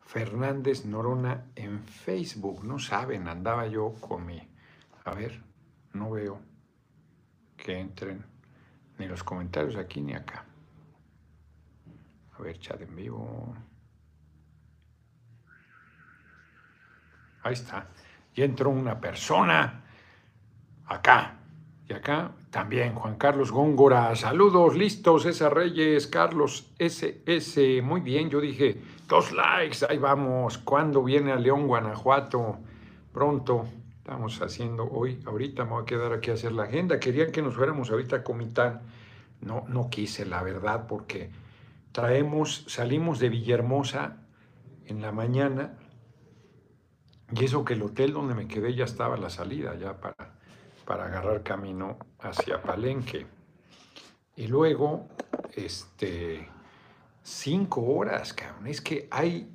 Fernández 0.00 0.84
Norona 0.84 1.44
en 1.54 1.84
Facebook. 1.84 2.64
No 2.64 2.78
saben, 2.78 3.28
andaba 3.28 3.66
yo 3.68 3.94
con 4.00 4.26
mi... 4.26 4.40
A 5.04 5.14
ver, 5.14 5.40
no 5.92 6.10
veo 6.10 6.40
que 7.56 7.78
entren 7.78 8.24
ni 8.98 9.06
los 9.06 9.22
comentarios 9.22 9.76
aquí 9.76 10.00
ni 10.00 10.14
acá. 10.14 10.44
A 12.36 12.42
ver, 12.42 12.58
chat 12.58 12.80
en 12.80 12.96
vivo. 12.96 13.54
Ahí 17.42 17.52
está. 17.52 17.88
Y 18.34 18.42
entró 18.42 18.70
una 18.70 19.00
persona 19.00 19.84
acá. 20.86 21.36
Y 21.88 21.92
acá 21.92 22.32
también 22.50 22.94
Juan 22.94 23.16
Carlos 23.16 23.52
Góngora. 23.52 24.14
Saludos, 24.16 24.76
listos, 24.76 25.22
César 25.22 25.54
Reyes, 25.54 26.06
Carlos 26.08 26.72
SS. 26.78 27.80
Muy 27.82 28.00
bien, 28.00 28.28
yo 28.28 28.40
dije, 28.40 28.80
dos 29.10 29.32
likes, 29.32 29.84
ahí 29.88 29.98
vamos. 29.98 30.56
¿Cuándo 30.58 31.02
viene 31.02 31.32
a 31.32 31.36
León, 31.36 31.66
Guanajuato? 31.66 32.58
Pronto. 33.12 33.66
Estamos 33.98 34.40
haciendo 34.40 34.84
hoy, 34.84 35.20
ahorita 35.26 35.64
me 35.64 35.72
voy 35.72 35.82
a 35.82 35.84
quedar 35.84 36.12
aquí 36.12 36.30
a 36.30 36.34
hacer 36.34 36.52
la 36.52 36.64
agenda. 36.64 36.98
Querían 36.98 37.32
que 37.32 37.42
nos 37.42 37.54
fuéramos 37.54 37.90
ahorita 37.90 38.16
a 38.16 38.22
Comitán. 38.24 38.82
No, 39.40 39.64
no 39.68 39.90
quise, 39.90 40.24
la 40.24 40.42
verdad, 40.42 40.86
porque 40.86 41.30
traemos, 41.92 42.64
salimos 42.68 43.18
de 43.18 43.28
Villahermosa 43.28 44.16
en 44.86 45.02
la 45.02 45.12
mañana 45.12 45.76
y 47.32 47.44
eso 47.44 47.64
que 47.64 47.74
el 47.74 47.82
hotel 47.82 48.12
donde 48.12 48.34
me 48.34 48.46
quedé 48.46 48.74
ya 48.74 48.84
estaba 48.84 49.16
la 49.16 49.30
salida, 49.30 49.76
ya 49.76 50.00
para, 50.00 50.38
para 50.84 51.06
agarrar 51.06 51.42
camino 51.42 51.98
hacia 52.20 52.62
Palenque. 52.62 53.26
Y 54.36 54.46
luego, 54.46 55.08
este, 55.54 56.48
cinco 57.30 57.82
horas, 57.82 58.32
cabrón. 58.32 58.66
Es 58.66 58.80
que 58.80 59.08
hay 59.10 59.50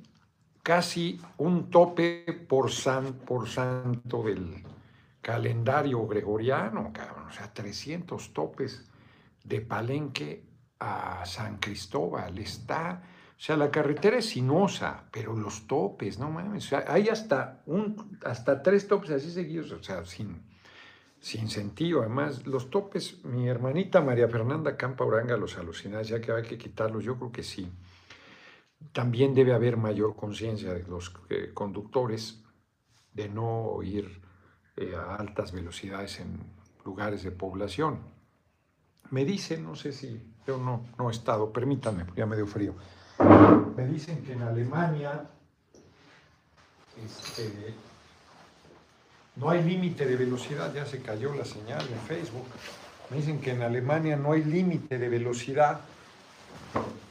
casi 0.62 1.20
un 1.38 1.70
tope 1.70 2.24
por, 2.48 2.72
san, 2.72 3.14
por 3.14 3.48
santo 3.48 4.22
del 4.22 4.64
calendario 5.20 6.06
gregoriano, 6.06 6.90
cabrón. 6.92 7.26
O 7.28 7.32
sea, 7.32 7.52
300 7.52 8.32
topes 8.32 8.84
de 9.44 9.60
Palenque 9.60 10.44
a 10.80 11.24
San 11.24 11.58
Cristóbal. 11.58 12.38
Está, 12.38 13.02
o 13.30 13.40
sea, 13.40 13.56
la 13.56 13.70
carretera 13.70 14.18
es 14.18 14.30
sinuosa, 14.30 15.04
pero 15.12 15.34
los 15.34 15.66
topes, 15.66 16.18
no 16.18 16.30
mames. 16.30 16.66
O 16.66 16.68
sea, 16.68 16.84
hay 16.88 17.08
hasta, 17.08 17.62
un, 17.66 18.18
hasta 18.24 18.62
tres 18.62 18.88
topes 18.88 19.10
así 19.10 19.30
seguidos, 19.30 19.70
o 19.72 19.82
sea, 19.82 20.04
sin, 20.04 20.42
sin 21.20 21.48
sentido. 21.48 22.00
Además, 22.00 22.46
los 22.46 22.70
topes, 22.70 23.24
mi 23.24 23.48
hermanita 23.48 24.00
María 24.00 24.28
Fernanda 24.28 24.76
Campa 24.76 25.04
Uranga 25.04 25.36
los 25.36 25.56
alucina, 25.58 26.02
ya 26.02 26.20
que 26.20 26.32
hay 26.32 26.42
que 26.42 26.58
quitarlos, 26.58 27.04
yo 27.04 27.16
creo 27.16 27.32
que 27.32 27.42
sí. 27.42 27.70
También 28.92 29.34
debe 29.34 29.52
haber 29.52 29.76
mayor 29.76 30.14
conciencia 30.16 30.72
de 30.72 30.84
los 30.84 31.12
eh, 31.30 31.50
conductores 31.52 32.42
de 33.12 33.28
no 33.28 33.82
ir 33.82 34.20
eh, 34.76 34.94
a 34.94 35.16
altas 35.16 35.52
velocidades 35.52 36.20
en 36.20 36.38
lugares 36.84 37.22
de 37.22 37.32
población. 37.32 38.00
Me 39.10 39.24
dicen, 39.24 39.64
no 39.64 39.74
sé 39.74 39.92
si 39.92 40.20
yo 40.46 40.58
no, 40.58 40.84
no 40.98 41.08
he 41.08 41.12
estado, 41.12 41.52
permítanme, 41.52 42.04
ya 42.14 42.26
me 42.26 42.36
dio 42.36 42.46
frío. 42.46 42.74
Me 43.76 43.86
dicen 43.86 44.22
que 44.22 44.32
en 44.32 44.42
Alemania 44.42 45.30
este, 47.04 47.74
no 49.36 49.50
hay 49.50 49.62
límite 49.62 50.06
de 50.06 50.16
velocidad, 50.16 50.72
ya 50.74 50.86
se 50.86 51.00
cayó 51.02 51.34
la 51.34 51.44
señal 51.44 51.82
en 51.82 52.00
Facebook. 52.00 52.46
Me 53.10 53.18
dicen 53.18 53.40
que 53.40 53.52
en 53.52 53.62
Alemania 53.62 54.16
no 54.16 54.32
hay 54.32 54.42
límite 54.42 54.98
de 54.98 55.08
velocidad. 55.08 55.80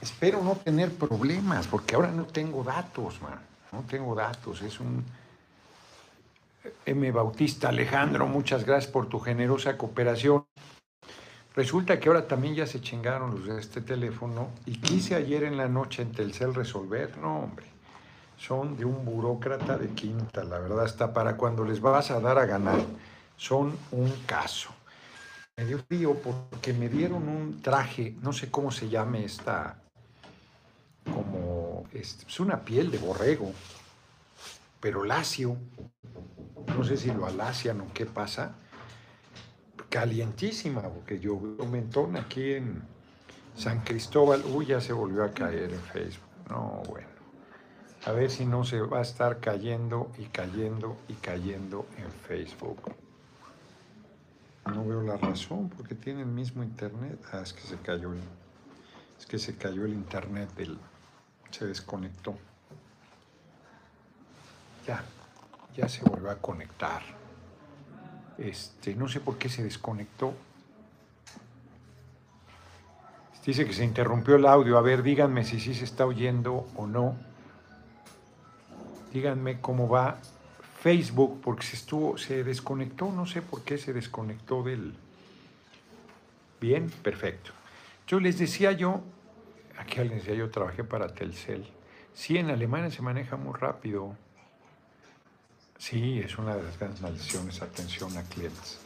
Espero 0.02 0.44
no 0.44 0.56
tener 0.56 0.92
problemas, 0.92 1.68
porque 1.68 1.96
ahora 1.96 2.12
no 2.12 2.26
tengo 2.26 2.64
datos, 2.64 3.22
man. 3.22 3.40
No 3.72 3.84
tengo 3.84 4.16
datos. 4.16 4.62
Es 4.62 4.80
un 4.80 5.04
M. 6.86 7.12
Bautista 7.12 7.70
Alejandro, 7.70 8.28
muchas 8.28 8.66
gracias 8.66 8.92
por 8.92 9.08
tu 9.08 9.20
generosa 9.20 9.78
cooperación. 9.78 10.46
Resulta 11.56 12.00
que 12.00 12.10
ahora 12.10 12.28
también 12.28 12.56
ya 12.56 12.68
se 12.68 12.82
chingaron 12.82 13.32
los 13.32 13.46
de 13.46 13.60
este 13.60 13.82
teléfono 13.82 14.50
y 14.66 14.78
quise 14.78 15.16
ayer 15.16 15.44
en 15.44 15.58
la 15.58 15.70
noche 15.70 16.02
en 16.02 16.12
Telcel 16.12 16.54
resolver. 16.54 17.18
No, 17.18 17.40
hombre, 17.40 17.66
son 18.38 18.78
de 18.78 18.86
un 18.86 19.06
burócrata 19.06 19.78
de 19.78 19.90
quinta, 19.90 20.44
la 20.44 20.60
verdad 20.60 20.86
está 20.86 21.14
para 21.14 21.38
cuando 21.38 21.64
les 21.64 21.80
vas 21.80 22.12
a 22.12 22.20
dar 22.20 22.38
a 22.38 22.46
ganar. 22.46 22.80
Son 23.38 23.78
un 23.92 24.12
caso. 24.26 24.70
Me 25.58 25.66
dio 25.66 25.80
frío 25.80 26.16
porque 26.16 26.74
me 26.74 26.90
dieron 26.90 27.28
un 27.28 27.62
traje, 27.62 28.16
no 28.22 28.34
sé 28.34 28.52
cómo 28.52 28.72
se 28.72 28.90
llame 28.90 29.24
esta, 29.24 29.78
como, 31.06 31.86
es 31.94 32.40
una 32.40 32.64
piel 32.66 32.92
de 32.92 32.98
borrego, 32.98 33.52
pero 34.80 35.04
lacio. 35.04 35.58
No 36.68 36.84
sé 36.84 36.98
si 36.98 37.12
lo 37.12 37.26
alacian 37.26 37.82
o 37.82 37.94
qué 37.94 38.06
pasa 38.06 38.56
calientísima, 39.96 40.82
porque 40.82 41.22
yo 41.22 41.36
un 41.36 41.72
mentón 41.72 42.18
aquí 42.18 42.56
en 42.56 42.84
San 43.56 43.80
Cristóbal. 43.80 44.44
Uy, 44.44 44.66
ya 44.66 44.82
se 44.82 44.92
volvió 44.92 45.24
a 45.24 45.32
caer 45.32 45.72
en 45.72 45.80
Facebook. 45.80 46.28
No, 46.50 46.84
bueno. 46.90 47.15
A 48.06 48.12
ver 48.12 48.30
si 48.30 48.46
no 48.46 48.64
se 48.64 48.82
va 48.82 49.00
a 49.00 49.02
estar 49.02 49.40
cayendo 49.40 50.12
y 50.20 50.26
cayendo 50.26 50.96
y 51.08 51.14
cayendo 51.16 51.88
en 51.98 52.12
Facebook. 52.12 52.94
No 54.68 54.86
veo 54.86 55.02
la 55.02 55.18
razón, 55.18 55.70
porque 55.70 55.96
tiene 55.96 56.22
el 56.22 56.28
mismo 56.28 56.64
internet. 56.64 57.20
Ah, 57.34 57.42
es 57.42 57.52
que 57.52 57.62
se 57.62 57.78
cayó 57.78 58.14
el, 58.14 58.20
es 59.18 59.26
que 59.26 59.40
se 59.40 59.58
cayó 59.58 59.86
el 59.86 59.94
internet 59.94 60.54
del, 60.56 60.78
se 61.50 61.66
desconectó. 61.66 62.36
Ya, 64.86 65.04
ya 65.76 65.90
se 65.90 66.04
volvió 66.04 66.30
a 66.30 66.36
conectar. 66.36 67.02
Este, 68.38 68.94
no 68.94 69.08
sé 69.08 69.20
por 69.20 69.40
qué 69.40 69.50
se 69.50 69.64
desconectó. 69.64 70.34
Dice 73.44 73.66
que 73.66 73.74
se 73.74 73.84
interrumpió 73.84 74.36
el 74.36 74.46
audio. 74.46 74.78
A 74.78 74.82
ver, 74.82 75.02
díganme 75.02 75.44
si 75.44 75.60
sí 75.60 75.74
se 75.74 75.86
está 75.86 76.06
oyendo 76.06 76.68
o 76.76 76.86
no. 76.86 77.16
Díganme 79.16 79.62
cómo 79.62 79.88
va 79.88 80.18
Facebook, 80.82 81.40
porque 81.42 81.66
se 81.66 81.78
estuvo, 81.78 82.18
se 82.18 82.44
desconectó, 82.44 83.14
no 83.14 83.26
sé 83.26 83.42
por 83.42 83.62
qué 83.62 83.78
se 83.78 83.94
desconectó 83.94 84.62
del. 84.62 84.94
Bien, 86.60 86.90
perfecto. 87.02 87.52
Yo 88.08 88.20
les 88.20 88.38
decía 88.38 88.74
yo, 88.74 89.00
aquí 89.78 90.02
alguien 90.02 90.20
decía 90.20 90.36
yo 90.36 90.52
trabajé 90.52 90.84
para 90.84 91.08
Telcel. 91.14 91.66
Sí, 92.14 92.38
en 92.38 92.50
Alemania 92.50 92.92
se 92.92 93.02
maneja 93.02 93.38
muy 93.38 93.58
rápido. 93.58 94.18
Sí, 95.78 96.20
es 96.20 96.38
una 96.38 96.58
de 96.58 96.64
las 96.64 96.78
grandes 96.78 97.00
maldiciones, 97.00 97.62
atención 97.62 98.18
a 98.18 98.24
clientes. 98.24 98.82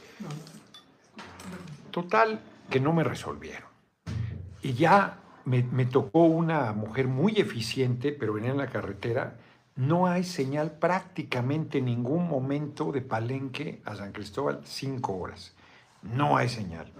Total, 1.90 2.40
que 2.70 2.80
no 2.80 2.94
me 2.94 3.04
resolvieron. 3.04 3.68
Y 4.62 4.74
ya 4.74 5.18
me, 5.46 5.86
tocó 5.86 6.26
una 6.26 6.72
mujer 6.74 7.08
muy 7.08 7.34
eficiente, 7.38 8.12
pero 8.12 8.34
venía 8.34 8.52
en 8.52 8.58
la 8.58 8.68
carretera. 8.68 9.36
No 9.80 10.08
hay 10.08 10.26
señal 10.26 10.74
prácticamente 10.74 11.78
en 11.78 11.86
ningún 11.86 12.28
momento 12.28 12.92
de 12.92 13.00
Palenque 13.00 13.82
a 13.86 13.96
San 13.96 14.12
Cristóbal, 14.12 14.60
cinco 14.66 15.16
horas. 15.16 15.54
No 16.02 16.36
hay 16.36 16.50
señal. 16.50 16.92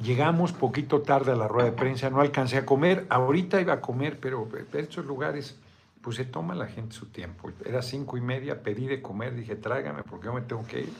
Llegamos 0.00 0.52
poquito 0.52 1.02
tarde 1.02 1.32
a 1.32 1.34
la 1.34 1.48
rueda 1.48 1.70
de 1.70 1.76
prensa, 1.76 2.10
no 2.10 2.20
alcancé 2.20 2.58
a 2.58 2.64
comer. 2.64 3.08
Ahorita 3.10 3.60
iba 3.60 3.72
a 3.72 3.80
comer, 3.80 4.20
pero 4.20 4.48
estos 4.72 5.04
lugares 5.04 5.58
pues 6.00 6.14
se 6.14 6.26
toma 6.26 6.54
la 6.54 6.68
gente 6.68 6.94
su 6.94 7.06
tiempo. 7.06 7.50
Era 7.64 7.82
cinco 7.82 8.16
y 8.16 8.20
media, 8.20 8.62
pedí 8.62 8.86
de 8.86 9.02
comer, 9.02 9.34
dije, 9.34 9.56
tráigame 9.56 10.04
porque 10.04 10.26
yo 10.26 10.32
me 10.32 10.42
tengo 10.42 10.64
que 10.64 10.82
ir. 10.82 10.92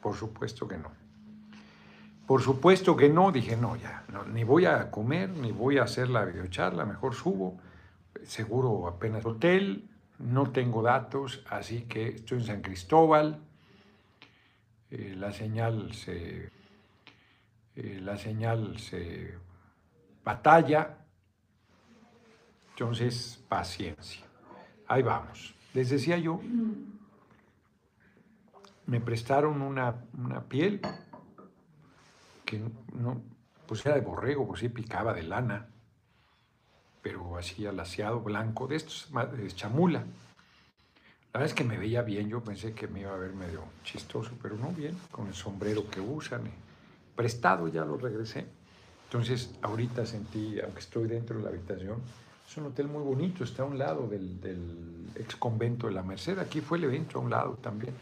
Por 0.00 0.16
supuesto 0.16 0.66
que 0.66 0.78
no. 0.78 1.01
Por 2.32 2.40
supuesto 2.40 2.96
que 2.96 3.10
no, 3.10 3.30
dije, 3.30 3.58
no, 3.58 3.76
ya, 3.76 4.06
ni 4.32 4.42
voy 4.42 4.64
a 4.64 4.90
comer, 4.90 5.28
ni 5.28 5.52
voy 5.52 5.76
a 5.76 5.82
hacer 5.82 6.08
la 6.08 6.24
videocharla, 6.24 6.86
mejor 6.86 7.14
subo. 7.14 7.60
Seguro 8.22 8.88
apenas 8.88 9.26
hotel, 9.26 9.90
no 10.18 10.50
tengo 10.50 10.80
datos, 10.80 11.44
así 11.50 11.82
que 11.82 12.08
estoy 12.08 12.38
en 12.38 12.44
San 12.46 12.62
Cristóbal. 12.62 13.38
Eh, 14.90 15.14
la 15.14 15.30
señal 15.30 15.92
se. 15.92 16.48
Eh, 17.76 18.00
la 18.00 18.16
señal 18.16 18.78
se 18.78 19.34
batalla, 20.24 21.00
entonces, 22.70 23.44
paciencia. 23.46 24.24
Ahí 24.88 25.02
vamos. 25.02 25.54
Les 25.74 25.90
decía 25.90 26.16
yo, 26.16 26.40
me 28.86 29.00
prestaron 29.02 29.60
una, 29.60 29.96
piel 30.48 30.80
no, 32.58 33.22
pues 33.66 33.84
era 33.86 33.94
de 33.94 34.00
borrego, 34.00 34.46
pues 34.46 34.60
sí 34.60 34.68
picaba 34.68 35.12
de 35.12 35.22
lana, 35.22 35.68
pero 37.02 37.36
así 37.36 37.66
alaciado, 37.66 38.20
blanco, 38.20 38.66
de 38.66 38.76
estos, 38.76 39.08
de 39.12 39.48
chamula. 39.52 40.00
La 40.00 41.40
verdad 41.40 41.46
es 41.46 41.54
que 41.54 41.64
me 41.64 41.78
veía 41.78 42.02
bien, 42.02 42.28
yo 42.28 42.42
pensé 42.42 42.74
que 42.74 42.86
me 42.86 43.00
iba 43.00 43.14
a 43.14 43.16
ver 43.16 43.32
medio 43.32 43.64
chistoso, 43.84 44.32
pero 44.42 44.56
no 44.56 44.68
bien, 44.68 44.98
con 45.10 45.26
el 45.26 45.34
sombrero 45.34 45.88
que 45.88 46.00
usan. 46.00 46.42
Prestado 47.16 47.68
ya 47.68 47.84
lo 47.84 47.96
regresé. 47.96 48.46
Entonces, 49.04 49.54
ahorita 49.62 50.04
sentí, 50.04 50.60
aunque 50.60 50.80
estoy 50.80 51.08
dentro 51.08 51.38
de 51.38 51.44
la 51.44 51.50
habitación, 51.50 52.00
es 52.46 52.56
un 52.58 52.66
hotel 52.66 52.88
muy 52.88 53.02
bonito, 53.02 53.44
está 53.44 53.62
a 53.62 53.66
un 53.66 53.78
lado 53.78 54.06
del, 54.08 54.40
del 54.40 55.08
ex 55.16 55.36
convento 55.36 55.86
de 55.86 55.94
la 55.94 56.02
Merced. 56.02 56.38
Aquí 56.38 56.60
fue 56.60 56.76
el 56.76 56.84
evento 56.84 57.18
a 57.18 57.22
un 57.22 57.30
lado 57.30 57.54
también. 57.54 57.94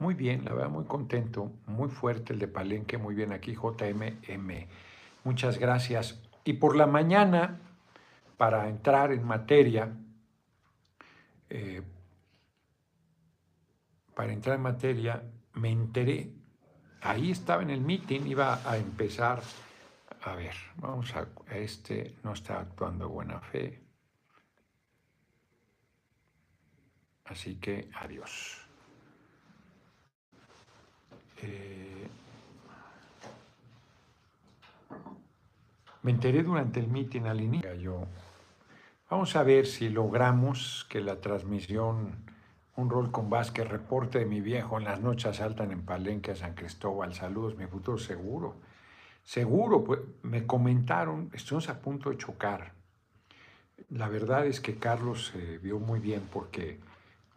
Muy 0.00 0.14
bien, 0.14 0.46
la 0.46 0.54
verdad, 0.54 0.70
muy 0.70 0.86
contento, 0.86 1.52
muy 1.66 1.90
fuerte 1.90 2.32
el 2.32 2.38
de 2.38 2.48
Palenque, 2.48 2.96
muy 2.96 3.14
bien 3.14 3.32
aquí, 3.32 3.54
JMM. 3.54 4.66
Muchas 5.24 5.58
gracias. 5.58 6.22
Y 6.42 6.54
por 6.54 6.74
la 6.74 6.86
mañana, 6.86 7.60
para 8.38 8.66
entrar 8.70 9.12
en 9.12 9.22
materia, 9.26 9.92
eh, 11.50 11.82
para 14.14 14.32
entrar 14.32 14.56
en 14.56 14.62
materia, 14.62 15.22
me 15.52 15.70
enteré, 15.70 16.32
ahí 17.02 17.30
estaba 17.30 17.62
en 17.62 17.68
el 17.68 17.82
meeting, 17.82 18.22
iba 18.26 18.58
a 18.64 18.78
empezar, 18.78 19.42
a 20.22 20.34
ver, 20.34 20.54
vamos 20.76 21.14
a, 21.14 21.28
este 21.54 22.16
no 22.24 22.32
está 22.32 22.60
actuando 22.60 23.06
buena 23.10 23.38
fe, 23.40 23.82
así 27.26 27.56
que 27.56 27.90
adiós. 27.94 28.59
Eh, 31.42 32.08
me 36.02 36.10
enteré 36.10 36.42
durante 36.42 36.80
el 36.80 36.88
meeting 36.88 37.22
al 37.22 37.40
inicio, 37.40 37.74
yo, 37.74 38.06
vamos 39.10 39.36
a 39.36 39.42
ver 39.42 39.66
si 39.66 39.88
logramos 39.88 40.86
que 40.88 41.00
la 41.00 41.20
transmisión 41.20 42.24
un 42.80 42.88
rol 42.88 43.10
con 43.10 43.28
Vázquez, 43.28 43.68
reporte 43.68 44.20
de 44.20 44.26
mi 44.26 44.40
viejo, 44.40 44.78
en 44.78 44.84
las 44.84 45.00
noches 45.00 45.36
saltan 45.36 45.70
en 45.70 45.82
Palenque 45.82 46.30
a 46.30 46.36
San 46.36 46.54
Cristóbal, 46.54 47.14
saludos, 47.14 47.56
mi 47.56 47.66
futuro 47.66 47.98
seguro. 47.98 48.56
Seguro, 49.22 49.84
pues 49.84 50.00
me 50.22 50.46
comentaron, 50.46 51.30
estuvimos 51.34 51.68
a 51.68 51.80
punto 51.80 52.10
de 52.10 52.16
chocar. 52.16 52.72
La 53.90 54.08
verdad 54.08 54.46
es 54.46 54.60
que 54.60 54.76
Carlos 54.76 55.26
se 55.32 55.58
vio 55.58 55.78
muy 55.78 56.00
bien 56.00 56.22
porque 56.32 56.80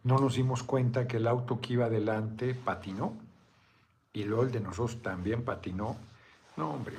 no 0.04 0.18
nos 0.18 0.36
dimos 0.36 0.64
cuenta 0.64 1.08
que 1.08 1.18
el 1.18 1.28
auto 1.28 1.60
que 1.60 1.74
iba 1.74 1.86
adelante 1.86 2.56
patinó 2.56 3.18
y 4.14 4.24
luego 4.24 4.44
el 4.44 4.52
de 4.52 4.62
nosotros 4.62 5.02
también 5.02 5.44
patinó. 5.44 5.98
No, 6.56 6.72
hombre, 6.72 6.96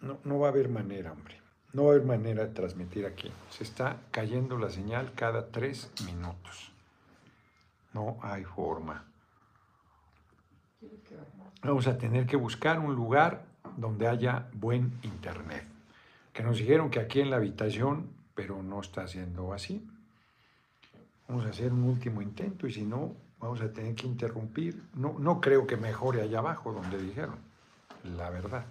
no, 0.00 0.18
no 0.24 0.38
va 0.38 0.48
a 0.48 0.50
haber 0.50 0.68
manera, 0.68 1.12
hombre. 1.12 1.40
No 1.72 1.84
va 1.84 1.92
a 1.92 1.94
haber 1.94 2.06
manera 2.06 2.44
de 2.44 2.52
transmitir 2.52 3.06
aquí. 3.06 3.32
Se 3.50 3.64
está 3.64 3.96
cayendo 4.10 4.58
la 4.58 4.68
señal 4.68 5.12
cada 5.14 5.48
tres 5.48 5.90
minutos. 6.04 6.70
No 7.94 8.18
hay 8.22 8.44
forma. 8.44 9.06
Vamos 11.62 11.86
a 11.86 11.96
tener 11.96 12.26
que 12.26 12.36
buscar 12.36 12.78
un 12.78 12.94
lugar 12.94 13.44
donde 13.76 14.06
haya 14.06 14.48
buen 14.52 14.92
internet. 15.02 15.64
Que 16.32 16.42
nos 16.42 16.58
dijeron 16.58 16.90
que 16.90 17.00
aquí 17.00 17.20
en 17.20 17.30
la 17.30 17.36
habitación, 17.36 18.10
pero 18.34 18.62
no 18.62 18.80
está 18.80 19.06
siendo 19.06 19.52
así. 19.52 19.86
Vamos 21.28 21.46
a 21.46 21.50
hacer 21.50 21.72
un 21.72 21.84
último 21.84 22.20
intento 22.20 22.66
y 22.66 22.72
si 22.72 22.82
no, 22.82 23.14
vamos 23.42 23.60
a 23.60 23.70
tener 23.70 23.94
que 23.94 24.06
interrumpir. 24.06 24.82
No, 24.94 25.16
no 25.18 25.40
creo 25.40 25.66
que 25.66 25.76
mejore 25.76 26.22
allá 26.22 26.38
abajo 26.38 26.72
donde 26.72 26.96
dijeron, 26.96 27.36
la 28.16 28.30
verdad. 28.30 28.64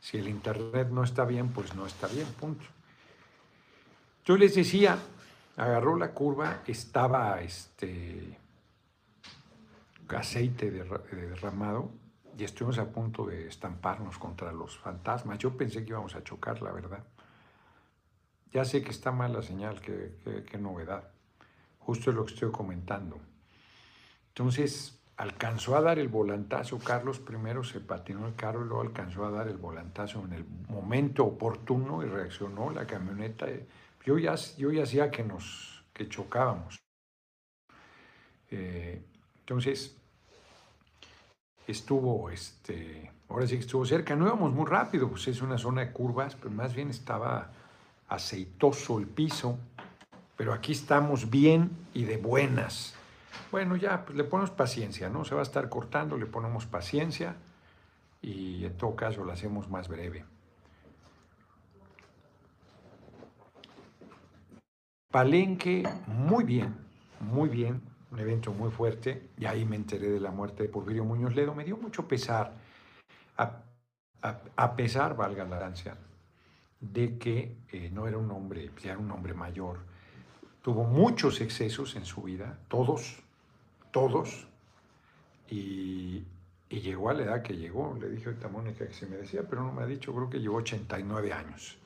Si 0.00 0.18
el 0.18 0.28
internet 0.28 0.88
no 0.90 1.04
está 1.04 1.24
bien, 1.24 1.48
pues 1.48 1.74
no 1.74 1.86
está 1.86 2.08
bien, 2.08 2.26
punto. 2.38 2.64
Yo 4.24 4.36
les 4.36 4.54
decía, 4.54 4.98
agarró 5.56 5.96
la 5.96 6.12
curva, 6.12 6.62
estaba 6.66 7.40
este, 7.40 8.36
aceite 10.08 10.70
derramado 10.70 11.90
y 12.36 12.44
estuvimos 12.44 12.78
a 12.78 12.90
punto 12.90 13.26
de 13.26 13.48
estamparnos 13.48 14.18
contra 14.18 14.52
los 14.52 14.76
fantasmas. 14.78 15.38
Yo 15.38 15.56
pensé 15.56 15.84
que 15.84 15.90
íbamos 15.90 16.14
a 16.14 16.24
chocar, 16.24 16.62
la 16.62 16.72
verdad. 16.72 17.04
Ya 18.52 18.64
sé 18.64 18.82
que 18.82 18.90
está 18.90 19.12
mal 19.12 19.32
la 19.32 19.42
señal, 19.42 19.80
qué, 19.80 20.58
novedad. 20.58 21.04
Justo 21.78 22.10
es 22.10 22.16
lo 22.16 22.24
que 22.24 22.34
estoy 22.34 22.50
comentando. 22.50 23.20
Entonces, 24.30 25.00
alcanzó 25.20 25.76
a 25.76 25.82
dar 25.82 25.98
el 25.98 26.08
volantazo. 26.08 26.78
Carlos 26.78 27.18
primero 27.18 27.62
se 27.62 27.80
patinó 27.80 28.26
el 28.26 28.34
carro 28.34 28.64
y 28.64 28.68
luego 28.68 28.80
alcanzó 28.80 29.26
a 29.26 29.30
dar 29.30 29.48
el 29.48 29.58
volantazo 29.58 30.24
en 30.24 30.32
el 30.32 30.44
momento 30.68 31.24
oportuno 31.24 32.02
y 32.02 32.06
reaccionó 32.06 32.70
la 32.70 32.86
camioneta. 32.86 33.46
Yo 34.06 34.18
ya, 34.18 34.34
yo 34.56 34.70
ya 34.70 34.84
hacía 34.84 35.10
que 35.10 35.22
nos 35.22 35.84
que 35.92 36.08
chocábamos. 36.08 36.78
Eh, 38.50 39.02
entonces, 39.40 39.94
estuvo, 41.66 42.30
este, 42.30 43.10
ahora 43.28 43.46
sí 43.46 43.56
que 43.56 43.60
estuvo 43.60 43.84
cerca. 43.84 44.16
No 44.16 44.26
íbamos 44.26 44.52
muy 44.52 44.64
rápido, 44.64 45.10
pues 45.10 45.28
es 45.28 45.42
una 45.42 45.58
zona 45.58 45.82
de 45.82 45.92
curvas, 45.92 46.34
pero 46.34 46.50
más 46.50 46.74
bien 46.74 46.88
estaba 46.88 47.52
aceitoso 48.08 48.98
el 48.98 49.06
piso. 49.06 49.58
Pero 50.38 50.54
aquí 50.54 50.72
estamos 50.72 51.28
bien 51.28 51.70
y 51.92 52.04
de 52.04 52.16
buenas. 52.16 52.94
Bueno, 53.50 53.76
ya, 53.76 54.04
pues 54.04 54.16
le 54.16 54.24
ponemos 54.24 54.50
paciencia, 54.50 55.08
¿no? 55.08 55.24
Se 55.24 55.34
va 55.34 55.40
a 55.40 55.44
estar 55.44 55.68
cortando, 55.68 56.16
le 56.16 56.26
ponemos 56.26 56.66
paciencia 56.66 57.36
y 58.22 58.64
en 58.64 58.76
todo 58.76 58.94
caso 58.96 59.24
lo 59.24 59.32
hacemos 59.32 59.68
más 59.68 59.88
breve. 59.88 60.24
Palenque, 65.10 65.82
muy 66.06 66.44
bien, 66.44 66.76
muy 67.20 67.48
bien 67.48 67.90
un 68.10 68.18
evento 68.18 68.52
muy 68.52 68.70
fuerte, 68.70 69.30
y 69.38 69.46
ahí 69.46 69.64
me 69.64 69.76
enteré 69.76 70.10
de 70.10 70.20
la 70.20 70.30
muerte 70.30 70.64
de 70.64 70.68
Porfirio 70.68 71.04
Muñoz 71.04 71.34
Ledo. 71.34 71.54
Me 71.54 71.64
dio 71.64 71.76
mucho 71.76 72.08
pesar, 72.08 72.52
a, 73.36 74.76
pesar, 74.76 75.16
valga 75.16 75.44
la 75.44 75.58
gracia, 75.58 75.96
de 76.80 77.18
que 77.18 77.56
eh, 77.70 77.90
no 77.92 78.08
era 78.08 78.18
un 78.18 78.30
hombre, 78.30 78.70
ya 78.82 78.92
era 78.92 78.98
un 78.98 79.10
hombre 79.10 79.34
mayor. 79.34 79.78
Tuvo 80.62 80.84
muchos 80.84 81.40
excesos 81.40 81.96
en 81.96 82.04
su 82.04 82.22
vida, 82.22 82.58
todos, 82.68 83.18
todos, 83.90 84.46
y, 85.48 86.24
llegó 86.68 87.10
a 87.10 87.14
la 87.14 87.22
edad 87.22 87.42
que 87.42 87.56
llegó. 87.56 87.96
Le 88.00 88.08
dije 88.08 88.26
ahorita 88.26 88.46
a 88.46 88.50
Mónica 88.50 88.86
que 88.86 88.94
se 88.94 89.06
me 89.06 89.16
decía, 89.16 89.42
pero 89.48 89.62
no 89.62 89.72
me 89.72 89.82
ha 89.82 89.86
dicho, 89.86 90.14
creo 90.14 90.30
que 90.30 90.38
llegó 90.38 90.56
89 90.56 91.32
años. 91.32 91.78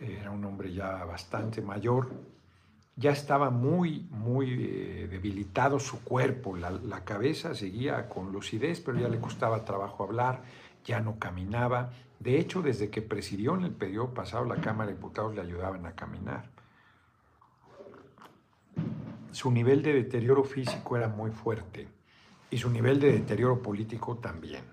Era 0.00 0.30
un 0.30 0.44
hombre 0.44 0.72
ya 0.72 1.04
bastante 1.04 1.62
mayor, 1.62 2.10
ya 2.96 3.10
estaba 3.10 3.50
muy, 3.50 4.06
muy 4.10 4.52
eh, 4.52 5.08
debilitado 5.10 5.78
su 5.78 6.02
cuerpo, 6.02 6.56
la, 6.56 7.04
cabeza 7.04 7.54
seguía 7.54 8.08
con 8.08 8.32
lucidez, 8.32 8.80
pero 8.80 8.98
ya 8.98 9.08
le 9.08 9.20
costaba 9.20 9.64
trabajo 9.64 10.04
hablar, 10.04 10.42
ya 10.84 11.00
no 11.00 11.18
caminaba. 11.18 11.92
De 12.18 12.38
hecho, 12.38 12.62
desde 12.62 12.88
que 12.88 13.02
presidió 13.02 13.54
en 13.54 13.64
el 13.64 13.72
periodo 13.72 14.14
pasado, 14.14 14.46
la 14.46 14.56
Cámara 14.56 14.88
de 14.88 14.96
Diputados 14.96 15.34
le 15.34 15.42
ayudaban 15.42 15.84
a 15.84 15.92
caminar. 15.92 16.55
Su 19.32 19.50
nivel 19.50 19.82
de 19.82 19.92
deterioro 19.92 20.44
físico 20.44 20.96
era 20.96 21.08
muy 21.08 21.30
fuerte 21.30 21.88
y 22.50 22.58
su 22.58 22.70
nivel 22.70 23.00
de 23.00 23.12
deterioro 23.12 23.60
político 23.60 24.16
también. 24.16 24.64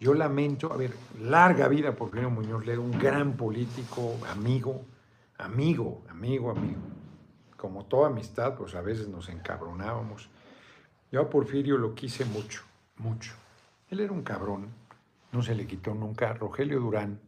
Yo 0.00 0.14
lamento, 0.14 0.72
a 0.72 0.76
ver, 0.76 0.92
larga 1.20 1.68
vida 1.68 1.90
por 1.90 2.08
Porfirio 2.08 2.30
Muñoz 2.30 2.66
Ledo, 2.66 2.82
un 2.82 2.98
gran 2.98 3.36
político, 3.36 4.16
amigo, 4.28 4.84
amigo, 5.38 6.02
amigo, 6.08 6.50
amigo 6.50 6.80
como 7.62 7.84
toda 7.84 8.08
amistad, 8.08 8.56
pues 8.56 8.74
a 8.74 8.80
veces 8.80 9.06
nos 9.06 9.28
encabronábamos. 9.28 10.28
Yo 11.12 11.20
a 11.20 11.30
Porfirio 11.30 11.78
lo 11.78 11.94
quise 11.94 12.24
mucho, 12.24 12.64
mucho. 12.96 13.34
Él 13.88 14.00
era 14.00 14.12
un 14.12 14.24
cabrón, 14.24 14.66
no 15.30 15.42
se 15.42 15.54
le 15.54 15.64
quitó 15.64 15.94
nunca. 15.94 16.32
Rogelio 16.34 16.80
Durán, 16.80 17.20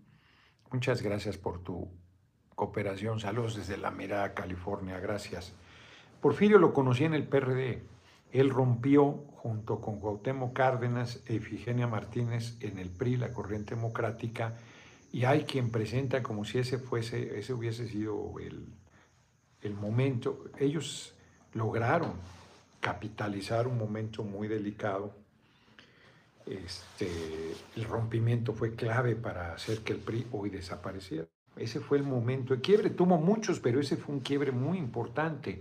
muchas 0.72 1.02
gracias 1.02 1.38
por 1.38 1.60
tu 1.60 1.88
cooperación. 2.56 3.20
Saludos 3.20 3.54
desde 3.54 3.76
La 3.76 3.92
Mirada, 3.92 4.34
California, 4.34 4.98
gracias. 4.98 5.52
Porfirio 6.24 6.58
lo 6.58 6.72
conocí 6.72 7.04
en 7.04 7.12
el 7.12 7.24
PRD. 7.24 7.82
Él 8.32 8.48
rompió 8.48 9.26
junto 9.36 9.82
con 9.82 10.00
Cuauhtémoc 10.00 10.54
Cárdenas 10.54 11.22
e 11.26 11.34
Ifigenia 11.34 11.86
Martínez 11.86 12.56
en 12.60 12.78
el 12.78 12.88
PRI, 12.88 13.18
la 13.18 13.30
Corriente 13.30 13.74
Democrática, 13.74 14.54
y 15.12 15.26
hay 15.26 15.44
quien 15.44 15.70
presenta 15.70 16.22
como 16.22 16.46
si 16.46 16.56
ese 16.56 16.78
fuese, 16.78 17.38
ese 17.38 17.52
hubiese 17.52 17.86
sido 17.88 18.32
el 18.40 18.66
el 19.60 19.74
momento, 19.74 20.44
ellos 20.58 21.12
lograron 21.52 22.14
capitalizar 22.80 23.66
un 23.66 23.76
momento 23.76 24.24
muy 24.24 24.48
delicado. 24.48 25.14
Este, 26.46 27.06
el 27.76 27.84
rompimiento 27.84 28.54
fue 28.54 28.74
clave 28.74 29.14
para 29.14 29.52
hacer 29.52 29.80
que 29.80 29.92
el 29.92 29.98
PRI 29.98 30.26
hoy 30.32 30.48
desapareciera. 30.48 31.26
Ese 31.54 31.80
fue 31.80 31.98
el 31.98 32.04
momento 32.04 32.54
de 32.54 32.62
quiebre. 32.62 32.88
Tuvo 32.88 33.18
muchos, 33.18 33.60
pero 33.60 33.78
ese 33.78 33.98
fue 33.98 34.14
un 34.14 34.20
quiebre 34.22 34.52
muy 34.52 34.78
importante. 34.78 35.60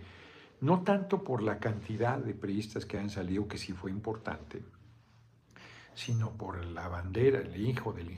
No 0.63 0.81
tanto 0.81 1.25
por 1.25 1.43
la 1.43 1.59
cantidad 1.59 2.17
de 2.19 2.33
priistas 2.33 2.85
que 2.85 2.97
han 2.97 3.09
salido, 3.09 3.49
que 3.49 3.57
sí 3.57 3.73
fue 3.73 3.91
importante, 3.91 4.63
sino 5.93 6.31
por 6.31 6.63
la 6.63 6.87
bandera, 6.87 7.39
el 7.39 7.57
hijo 7.57 7.91
del, 7.91 8.15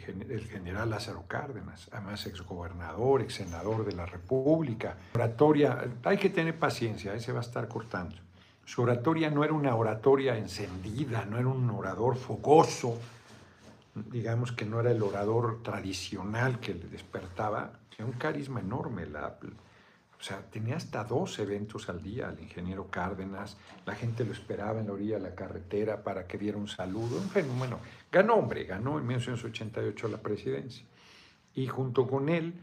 general 0.47 0.91
Lázaro 0.91 1.23
Cárdenas, 1.27 1.89
además 1.91 2.27
exgobernador, 2.27 3.23
ex 3.23 3.33
senador 3.33 3.83
de 3.83 3.93
la 3.93 4.05
República. 4.05 4.95
Oratoria, 5.15 5.87
hay 6.03 6.19
que 6.19 6.29
tener 6.29 6.59
paciencia, 6.59 7.15
ese 7.15 7.31
va 7.31 7.39
a 7.39 7.41
estar 7.41 7.67
cortando. 7.67 8.15
Su 8.63 8.83
oratoria 8.83 9.31
no 9.31 9.43
era 9.43 9.53
una 9.53 9.75
oratoria 9.75 10.37
encendida, 10.37 11.25
no 11.25 11.39
era 11.39 11.47
un 11.47 11.67
orador 11.71 12.15
fogoso, 12.15 12.99
digamos 13.95 14.51
que 14.51 14.65
no 14.65 14.79
era 14.81 14.91
el 14.91 15.01
orador 15.01 15.63
tradicional 15.63 16.59
que 16.59 16.75
le 16.75 16.89
despertaba, 16.89 17.71
tenía 17.89 18.05
un 18.05 18.19
carisma 18.19 18.59
enorme. 18.59 19.07
O 20.19 20.23
sea, 20.23 20.41
tenía 20.49 20.77
hasta 20.77 21.03
dos 21.03 21.37
eventos 21.39 21.89
al 21.89 22.01
día, 22.01 22.29
el 22.29 22.41
ingeniero 22.41 22.89
Cárdenas, 22.89 23.57
la 23.85 23.95
gente 23.95 24.23
lo 24.25 24.31
esperaba 24.31 24.79
en 24.79 24.87
la 24.87 24.93
orilla 24.93 25.15
de 25.15 25.23
la 25.23 25.35
carretera 25.35 26.03
para 26.03 26.25
que 26.25 26.37
diera 26.37 26.57
un 26.57 26.67
saludo, 26.67 27.17
un 27.17 27.29
fenómeno. 27.29 27.79
Ganó, 28.11 28.35
hombre, 28.35 28.63
ganó 28.63 28.97
en 28.97 29.07
1988 29.07 30.07
la 30.07 30.17
presidencia. 30.17 30.85
Y 31.53 31.67
junto 31.67 32.07
con 32.07 32.29
él, 32.29 32.53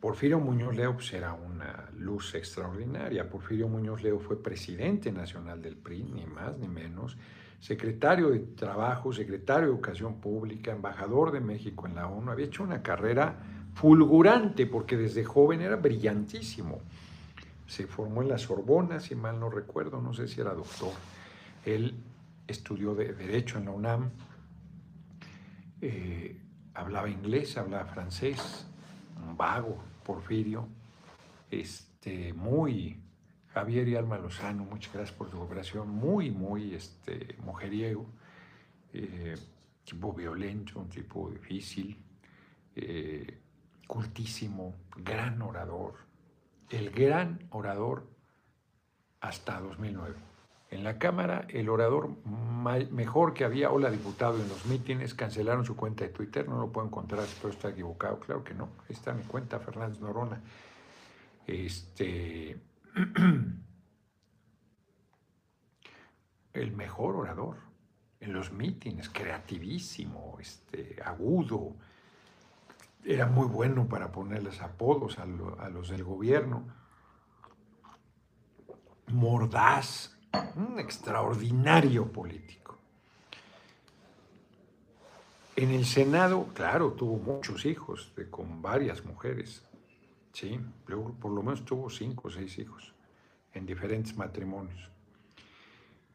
Porfirio 0.00 0.38
Muñoz 0.38 0.74
Leo 0.74 0.94
pues, 0.94 1.12
era 1.12 1.32
una 1.32 1.90
luz 1.96 2.34
extraordinaria. 2.34 3.28
Porfirio 3.28 3.68
Muñoz 3.68 4.02
Leo 4.02 4.18
fue 4.18 4.42
presidente 4.42 5.12
nacional 5.12 5.62
del 5.62 5.76
PRI, 5.76 6.02
ni 6.04 6.26
más 6.26 6.56
ni 6.58 6.68
menos 6.68 7.16
secretario 7.64 8.28
de 8.28 8.40
Trabajo, 8.40 9.10
secretario 9.10 9.68
de 9.68 9.72
Educación 9.72 10.20
Pública, 10.20 10.72
embajador 10.72 11.32
de 11.32 11.40
México 11.40 11.86
en 11.86 11.94
la 11.94 12.08
ONU, 12.08 12.30
había 12.30 12.44
hecho 12.44 12.62
una 12.62 12.82
carrera 12.82 13.38
fulgurante 13.74 14.66
porque 14.66 14.96
desde 14.96 15.24
joven 15.24 15.60
era 15.60 15.76
brillantísimo. 15.76 16.80
Se 17.66 17.86
formó 17.86 18.22
en 18.22 18.28
la 18.28 18.38
Sorbona, 18.38 19.00
si 19.00 19.14
mal 19.14 19.38
no 19.38 19.50
recuerdo, 19.50 20.00
no 20.00 20.14
sé 20.14 20.28
si 20.28 20.40
era 20.40 20.54
doctor. 20.54 20.92
Él 21.64 21.94
estudió 22.46 22.94
de 22.94 23.12
Derecho 23.12 23.58
en 23.58 23.64
la 23.64 23.70
UNAM, 23.70 24.10
eh, 25.80 26.36
hablaba 26.74 27.08
inglés, 27.08 27.56
hablaba 27.56 27.86
francés, 27.86 28.66
un 29.26 29.36
vago, 29.36 29.82
Porfirio, 30.04 30.68
este, 31.50 32.32
muy 32.34 33.00
Javier 33.54 33.88
y 33.88 33.96
Alma 33.96 34.18
Lozano, 34.18 34.64
muchas 34.64 34.92
gracias 34.92 35.16
por 35.16 35.30
su 35.30 35.38
cooperación. 35.38 35.88
Muy, 35.88 36.30
muy 36.30 36.74
este, 36.74 37.36
mujeriego, 37.44 38.06
eh, 38.92 39.34
tipo 39.84 40.12
violento, 40.12 40.80
un 40.80 40.88
tipo 40.88 41.30
difícil, 41.30 41.96
eh, 42.76 43.38
cultísimo, 43.86 44.74
gran 44.96 45.40
orador. 45.42 45.94
El 46.70 46.90
gran 46.90 47.46
orador 47.50 48.08
hasta 49.20 49.60
2009. 49.60 50.14
En 50.70 50.82
la 50.82 50.98
Cámara, 50.98 51.46
el 51.48 51.68
orador 51.68 52.16
mejor 52.90 53.32
que 53.32 53.44
había, 53.44 53.70
hola 53.70 53.90
diputado, 53.90 54.40
en 54.42 54.48
los 54.48 54.66
mítines, 54.66 55.14
cancelaron 55.14 55.64
su 55.64 55.76
cuenta 55.76 56.04
de 56.04 56.10
Twitter, 56.10 56.48
no 56.48 56.58
lo 56.58 56.72
puedo 56.72 56.86
encontrar, 56.86 57.24
todo 57.40 57.52
está 57.52 57.68
equivocado, 57.68 58.18
claro 58.18 58.42
que 58.42 58.54
no, 58.54 58.70
ahí 58.80 58.90
está 58.90 59.12
mi 59.12 59.22
cuenta, 59.22 59.60
Fernández 59.60 60.00
Norona. 60.00 60.40
Este, 61.46 62.60
el 66.54 66.72
mejor 66.72 67.16
orador 67.16 67.56
en 68.24 68.32
los 68.32 68.52
mítines, 68.52 69.10
creativísimo, 69.10 70.38
este, 70.40 70.96
agudo. 71.04 71.76
Era 73.04 73.26
muy 73.26 73.46
bueno 73.46 73.86
para 73.86 74.10
ponerles 74.10 74.62
apodos 74.62 75.18
a, 75.18 75.26
los 75.26 75.88
del 75.90 76.04
gobierno. 76.04 76.64
Mordaz, 79.08 80.16
un 80.56 80.78
extraordinario 80.78 82.10
político. 82.10 82.78
En 85.56 85.70
el 85.70 85.84
Senado, 85.84 86.48
claro, 86.54 86.92
tuvo 86.92 87.18
muchos 87.18 87.66
hijos, 87.66 88.12
con 88.30 88.62
varias 88.62 89.04
mujeres. 89.04 89.62
Sí, 90.32 90.58
por 90.86 91.30
lo 91.30 91.42
menos 91.42 91.64
tuvo 91.64 91.90
cinco 91.90 92.28
o 92.28 92.30
seis 92.30 92.58
hijos 92.58 92.94
en 93.52 93.66
diferentes 93.66 94.16
matrimonios. 94.16 94.90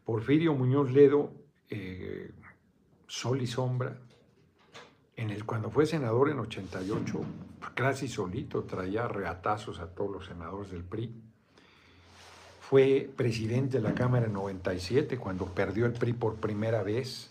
Porfirio 0.03 0.55
Muñoz 0.55 0.91
Ledo, 0.91 1.31
eh, 1.69 2.31
Sol 3.08 3.41
y 3.41 3.48
Sombra, 3.48 3.98
en 5.20 5.32
el, 5.32 5.46
cuando 5.46 5.70
fue 5.70 5.86
senador 5.86 6.30
en 6.30 6.40
88, 6.40 7.22
casi 7.76 8.08
solito 8.08 8.64
traía 8.64 9.06
reatazos 9.06 9.80
a 9.80 9.88
todos 9.88 10.12
los 10.12 10.26
senadores 10.26 10.72
del 10.72 10.86
PRI. 10.86 11.14
Fue 12.62 13.10
presidente 13.18 13.78
de 13.78 13.84
la 13.84 13.94
Cámara 13.94 14.28
en 14.28 14.34
97, 14.34 15.18
cuando 15.18 15.46
perdió 15.48 15.86
el 15.86 15.92
PRI 15.92 16.14
por 16.14 16.36
primera 16.36 16.84
vez 16.84 17.28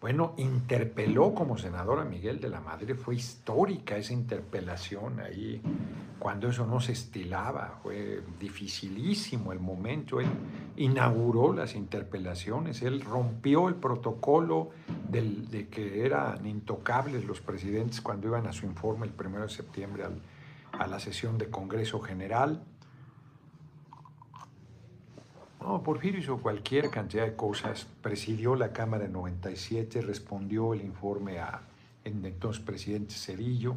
bueno, 0.00 0.34
interpeló 0.36 1.34
como 1.34 1.58
senador 1.58 1.98
a 1.98 2.04
Miguel 2.04 2.40
de 2.40 2.48
la 2.48 2.60
Madre, 2.60 2.94
fue 2.94 3.16
histórica 3.16 3.96
esa 3.96 4.12
interpelación 4.12 5.18
ahí, 5.18 5.60
cuando 6.20 6.48
eso 6.48 6.66
no 6.66 6.80
se 6.80 6.92
estilaba, 6.92 7.80
fue 7.82 8.22
dificilísimo 8.38 9.52
el 9.52 9.58
momento, 9.58 10.20
él 10.20 10.28
inauguró 10.76 11.52
las 11.52 11.74
interpelaciones, 11.74 12.82
él 12.82 13.00
rompió 13.00 13.68
el 13.68 13.74
protocolo 13.74 14.70
de 15.08 15.66
que 15.68 16.04
eran 16.04 16.46
intocables 16.46 17.24
los 17.24 17.40
presidentes 17.40 18.00
cuando 18.00 18.28
iban 18.28 18.46
a 18.46 18.52
su 18.52 18.66
informe 18.66 19.06
el 19.06 19.12
1 19.18 19.42
de 19.42 19.48
septiembre 19.48 20.04
a 20.72 20.86
la 20.86 21.00
sesión 21.00 21.38
de 21.38 21.50
Congreso 21.50 22.00
General, 22.00 22.62
no, 25.60 25.82
Porfirio 25.82 26.20
hizo 26.20 26.38
cualquier 26.38 26.90
cantidad 26.90 27.24
de 27.24 27.34
cosas. 27.34 27.86
Presidió 28.00 28.54
la 28.54 28.72
Cámara 28.72 29.06
en 29.06 29.12
97, 29.12 30.02
respondió 30.02 30.72
el 30.72 30.82
informe 30.82 31.40
a 31.40 31.62
entonces 32.04 32.62
presidente 32.62 33.14
Cedillo. 33.14 33.76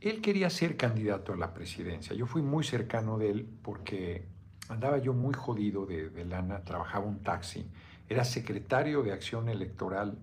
Él 0.00 0.22
quería 0.22 0.48
ser 0.48 0.76
candidato 0.76 1.34
a 1.34 1.36
la 1.36 1.52
presidencia. 1.52 2.16
Yo 2.16 2.26
fui 2.26 2.40
muy 2.40 2.64
cercano 2.64 3.18
de 3.18 3.30
él 3.30 3.48
porque 3.62 4.24
andaba 4.68 4.98
yo 4.98 5.12
muy 5.12 5.34
jodido 5.34 5.84
de, 5.84 6.24
lana, 6.24 6.64
trabajaba 6.64 7.04
un 7.04 7.22
taxi. 7.22 7.66
Era 8.08 8.24
secretario 8.24 9.02
de 9.02 9.12
acción 9.12 9.48
electoral 9.48 10.18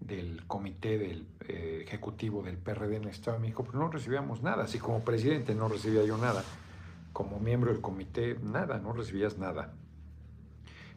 del 0.00 0.46
comité 0.46 0.96
del 0.96 1.26
eh, 1.46 1.84
ejecutivo 1.86 2.42
del 2.42 2.56
PRD 2.56 2.96
en 2.96 3.02
el 3.02 3.10
Estado 3.10 3.36
de 3.36 3.42
México, 3.42 3.64
pero 3.64 3.78
no 3.78 3.90
recibíamos 3.90 4.42
nada. 4.42 4.64
Así 4.64 4.78
como 4.78 5.04
presidente 5.04 5.54
no 5.54 5.68
recibía 5.68 6.02
yo 6.04 6.16
nada 6.16 6.42
como 7.12 7.38
miembro 7.38 7.72
del 7.72 7.80
comité, 7.80 8.38
nada, 8.42 8.78
no 8.78 8.92
recibías 8.92 9.38
nada. 9.38 9.72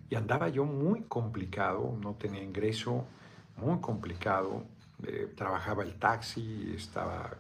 Y 0.10 0.16
andaba 0.16 0.50
yo 0.50 0.66
muy 0.66 1.02
complicado, 1.04 1.98
no 2.00 2.14
tenía 2.16 2.44
ingreso, 2.44 3.06
muy 3.58 3.80
complicado, 3.80 4.64
eh, 5.08 5.32
trabajaba 5.36 5.84
el 5.84 5.96
taxi, 5.96 6.74
estaba 6.76 7.32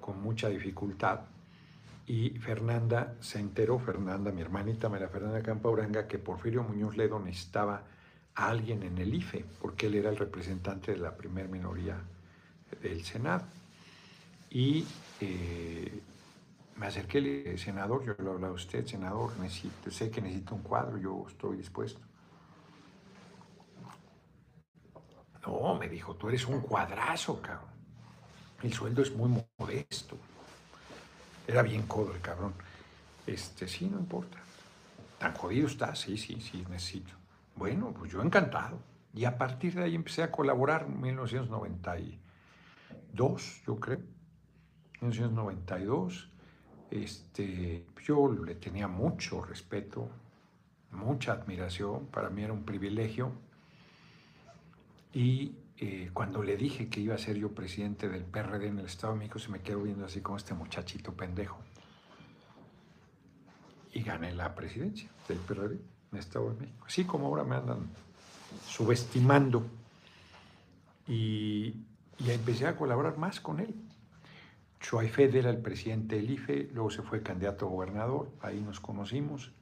con 0.00 0.22
mucha 0.22 0.48
dificultad. 0.48 1.20
Y 2.06 2.30
Fernanda 2.40 3.14
se 3.20 3.38
enteró, 3.38 3.78
Fernanda, 3.78 4.32
mi 4.32 4.40
hermanita 4.42 4.88
María 4.88 5.08
Fernanda 5.08 5.42
Campauranga, 5.42 6.08
que 6.08 6.18
Porfirio 6.18 6.62
Muñoz 6.62 6.96
Ledo 6.96 7.20
necesitaba 7.20 7.84
a 8.34 8.48
alguien 8.48 8.82
en 8.82 8.98
el 8.98 9.14
IFE, 9.14 9.44
porque 9.60 9.86
él 9.86 9.94
era 9.94 10.10
el 10.10 10.16
representante 10.16 10.92
de 10.92 10.98
la 10.98 11.16
primer 11.16 11.48
minoría 11.48 11.96
del 12.82 13.04
Senado. 13.04 13.44
Y 14.50 14.84
eh, 15.20 16.02
me 16.80 16.86
acerqué 16.86 17.18
y 17.18 17.20
le 17.20 17.30
dije, 17.42 17.58
senador, 17.58 18.02
yo 18.06 18.14
le 18.18 18.30
hablado 18.30 18.54
a 18.54 18.56
usted, 18.56 18.86
senador, 18.86 19.38
necesito, 19.38 19.90
sé 19.90 20.10
que 20.10 20.22
necesito 20.22 20.54
un 20.54 20.62
cuadro, 20.62 20.96
yo 20.96 21.26
estoy 21.28 21.58
dispuesto. 21.58 22.00
No, 25.46 25.74
me 25.74 25.90
dijo, 25.90 26.16
tú 26.16 26.30
eres 26.30 26.46
un 26.46 26.62
cuadrazo, 26.62 27.42
cabrón. 27.42 27.68
El 28.62 28.72
sueldo 28.72 29.02
es 29.02 29.14
muy 29.14 29.44
modesto. 29.58 30.16
Era 31.46 31.60
bien 31.60 31.82
codo 31.82 32.14
el 32.14 32.22
cabrón. 32.22 32.54
Este, 33.26 33.68
sí, 33.68 33.86
no 33.86 33.98
importa. 33.98 34.38
Tan 35.18 35.34
jodido 35.34 35.66
está, 35.66 35.94
sí, 35.94 36.16
sí, 36.16 36.40
sí, 36.40 36.64
necesito. 36.70 37.12
Bueno, 37.56 37.92
pues 37.92 38.10
yo 38.10 38.22
encantado. 38.22 38.78
Y 39.12 39.26
a 39.26 39.36
partir 39.36 39.74
de 39.74 39.84
ahí 39.84 39.94
empecé 39.94 40.22
a 40.22 40.30
colaborar 40.30 40.86
en 40.88 40.98
1992, 40.98 43.64
yo 43.66 43.78
creo. 43.78 44.00
1992 45.02 46.30
este, 46.90 47.84
yo 48.04 48.32
le 48.32 48.56
tenía 48.56 48.88
mucho 48.88 49.42
respeto, 49.42 50.08
mucha 50.90 51.32
admiración, 51.32 52.06
para 52.06 52.30
mí 52.30 52.42
era 52.42 52.52
un 52.52 52.64
privilegio. 52.64 53.32
Y 55.12 55.54
eh, 55.78 56.10
cuando 56.12 56.42
le 56.42 56.56
dije 56.56 56.88
que 56.88 57.00
iba 57.00 57.14
a 57.14 57.18
ser 57.18 57.36
yo 57.36 57.52
presidente 57.54 58.08
del 58.08 58.24
PRD 58.24 58.66
en 58.66 58.78
el 58.80 58.86
Estado 58.86 59.12
de 59.12 59.20
México, 59.20 59.38
se 59.38 59.48
me 59.48 59.60
quedó 59.60 59.82
viendo 59.82 60.04
así 60.04 60.20
como 60.20 60.36
este 60.36 60.54
muchachito 60.54 61.12
pendejo. 61.14 61.58
Y 63.92 64.02
gané 64.02 64.32
la 64.32 64.54
presidencia 64.54 65.10
del 65.28 65.38
PRD 65.38 65.74
en 65.74 65.82
el 66.12 66.18
Estado 66.18 66.50
de 66.50 66.60
México. 66.60 66.84
Así 66.86 67.04
como 67.04 67.26
ahora 67.26 67.44
me 67.44 67.56
andan 67.56 67.88
subestimando. 68.66 69.64
Y, 71.08 71.74
y 72.18 72.30
empecé 72.30 72.66
a 72.66 72.76
colaborar 72.76 73.16
más 73.18 73.40
con 73.40 73.60
él. 73.60 73.74
Fed 74.80 75.34
era 75.34 75.50
el 75.50 75.58
presidente 75.58 76.16
del 76.16 76.30
IFE, 76.30 76.70
luego 76.72 76.90
se 76.90 77.02
fue 77.02 77.22
candidato 77.22 77.66
a 77.66 77.68
gobernador, 77.68 78.30
ahí 78.40 78.60
nos 78.60 78.80
conocimos. 78.80 79.52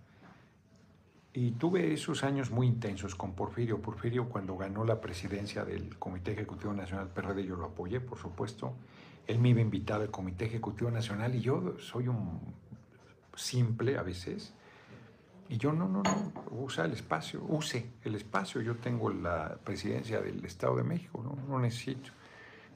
Y 1.34 1.52
tuve 1.52 1.92
esos 1.92 2.24
años 2.24 2.50
muy 2.50 2.66
intensos 2.66 3.14
con 3.14 3.34
Porfirio. 3.34 3.82
Porfirio 3.82 4.28
cuando 4.28 4.56
ganó 4.56 4.84
la 4.84 5.00
presidencia 5.00 5.64
del 5.64 5.98
Comité 5.98 6.32
Ejecutivo 6.32 6.72
Nacional 6.72 7.08
PRD, 7.08 7.44
yo 7.44 7.56
lo 7.56 7.66
apoyé, 7.66 8.00
por 8.00 8.18
supuesto. 8.18 8.72
Él 9.26 9.38
me 9.38 9.50
iba 9.50 9.58
a 9.58 9.62
invitar 9.62 10.00
al 10.00 10.10
Comité 10.10 10.46
Ejecutivo 10.46 10.90
Nacional 10.90 11.34
y 11.34 11.40
yo 11.40 11.78
soy 11.78 12.08
un 12.08 12.40
simple 13.36 13.98
a 13.98 14.02
veces. 14.02 14.54
Y 15.50 15.58
yo, 15.58 15.72
no, 15.72 15.88
no, 15.88 16.02
no, 16.02 16.32
usa 16.50 16.84
el 16.84 16.92
espacio, 16.92 17.42
use 17.44 17.90
el 18.04 18.14
espacio. 18.14 18.60
Yo 18.60 18.76
tengo 18.76 19.10
la 19.10 19.58
presidencia 19.62 20.20
del 20.20 20.44
Estado 20.44 20.76
de 20.76 20.82
México, 20.82 21.22
no 21.46 21.58
necesito. 21.58 22.10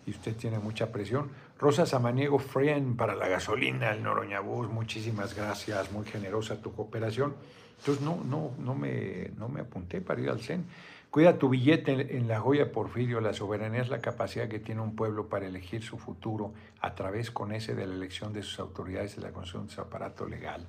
Y 0.07 0.11
usted 0.11 0.37
tiene 0.37 0.59
mucha 0.59 0.91
presión. 0.91 1.31
Rosa 1.63 1.87
Samaniego 1.87 2.41
Frien 2.41 2.97
para 2.97 3.15
la 3.15 3.29
gasolina, 3.29 3.93
el 3.93 4.03
Noroñabús, 4.03 4.69
muchísimas 4.69 5.37
gracias, 5.37 5.93
muy 5.93 6.05
generosa 6.05 6.61
tu 6.61 6.73
cooperación. 6.73 7.37
Entonces 7.79 8.03
no, 8.03 8.17
no, 8.25 8.51
no, 8.59 8.75
me, 8.75 9.31
no 9.37 9.49
me 9.49 9.61
apunté 9.61 10.01
para 10.01 10.21
ir 10.21 10.29
al 10.29 10.41
CEN. 10.41 10.65
Cuida 11.09 11.39
tu 11.39 11.49
billete 11.49 12.17
en 12.17 12.27
la 12.27 12.41
joya 12.41 12.73
Porfirio. 12.73 13.21
La 13.21 13.33
soberanía 13.33 13.81
es 13.81 13.91
la 13.91 14.01
capacidad 14.01 14.49
que 14.49 14.59
tiene 14.59 14.81
un 14.81 14.97
pueblo 14.97 15.29
para 15.29 15.47
elegir 15.47 15.85
su 15.85 15.99
futuro 15.99 16.53
a 16.81 16.97
través 16.97 17.31
con 17.31 17.53
ese 17.53 17.77
de 17.77 17.87
la 17.87 17.95
elección 17.95 18.33
de 18.33 18.43
sus 18.43 18.59
autoridades 18.59 19.17
y 19.17 19.21
la 19.21 19.31
construcción 19.31 19.69
de 19.69 19.73
su 19.73 19.81
aparato 19.83 20.27
legal. 20.27 20.67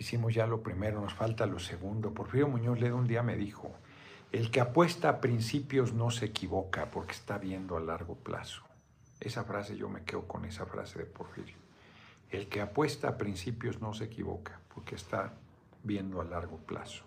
Hicimos 0.00 0.34
ya 0.34 0.48
lo 0.48 0.64
primero, 0.64 1.00
nos 1.00 1.14
falta 1.14 1.46
lo 1.46 1.60
segundo. 1.60 2.12
Porfirio 2.12 2.48
Muñoz 2.48 2.80
Ledo 2.80 2.96
un 2.96 3.06
día 3.06 3.22
me 3.22 3.36
dijo, 3.36 3.70
el 4.32 4.50
que 4.50 4.60
apuesta 4.60 5.10
a 5.10 5.20
principios 5.20 5.92
no 5.92 6.10
se 6.10 6.24
equivoca 6.24 6.90
porque 6.90 7.12
está 7.12 7.38
viendo 7.38 7.76
a 7.76 7.80
largo 7.80 8.16
plazo. 8.16 8.67
Esa 9.20 9.44
frase 9.44 9.76
yo 9.76 9.88
me 9.88 10.02
quedo 10.04 10.26
con 10.26 10.44
esa 10.44 10.66
frase 10.66 11.00
de 11.00 11.04
Porfirio. 11.04 11.56
El 12.30 12.48
que 12.48 12.60
apuesta 12.60 13.08
a 13.08 13.18
principios 13.18 13.80
no 13.80 13.94
se 13.94 14.04
equivoca 14.04 14.60
porque 14.74 14.94
está 14.94 15.32
viendo 15.82 16.20
a 16.20 16.24
largo 16.24 16.58
plazo. 16.58 17.04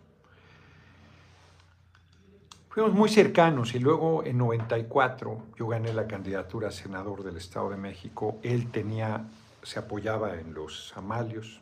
Fuimos 2.70 2.94
muy 2.94 3.10
cercanos 3.10 3.76
y 3.76 3.80
luego 3.80 4.24
en 4.24 4.38
94 4.38 5.48
yo 5.58 5.68
gané 5.68 5.94
la 5.94 6.08
candidatura 6.08 6.70
a 6.70 6.72
senador 6.72 7.24
del 7.24 7.38
Estado 7.38 7.70
de 7.70 7.78
México. 7.78 8.40
Él 8.44 8.72
tenía, 8.72 9.26
se 9.62 9.80
apoyaba 9.80 10.36
en 10.36 10.54
los 10.54 10.96
Amalios 10.96 11.62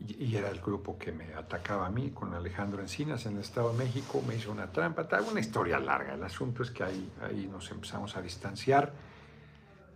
y 0.00 0.36
era 0.36 0.50
el 0.50 0.60
grupo 0.60 0.98
que 0.98 1.12
me 1.12 1.34
atacaba 1.34 1.86
a 1.86 1.90
mí 1.90 2.10
con 2.10 2.34
Alejandro 2.34 2.82
Encinas 2.82 3.26
en 3.26 3.34
el 3.34 3.40
Estado 3.40 3.72
de 3.72 3.78
México. 3.78 4.22
Me 4.26 4.36
hizo 4.36 4.52
una 4.52 4.70
trampa, 4.70 5.08
una 5.30 5.40
historia 5.40 5.78
larga. 5.78 6.14
El 6.14 6.22
asunto 6.22 6.62
es 6.62 6.70
que 6.70 6.84
ahí, 6.84 7.12
ahí 7.22 7.48
nos 7.50 7.70
empezamos 7.70 8.16
a 8.16 8.22
distanciar, 8.22 8.92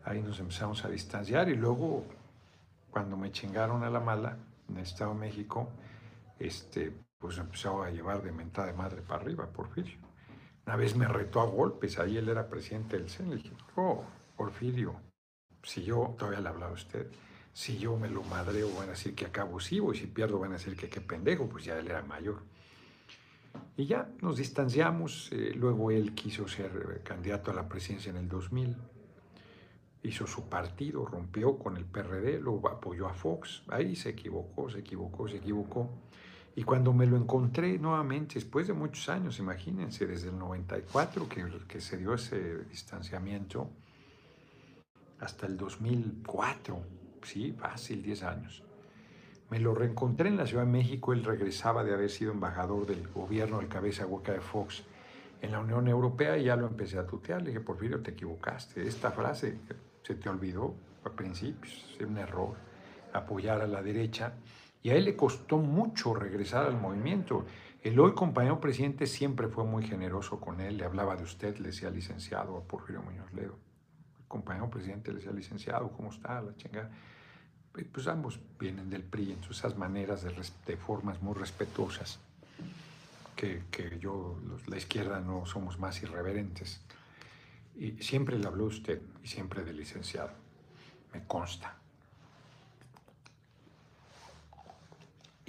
ahí 0.04 0.22
nos 0.22 0.40
empezamos 0.40 0.84
a 0.84 0.88
distanciar 0.88 1.48
y 1.48 1.56
luego 1.56 2.04
cuando 2.90 3.16
me 3.16 3.30
chingaron 3.30 3.84
a 3.84 3.90
la 3.90 4.00
mala 4.00 4.36
en 4.68 4.76
el 4.76 4.82
Estado 4.82 5.12
de 5.14 5.20
México, 5.20 5.68
este, 6.38 6.92
pues 7.18 7.38
empezó 7.38 7.82
a 7.82 7.90
llevar 7.90 8.22
de 8.22 8.32
mentada 8.32 8.68
de 8.68 8.72
madre 8.72 9.02
para 9.02 9.22
arriba, 9.22 9.46
Porfirio. 9.46 9.98
Una 10.66 10.76
vez 10.76 10.96
me 10.96 11.06
retó 11.06 11.40
a 11.40 11.46
golpes, 11.46 11.98
ahí 11.98 12.16
él 12.16 12.28
era 12.28 12.48
presidente 12.48 12.96
del 12.96 13.10
CEN, 13.10 13.30
le 13.30 13.36
dije, 13.36 13.52
oh, 13.76 14.04
Porfirio, 14.36 14.94
si 15.62 15.82
yo, 15.82 16.14
todavía 16.18 16.40
le 16.40 16.48
hablaba 16.48 16.72
a 16.72 16.74
usted, 16.74 17.06
si 17.60 17.76
yo 17.76 17.94
me 17.98 18.08
lo 18.08 18.22
madreo 18.22 18.74
van 18.74 18.88
a 18.88 18.92
decir 18.92 19.14
que 19.14 19.26
acá 19.26 19.42
abusivo 19.42 19.92
y 19.92 19.98
si 19.98 20.06
pierdo 20.06 20.38
van 20.38 20.52
a 20.52 20.54
decir 20.54 20.74
que 20.74 20.88
qué 20.88 21.02
pendejo, 21.02 21.46
pues 21.46 21.62
ya 21.66 21.78
él 21.78 21.88
era 21.88 22.00
mayor. 22.02 22.40
Y 23.76 23.84
ya 23.84 24.08
nos 24.22 24.38
distanciamos, 24.38 25.28
eh, 25.30 25.52
luego 25.54 25.90
él 25.90 26.14
quiso 26.14 26.48
ser 26.48 26.70
eh, 26.70 27.02
candidato 27.02 27.50
a 27.50 27.54
la 27.54 27.68
presidencia 27.68 28.08
en 28.08 28.16
el 28.16 28.30
2000, 28.30 28.74
hizo 30.04 30.26
su 30.26 30.48
partido, 30.48 31.04
rompió 31.04 31.58
con 31.58 31.76
el 31.76 31.84
PRD, 31.84 32.40
lo 32.40 32.66
apoyó 32.66 33.06
a 33.06 33.12
Fox, 33.12 33.62
ahí 33.68 33.94
se 33.94 34.08
equivocó, 34.08 34.70
se 34.70 34.78
equivocó, 34.78 35.28
se 35.28 35.36
equivocó. 35.36 35.90
Y 36.56 36.62
cuando 36.62 36.94
me 36.94 37.04
lo 37.04 37.18
encontré 37.18 37.78
nuevamente, 37.78 38.36
después 38.36 38.68
de 38.68 38.72
muchos 38.72 39.06
años, 39.10 39.38
imagínense, 39.38 40.06
desde 40.06 40.30
el 40.30 40.38
94 40.38 41.28
que, 41.28 41.44
que 41.68 41.82
se 41.82 41.98
dio 41.98 42.14
ese 42.14 42.64
distanciamiento, 42.64 43.68
hasta 45.18 45.46
el 45.46 45.58
2004, 45.58 46.99
sí, 47.22 47.52
fácil, 47.52 48.02
10 48.02 48.22
años. 48.22 48.62
Me 49.50 49.58
lo 49.58 49.74
reencontré 49.74 50.28
en 50.28 50.36
la 50.36 50.46
Ciudad 50.46 50.64
de 50.64 50.70
México, 50.70 51.12
él 51.12 51.24
regresaba 51.24 51.82
de 51.82 51.92
haber 51.92 52.08
sido 52.08 52.32
embajador 52.32 52.86
del 52.86 53.08
gobierno 53.08 53.58
del 53.58 53.68
cabeza 53.68 54.06
hueca 54.06 54.32
de 54.32 54.40
Fox 54.40 54.84
en 55.42 55.52
la 55.52 55.60
Unión 55.60 55.88
Europea 55.88 56.38
y 56.38 56.44
ya 56.44 56.56
lo 56.56 56.66
empecé 56.66 56.98
a 56.98 57.06
tutear. 57.06 57.42
Le 57.42 57.48
dije, 57.48 57.60
Porfirio, 57.60 58.00
te 58.00 58.12
equivocaste. 58.12 58.86
Esta 58.86 59.10
frase 59.10 59.58
se 60.02 60.14
te 60.14 60.28
olvidó 60.28 60.74
a 61.04 61.10
principios, 61.10 61.96
es 61.98 62.06
un 62.06 62.18
error, 62.18 62.54
apoyar 63.12 63.60
a 63.60 63.66
la 63.66 63.82
derecha. 63.82 64.34
Y 64.82 64.90
a 64.90 64.94
él 64.94 65.04
le 65.04 65.16
costó 65.16 65.58
mucho 65.58 66.14
regresar 66.14 66.66
al 66.66 66.80
movimiento. 66.80 67.44
El 67.82 67.98
hoy 67.98 68.12
compañero 68.12 68.60
presidente 68.60 69.06
siempre 69.06 69.48
fue 69.48 69.64
muy 69.64 69.82
generoso 69.82 70.40
con 70.40 70.60
él, 70.60 70.76
le 70.76 70.84
hablaba 70.84 71.16
de 71.16 71.24
usted, 71.24 71.58
le 71.58 71.68
decía 71.68 71.90
licenciado 71.90 72.56
a 72.56 72.62
Porfirio 72.62 73.02
Muñoz 73.02 73.32
Ledo. 73.32 73.69
Compañero 74.30 74.70
presidente 74.70 75.10
le 75.10 75.18
decía 75.18 75.32
licenciado, 75.32 75.90
¿cómo 75.90 76.10
está? 76.10 76.40
La 76.40 76.56
chingada. 76.56 76.90
Pues 77.92 78.06
ambos 78.06 78.38
vienen 78.58 78.88
del 78.88 79.02
PRI, 79.02 79.32
en 79.32 79.50
esas 79.50 79.76
maneras 79.76 80.22
de, 80.22 80.76
formas 80.76 81.20
muy 81.20 81.34
respetuosas, 81.34 82.18
que, 83.36 83.64
que 83.70 83.98
yo, 83.98 84.38
la 84.66 84.76
izquierda, 84.76 85.20
no 85.20 85.46
somos 85.46 85.78
más 85.78 86.02
irreverentes. 86.02 86.80
Y 87.76 88.02
siempre 88.02 88.38
le 88.38 88.46
habló 88.46 88.66
usted, 88.66 89.02
y 89.22 89.26
siempre 89.26 89.64
de 89.64 89.72
licenciado, 89.72 90.30
me 91.12 91.24
consta. 91.26 91.80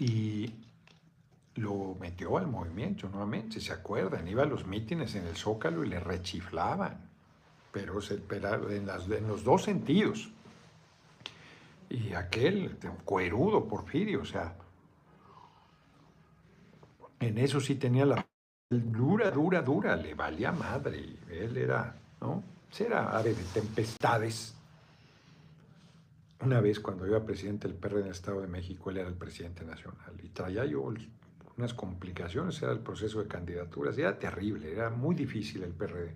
y 0.02 0.52
lo 1.56 1.96
metió 2.00 2.40
al 2.40 2.48
movimiento 2.48 3.08
nuevamente, 3.08 3.62
¿se 3.62 3.72
acuerdan? 3.72 4.28
Iba 4.28 4.42
a 4.42 4.48
los 4.48 4.66
mítines 4.66 5.14
en 5.14 5.28
el 5.28 5.38
Zócalo 5.38 5.86
y 5.86 5.90
le 5.90 6.00
rechiflaban, 6.00 7.11
pero, 7.72 8.00
en, 8.70 9.28
los 9.28 9.44
dos 9.44 9.64
sentidos. 9.64 10.32
Y 11.90 12.14
aquel 12.14 12.78
cuerudo 13.04 13.68
Porfirio, 13.68 14.22
o 14.22 14.26
sea, 14.26 14.56
en 17.20 17.38
eso 17.38 17.60
sí 17.60 17.76
tenía 17.76 18.06
la 18.06 18.26
dura, 18.70 19.30
dura, 19.32 19.62
dura, 19.62 19.96
le 19.96 20.14
valía 20.14 20.52
madre, 20.52 21.18
él 21.30 21.58
era, 21.58 21.96
¿no? 22.22 22.44
Era 22.80 23.18
ave 23.18 23.34
de 23.34 23.44
tempestades, 23.54 24.56
una 26.44 26.60
vez 26.60 26.80
cuando 26.80 27.06
yo 27.06 27.16
era 27.16 27.26
presidente 27.26 27.68
del 27.68 27.78
PRD 27.78 28.00
en 28.00 28.06
el 28.06 28.12
Estado 28.12 28.42
de 28.42 28.48
México, 28.48 28.90
él 28.90 28.98
era 28.98 29.08
el 29.08 29.16
presidente 29.16 29.64
nacional 29.64 30.14
y 30.24 30.30
traía 30.30 30.66
yo 30.66 30.92
unas 31.58 31.74
complicaciones, 31.74 32.62
era 32.62 32.72
el 32.72 32.80
proceso 32.80 33.22
de 33.22 33.28
candidaturas, 33.28 33.98
era 33.98 34.18
terrible, 34.18 34.72
era 34.72 34.90
muy 34.90 35.14
difícil 35.14 35.64
el 35.64 35.74
PRD. 35.74 36.14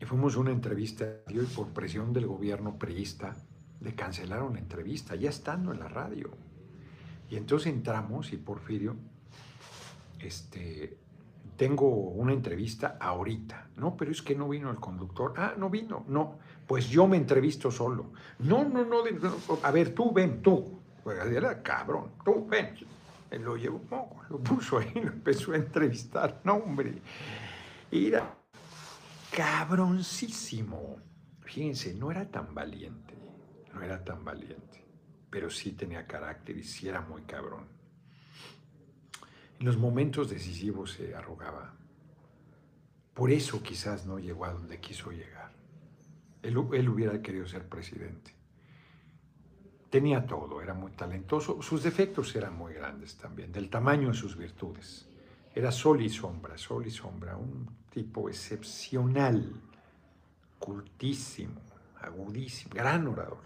Y 0.00 0.04
fuimos 0.04 0.36
una 0.36 0.50
entrevista 0.50 1.06
y 1.28 1.38
por 1.38 1.68
presión 1.68 2.12
del 2.12 2.26
gobierno 2.26 2.78
priista 2.78 3.34
le 3.80 3.94
cancelaron 3.94 4.54
la 4.54 4.60
entrevista, 4.60 5.14
ya 5.14 5.30
estando 5.30 5.72
en 5.72 5.80
la 5.80 5.88
radio. 5.88 6.30
Y 7.30 7.36
entonces 7.36 7.72
entramos 7.72 8.32
y 8.32 8.36
Porfirio, 8.36 8.96
este, 10.20 10.96
tengo 11.56 11.88
una 11.88 12.32
entrevista 12.32 12.96
ahorita. 13.00 13.68
No, 13.76 13.96
pero 13.96 14.10
es 14.10 14.22
que 14.22 14.34
no 14.34 14.48
vino 14.48 14.70
el 14.70 14.76
conductor. 14.76 15.34
Ah, 15.36 15.54
no 15.56 15.68
vino. 15.68 16.04
No, 16.08 16.38
pues 16.66 16.88
yo 16.88 17.06
me 17.06 17.16
entrevisto 17.16 17.70
solo. 17.70 18.12
No, 18.38 18.64
no, 18.64 18.84
no. 18.84 19.02
A 19.62 19.70
ver, 19.70 19.94
tú 19.94 20.12
ven, 20.12 20.40
tú. 20.40 20.80
Pues 21.02 21.18
cabrón. 21.62 22.12
Tú 22.24 22.46
ven. 22.46 22.74
Él 23.30 23.42
lo 23.42 23.56
llevó, 23.56 24.22
lo 24.30 24.38
puso 24.38 24.78
ahí, 24.78 24.92
lo 24.94 25.08
empezó 25.08 25.52
a 25.52 25.56
entrevistar. 25.56 26.40
No, 26.44 26.54
hombre. 26.54 26.94
Era 27.90 28.37
cabroncísimo. 29.30 30.98
Fíjense, 31.42 31.94
no 31.94 32.10
era 32.10 32.30
tan 32.30 32.54
valiente. 32.54 33.14
No 33.72 33.82
era 33.82 34.04
tan 34.04 34.24
valiente. 34.24 34.84
Pero 35.30 35.50
sí 35.50 35.72
tenía 35.72 36.06
carácter 36.06 36.56
y 36.56 36.64
sí 36.64 36.88
era 36.88 37.00
muy 37.00 37.22
cabrón. 37.22 37.66
En 39.58 39.66
los 39.66 39.76
momentos 39.76 40.30
decisivos 40.30 40.92
se 40.92 41.14
arrogaba. 41.14 41.74
Por 43.14 43.32
eso 43.32 43.62
quizás 43.62 44.06
no 44.06 44.18
llegó 44.18 44.44
a 44.44 44.52
donde 44.52 44.78
quiso 44.78 45.10
llegar. 45.10 45.52
Él, 46.42 46.56
hubiera 46.56 47.20
querido 47.20 47.46
ser 47.46 47.68
presidente. 47.68 48.32
Tenía 49.90 50.24
todo, 50.26 50.62
era 50.62 50.74
muy 50.74 50.92
talentoso. 50.92 51.60
Sus 51.60 51.82
defectos 51.82 52.34
eran 52.36 52.56
muy 52.56 52.74
grandes 52.74 53.16
también, 53.16 53.50
del 53.50 53.70
tamaño 53.70 54.08
de 54.08 54.14
sus 54.14 54.36
virtudes. 54.36 55.08
Era 55.54 55.72
sol 55.72 56.00
y 56.02 56.08
sombra, 56.08 56.56
sol 56.56 56.86
y 56.86 56.90
sombra, 56.90 57.36
un 57.36 57.68
tipo 57.98 58.28
excepcional, 58.28 59.60
cultísimo, 60.60 61.60
agudísimo, 62.00 62.72
gran 62.72 63.08
orador. 63.08 63.42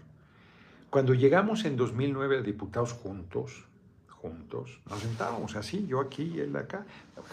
Cuando 0.91 1.15
llegamos 1.15 1.65
en 1.65 1.75
2009 1.75 2.37
a 2.37 2.41
diputados 2.43 2.93
juntos, 2.93 3.65
juntos, 4.09 4.79
nos 4.87 4.99
sentábamos 4.99 5.55
así, 5.55 5.87
yo 5.87 5.99
aquí 5.99 6.33
y 6.35 6.41
él 6.41 6.55
acá. 6.55 6.85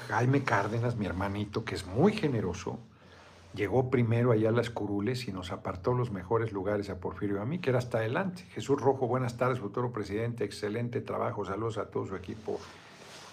Jaime 0.08 0.44
Cárdenas, 0.44 0.96
mi 0.96 1.04
hermanito, 1.04 1.62
que 1.62 1.74
es 1.74 1.86
muy 1.86 2.14
generoso, 2.14 2.78
llegó 3.52 3.90
primero 3.90 4.32
allá 4.32 4.48
a 4.48 4.52
las 4.52 4.70
curules 4.70 5.28
y 5.28 5.32
nos 5.32 5.52
apartó 5.52 5.92
los 5.92 6.10
mejores 6.10 6.52
lugares 6.52 6.88
a 6.88 7.00
Porfirio 7.00 7.36
y 7.36 7.40
a 7.40 7.44
mí, 7.44 7.58
que 7.58 7.68
era 7.68 7.80
hasta 7.80 7.98
adelante. 7.98 8.44
Jesús 8.54 8.80
Rojo, 8.80 9.06
buenas 9.06 9.36
tardes, 9.36 9.58
futuro 9.58 9.92
presidente, 9.92 10.44
excelente 10.44 11.02
trabajo, 11.02 11.44
saludos 11.44 11.76
a 11.76 11.90
todo 11.90 12.06
su 12.06 12.16
equipo, 12.16 12.58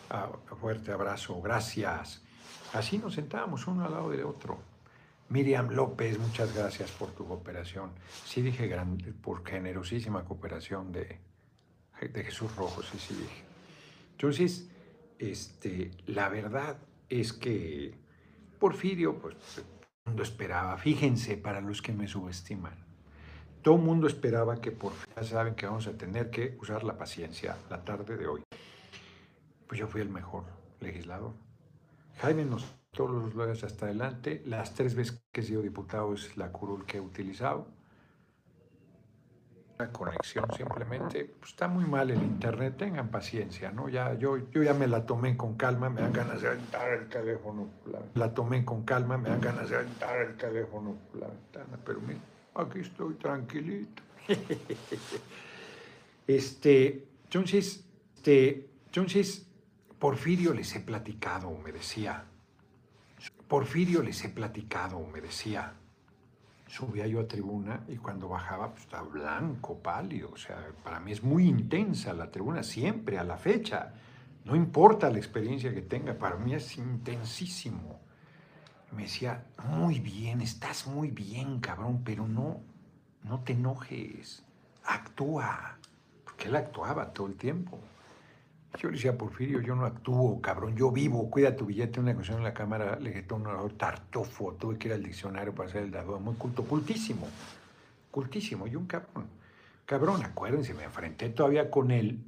ah, 0.10 0.28
fuerte 0.60 0.92
abrazo, 0.92 1.42
gracias. 1.42 2.27
Así 2.74 2.98
nos 2.98 3.14
sentábamos 3.14 3.66
uno 3.68 3.86
al 3.86 3.92
lado 3.92 4.10
del 4.10 4.26
otro. 4.26 4.60
Miriam 5.30 5.70
López, 5.70 6.18
muchas 6.20 6.56
gracias 6.56 6.92
por 6.92 7.12
tu 7.12 7.26
cooperación. 7.26 7.92
Sí 8.26 8.42
dije 8.42 8.68
grande, 8.68 9.12
por 9.14 9.46
generosísima 9.46 10.24
cooperación 10.24 10.92
de, 10.92 11.20
de 12.02 12.24
Jesús 12.24 12.56
Rojo, 12.56 12.82
sí, 12.82 12.98
sí 12.98 13.14
dije. 13.14 13.44
Entonces, 14.12 14.70
este, 15.20 15.92
la 16.06 16.30
verdad 16.30 16.78
es 17.10 17.34
que 17.34 17.94
Porfirio, 18.60 19.20
pues 19.20 19.36
mundo 20.06 20.24
esperaba, 20.24 20.78
fíjense 20.78 21.36
para 21.38 21.60
los 21.60 21.82
que 21.82 21.92
me 21.92 22.08
subestiman, 22.08 22.74
todo 23.62 23.76
el 23.76 23.82
mundo 23.82 24.08
esperaba 24.08 24.62
que 24.62 24.72
Porfirio, 24.72 25.14
ya 25.16 25.24
saben 25.24 25.56
que 25.56 25.66
vamos 25.66 25.88
a 25.88 25.98
tener 25.98 26.30
que 26.30 26.58
usar 26.62 26.84
la 26.84 26.98
paciencia 26.98 27.58
la 27.70 27.84
tarde 27.84 28.16
de 28.16 28.28
hoy. 28.28 28.44
Pues 29.68 29.80
yo 29.80 29.88
fui 29.88 30.00
el 30.00 30.10
mejor 30.10 30.46
legislador. 30.80 31.34
Jaime 32.18 32.46
nos 32.46 32.66
todos 32.98 33.12
los 33.12 33.34
lugares 33.34 33.64
hasta 33.64 33.86
adelante. 33.86 34.42
Las 34.46 34.74
tres 34.74 34.96
veces 34.96 35.22
que 35.32 35.42
he 35.42 35.44
sido 35.44 35.62
diputado 35.62 36.14
es 36.14 36.36
la 36.36 36.52
curul 36.52 36.84
que 36.86 36.98
he 36.98 37.02
utilizado. 37.02 37.68
La 39.78 39.92
conexión 39.92 40.46
simplemente, 40.58 41.26
pues, 41.26 41.52
está 41.52 41.68
muy 41.68 41.86
mal 41.86 42.10
el 42.10 42.24
internet, 42.24 42.78
tengan 42.78 43.10
paciencia, 43.10 43.72
¿no? 43.72 43.88
Ya, 43.90 44.16
yo, 44.16 44.50
yo 44.50 44.64
ya 44.64 44.74
me 44.74 44.88
la 44.88 45.06
tomé 45.06 45.38
con 45.38 45.56
calma, 45.56 45.92
me 45.92 46.02
dan 46.02 46.12
ganas 46.12 46.42
de 46.42 46.48
aventar 46.48 46.90
el 46.94 47.08
teléfono 47.08 47.68
la, 47.86 48.00
la 48.16 48.34
tomé 48.34 48.66
con 48.66 48.84
calma, 48.84 49.20
me 49.20 49.30
dan 49.30 49.40
ganas 49.40 49.70
de 49.70 49.76
aventar 49.76 50.18
el 50.20 50.36
teléfono 50.36 50.96
la 51.14 51.28
ventana, 51.28 51.78
pero 51.86 52.02
mira, 52.02 52.20
aquí 52.56 52.80
estoy 52.80 53.14
tranquilito. 53.14 54.02
este, 56.28 57.08
entonces, 57.26 57.86
este, 58.16 58.68
entonces, 58.88 59.48
Porfirio 60.00 60.54
les 60.54 60.76
he 60.76 60.80
platicado, 60.80 61.52
me 61.58 61.72
decía, 61.72 62.26
Porfirio 63.48 64.04
les 64.04 64.24
he 64.24 64.30
platicado, 64.30 65.00
me 65.08 65.22
decía, 65.22 65.74
subía 66.68 67.08
yo 67.08 67.22
a 67.22 67.28
tribuna 67.28 67.84
y 67.88 67.96
cuando 67.96 68.28
bajaba 68.28 68.72
pues, 68.72 68.84
estaba 68.84 69.08
blanco, 69.08 69.80
pálido. 69.80 70.30
O 70.32 70.38
sea, 70.38 70.68
para 70.84 71.00
mí 71.00 71.12
es 71.12 71.24
muy 71.24 71.48
intensa 71.48 72.14
la 72.14 72.30
tribuna, 72.30 72.62
siempre, 72.62 73.18
a 73.18 73.24
la 73.24 73.38
fecha. 73.38 73.94
No 74.46 74.56
importa 74.56 75.10
la 75.10 75.18
experiencia 75.18 75.74
que 75.74 75.82
tenga, 75.82 76.14
para 76.14 76.36
mí 76.36 76.54
es 76.54 76.78
intensísimo. 76.78 78.00
Me 78.92 79.04
decía, 79.04 79.46
muy 79.68 80.00
bien, 80.00 80.42
estás 80.42 80.88
muy 80.88 81.10
bien, 81.10 81.60
cabrón, 81.60 82.02
pero 82.04 82.28
no, 82.28 82.62
no 83.24 83.40
te 83.40 83.54
enojes, 83.54 84.44
actúa. 84.86 85.78
Porque 86.24 86.50
él 86.50 86.56
actuaba 86.56 87.14
todo 87.14 87.28
el 87.28 87.36
tiempo. 87.36 87.80
Yo 88.76 88.90
le 88.90 88.96
decía 88.96 89.12
a 89.12 89.18
Porfirio, 89.18 89.62
yo 89.62 89.76
no 89.76 89.86
actúo, 89.86 90.40
cabrón, 90.42 90.76
yo 90.76 90.92
vivo, 90.92 91.30
cuida 91.32 91.56
tu 91.56 91.66
billete. 91.66 92.00
Una 92.00 92.12
ocasión 92.12 92.38
en 92.38 92.44
la 92.44 92.54
cámara 92.54 93.00
le 93.00 93.26
a 93.28 93.34
un 93.34 93.48
orador 93.48 93.74
tartofo, 93.74 94.54
tuve 94.54 94.78
que 94.78 94.90
ir 94.90 94.94
al 94.94 95.04
diccionario 95.04 95.56
para 95.56 95.70
hacer 95.70 95.84
el 95.84 95.92
dado, 95.92 96.20
muy 96.20 96.36
culto, 96.36 96.64
cultísimo, 96.64 97.28
cultísimo, 98.12 98.68
y 98.68 98.76
un 98.76 98.86
cabrón. 98.86 99.28
Cabrón, 99.86 100.24
acuérdense, 100.24 100.74
me 100.74 100.84
enfrenté 100.84 101.30
todavía 101.30 101.72
con 101.72 101.92
él, 101.92 102.20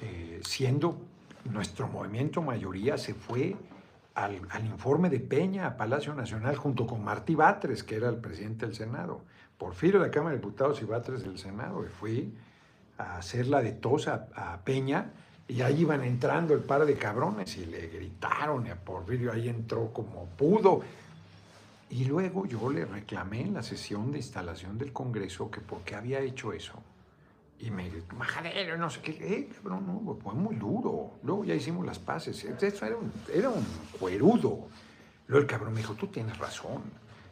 eh, 0.00 0.40
siendo 0.44 1.02
nuestro 1.44 1.88
movimiento 1.88 2.40
mayoría, 2.40 2.96
se 2.96 3.12
fue 3.12 3.56
al, 4.14 4.40
al, 4.50 4.66
informe 4.66 5.10
de 5.10 5.20
Peña 5.20 5.66
a 5.66 5.76
Palacio 5.76 6.14
Nacional 6.14 6.56
junto 6.56 6.86
con 6.86 7.04
Martí 7.04 7.34
Batres, 7.34 7.82
que 7.82 7.96
era 7.96 8.08
el 8.08 8.16
presidente 8.16 8.66
del 8.66 8.74
Senado. 8.74 9.22
Porfirio 9.58 10.00
de 10.00 10.06
la 10.06 10.10
Cámara 10.10 10.30
de 10.30 10.40
Diputados 10.40 10.80
y 10.80 10.84
Batres 10.84 11.22
del 11.22 11.38
Senado, 11.38 11.84
y 11.84 11.88
fui 11.88 12.34
a 12.98 13.16
hacerla 13.16 13.62
de 13.62 13.72
tos 13.72 14.08
a, 14.08 14.60
Peña 14.64 15.10
y 15.48 15.60
ahí 15.62 15.80
iban 15.80 16.02
entrando 16.04 16.54
el 16.54 16.60
par 16.60 16.84
de 16.86 16.94
cabrones 16.94 17.56
y 17.56 17.66
le 17.66 17.88
gritaron 17.88 18.66
y 18.66 18.70
a 18.70 18.76
Porfirio 18.76 19.32
ahí 19.32 19.48
entró 19.48 19.92
como 19.92 20.26
pudo. 20.26 20.82
Y 21.90 22.04
luego 22.04 22.46
yo 22.46 22.70
le 22.70 22.86
reclamé 22.86 23.42
en 23.42 23.54
la 23.54 23.62
sesión 23.62 24.12
de 24.12 24.18
instalación 24.18 24.78
del 24.78 24.92
Congreso 24.92 25.50
que 25.50 25.60
por 25.60 25.82
qué 25.82 25.94
había 25.94 26.20
hecho 26.20 26.52
eso. 26.52 26.74
Y 27.58 27.70
me 27.70 27.88
gritó, 27.88 28.16
majadero, 28.16 28.76
no 28.78 28.88
sé 28.88 29.00
qué. 29.02 29.10
Eh, 29.20 29.48
cabrón, 29.54 30.02
no, 30.04 30.14
fue 30.14 30.34
muy 30.34 30.56
duro. 30.56 31.12
Luego 31.22 31.44
ya 31.44 31.54
hicimos 31.54 31.84
las 31.84 31.98
paces. 31.98 32.42
Eso 32.44 32.86
era 32.86 32.96
un, 32.96 33.12
era 33.32 33.50
un 33.50 33.64
cuerudo. 34.00 34.66
Luego 35.26 35.42
el 35.42 35.46
cabrón 35.46 35.74
me 35.74 35.80
dijo, 35.80 35.94
tú 35.94 36.06
tienes 36.08 36.38
razón 36.38 36.82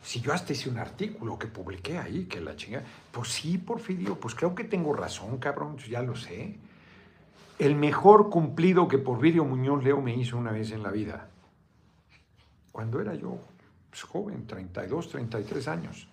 si 0.03 0.21
yo 0.21 0.33
hasta 0.33 0.53
hice 0.53 0.71
un 0.71 0.79
artículo 0.79 1.39
que 1.39 1.47
publiqué 1.47 1.99
ahí, 1.99 2.25
que 2.25 2.41
la 2.41 2.57
chinga, 2.57 2.83
pues 3.13 3.29
sí, 3.29 3.59
Porfirio, 3.59 4.19
pues 4.19 4.35
creo 4.35 4.55
que 4.55 4.65
tengo 4.65 4.95
razón, 4.95 5.39
cabrón, 5.39 5.75
pues 5.75 5.89
ya 5.89 6.03
lo 6.03 6.17
sé. 6.17 6.57
El 7.59 7.75
mejor 7.75 8.31
cumplido 8.31 8.89
que 8.89 8.99
Porfirio 8.99 9.45
Muñoz 9.45 9.85
Leo 9.85 10.01
me 10.01 10.15
hizo 10.15 10.39
una 10.39 10.53
vez 10.53 10.73
en 10.73 10.83
la 10.83 10.91
vida, 10.91 11.29
cuando 12.73 13.01
era 13.01 13.15
yo 13.15 13.39
pues, 13.91 14.03
joven, 14.03 14.47
32, 14.47 15.11
33 15.11 15.69
años, 15.69 16.09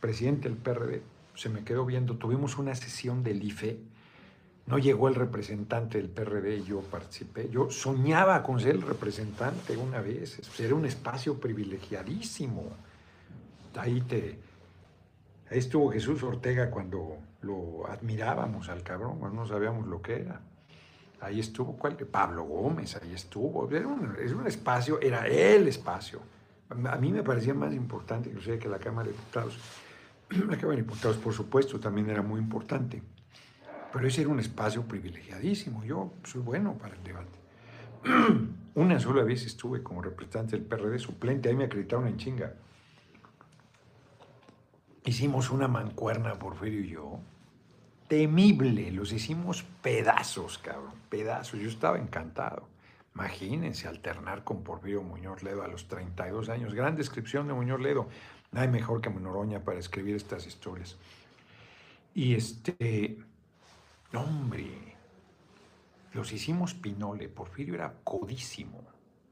presidente 0.00 0.48
del 0.48 0.58
PRD, 0.58 1.02
se 1.34 1.48
me 1.48 1.62
quedó 1.62 1.84
viendo, 1.84 2.16
tuvimos 2.16 2.58
una 2.58 2.74
sesión 2.74 3.22
del 3.22 3.44
IFE, 3.44 3.78
no 4.66 4.78
llegó 4.78 5.08
el 5.08 5.14
representante 5.14 5.98
del 5.98 6.10
PRD 6.10 6.58
y 6.58 6.64
yo 6.64 6.80
participé. 6.80 7.48
Yo 7.48 7.70
soñaba 7.70 8.42
con 8.42 8.60
ser 8.60 8.74
el 8.74 8.82
representante 8.82 9.76
una 9.76 10.00
vez, 10.00 10.40
era 10.58 10.74
un 10.74 10.84
espacio 10.84 11.38
privilegiadísimo 11.38 12.72
ahí 13.78 14.00
te... 14.02 14.38
Ahí 15.50 15.58
estuvo 15.58 15.90
Jesús 15.90 16.22
Ortega 16.22 16.70
cuando 16.70 17.16
lo 17.40 17.86
admirábamos 17.88 18.68
al 18.68 18.82
cabrón, 18.82 19.18
cuando 19.18 19.40
no 19.40 19.48
sabíamos 19.48 19.86
lo 19.86 20.02
que 20.02 20.20
era. 20.20 20.42
Ahí 21.20 21.40
estuvo 21.40 21.76
¿cuál? 21.76 21.96
Pablo 21.96 22.44
Gómez, 22.44 22.96
ahí 22.96 23.14
estuvo. 23.14 23.68
Era 23.70 23.88
un, 23.88 24.46
espacio, 24.46 25.00
era 25.00 25.26
el 25.26 25.66
espacio. 25.68 26.20
A 26.68 26.96
mí 26.96 27.12
me 27.12 27.22
parecía 27.22 27.54
más 27.54 27.72
importante 27.72 28.28
inclusive 28.28 28.58
que 28.58 28.68
la 28.68 28.78
Cámara 28.78 29.08
de 29.08 29.14
Diputados. 29.14 29.58
La 30.30 30.56
Cámara 30.56 30.76
de 30.76 30.82
Diputados, 30.82 31.16
por 31.16 31.32
supuesto, 31.32 31.80
también 31.80 32.10
era 32.10 32.20
muy 32.20 32.40
importante. 32.40 33.02
Pero 33.90 34.06
ese 34.06 34.20
era 34.20 34.30
un 34.30 34.38
espacio 34.38 34.82
privilegiadísimo. 34.82 35.82
Yo 35.84 36.12
soy 36.24 36.42
bueno 36.42 36.74
para 36.74 36.94
el 36.94 37.02
debate. 37.02 37.38
Una 38.74 39.00
sola 39.00 39.24
vez 39.24 39.46
estuve 39.46 39.82
como 39.82 40.02
representante 40.02 40.56
del 40.56 40.66
PRD 40.66 40.98
suplente, 40.98 41.48
ahí 41.48 41.56
me 41.56 41.64
acreditaron 41.64 42.06
en 42.06 42.18
chinga. 42.18 42.52
Hicimos 45.08 45.50
una 45.50 45.68
mancuerna, 45.68 46.38
Porfirio 46.38 46.82
y 46.82 46.90
yo, 46.90 47.18
temible, 48.08 48.92
los 48.92 49.10
hicimos 49.10 49.62
pedazos, 49.80 50.58
cabrón, 50.58 50.92
pedazos. 51.08 51.58
Yo 51.58 51.70
estaba 51.70 51.96
encantado. 51.96 52.68
Imagínense 53.14 53.88
alternar 53.88 54.44
con 54.44 54.62
Porfirio 54.62 55.02
Muñoz 55.02 55.42
Ledo 55.42 55.62
a 55.62 55.66
los 55.66 55.88
32 55.88 56.50
años. 56.50 56.74
Gran 56.74 56.94
descripción 56.94 57.48
de 57.48 57.54
Muñoz 57.54 57.80
Ledo. 57.80 58.06
No 58.52 58.60
hay 58.60 58.68
mejor 58.68 59.00
que 59.00 59.08
Noroña 59.08 59.64
para 59.64 59.78
escribir 59.78 60.14
estas 60.14 60.46
historias. 60.46 60.98
Y 62.12 62.34
este, 62.34 63.16
hombre, 64.12 64.94
los 66.12 66.30
hicimos 66.34 66.74
pinole. 66.74 67.30
Porfirio 67.30 67.76
era 67.76 67.94
codísimo, 68.04 68.82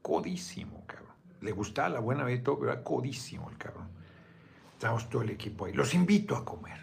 codísimo, 0.01 0.83
cabrón. 0.87 1.13
Le 1.41 1.51
gustaba 1.51 1.89
la 1.89 1.99
buena 1.99 2.25
vida 2.25 2.41
pero 2.43 2.71
era 2.71 2.83
codísimo 2.83 3.51
el 3.51 3.59
cabrón. 3.59 3.96
Estamos 4.77 5.09
todo 5.09 5.23
el 5.23 5.31
equipo 5.31 5.65
ahí. 5.65 5.73
Los 5.73 5.95
invito 5.95 6.35
a 6.35 6.45
comer. 6.45 6.79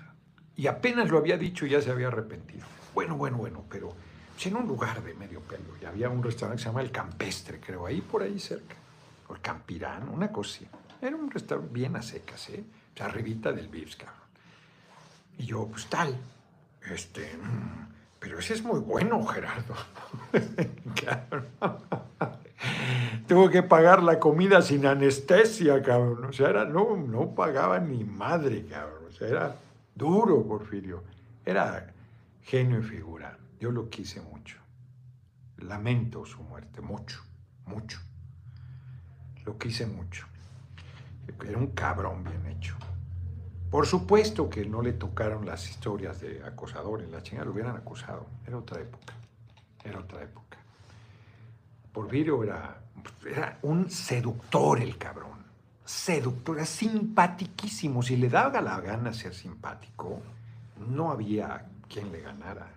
Y 0.56 0.66
apenas 0.66 1.08
lo 1.08 1.18
había 1.18 1.38
dicho, 1.38 1.64
ya 1.64 1.80
se 1.80 1.92
había 1.92 2.08
arrepentido. 2.08 2.66
Bueno, 2.92 3.16
bueno, 3.16 3.36
bueno, 3.36 3.64
pero 3.70 3.94
pues, 4.32 4.46
en 4.48 4.56
un 4.56 4.66
lugar 4.66 5.00
de 5.04 5.14
medio 5.14 5.38
pelo. 5.38 5.76
Y 5.80 5.84
había 5.84 6.08
un 6.08 6.20
restaurante 6.20 6.58
que 6.58 6.64
se 6.64 6.70
llama 6.70 6.80
El 6.80 6.90
Campestre, 6.90 7.60
creo, 7.60 7.86
ahí 7.86 8.00
por 8.00 8.24
ahí 8.24 8.40
cerca. 8.40 8.74
O 9.28 9.34
el 9.34 9.40
Campirán, 9.40 10.08
una 10.08 10.32
cosa 10.32 10.64
Era 11.00 11.14
un 11.14 11.30
restaurante 11.30 11.72
bien 11.72 11.94
a 11.94 12.02
secas, 12.02 12.48
¿eh? 12.48 12.64
O 12.94 12.96
sea, 12.96 13.06
arribita 13.06 13.52
del 13.52 13.68
Vips. 13.68 13.96
Y 15.38 15.46
yo, 15.46 15.68
pues 15.68 15.86
tal. 15.86 16.18
Este, 16.90 17.36
mm, 17.36 17.92
pero 18.18 18.40
ese 18.40 18.54
es 18.54 18.64
muy 18.64 18.80
bueno, 18.80 19.24
Gerardo. 19.24 19.76
Tuvo 23.26 23.48
que 23.48 23.62
pagar 23.62 24.02
la 24.02 24.18
comida 24.18 24.60
sin 24.62 24.86
anestesia, 24.86 25.82
cabrón. 25.82 26.24
O 26.24 26.32
sea, 26.32 26.50
era, 26.50 26.64
no, 26.64 26.96
no 26.96 27.34
pagaba 27.34 27.78
ni 27.78 28.04
madre, 28.04 28.66
cabrón. 28.66 29.04
O 29.08 29.12
sea, 29.12 29.28
era 29.28 29.56
duro, 29.94 30.46
Porfirio. 30.46 31.02
Era 31.44 31.92
genio 32.42 32.80
y 32.80 32.82
figura. 32.82 33.38
Yo 33.58 33.70
lo 33.70 33.88
quise 33.88 34.20
mucho. 34.20 34.58
Lamento 35.58 36.24
su 36.26 36.42
muerte, 36.42 36.80
mucho, 36.80 37.22
mucho. 37.66 37.98
Lo 39.44 39.56
quise 39.56 39.86
mucho. 39.86 40.26
Era 41.46 41.58
un 41.58 41.68
cabrón 41.68 42.24
bien 42.24 42.46
hecho. 42.46 42.76
Por 43.70 43.86
supuesto 43.86 44.48
que 44.48 44.64
no 44.66 44.82
le 44.82 44.92
tocaron 44.92 45.46
las 45.46 45.68
historias 45.68 46.20
de 46.20 46.44
acosadores, 46.44 47.10
la 47.10 47.22
chingada 47.22 47.46
lo 47.46 47.52
hubieran 47.52 47.76
acusado. 47.76 48.26
Era 48.46 48.58
otra 48.58 48.80
época. 48.80 49.14
Era 49.82 49.98
otra 49.98 50.22
época. 50.22 50.43
Porfirio 51.94 52.42
era, 52.42 52.76
era 53.24 53.58
un 53.62 53.88
seductor 53.88 54.80
el 54.80 54.98
cabrón. 54.98 55.44
Seductor, 55.84 56.56
era 56.56 56.66
simpaticísimo. 56.66 58.02
Si 58.02 58.16
le 58.16 58.28
daba 58.28 58.60
la 58.60 58.80
gana 58.80 59.12
ser 59.12 59.32
simpático, 59.32 60.20
no 60.88 61.12
había 61.12 61.66
quien 61.88 62.10
le 62.10 62.20
ganara. 62.20 62.68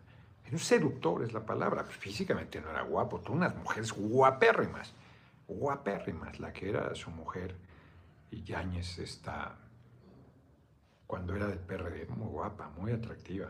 Era 0.46 0.54
un 0.54 0.60
seductor, 0.60 1.24
es 1.24 1.34
la 1.34 1.44
palabra. 1.44 1.84
Físicamente 1.84 2.62
no 2.62 2.70
era 2.70 2.84
guapo. 2.84 3.20
Tú 3.20 3.34
unas 3.34 3.56
mujeres 3.56 3.92
guapérrimas. 3.92 4.94
Guapérrimas. 5.48 6.40
La 6.40 6.54
que 6.54 6.70
era 6.70 6.94
su 6.94 7.10
mujer. 7.10 7.56
Y 8.30 8.44
Yáñez 8.44 9.00
está, 9.00 9.58
cuando 11.08 11.36
era 11.36 11.48
del 11.48 11.60
PRD, 11.60 12.06
muy 12.10 12.28
guapa, 12.28 12.70
muy 12.78 12.92
atractiva. 12.92 13.50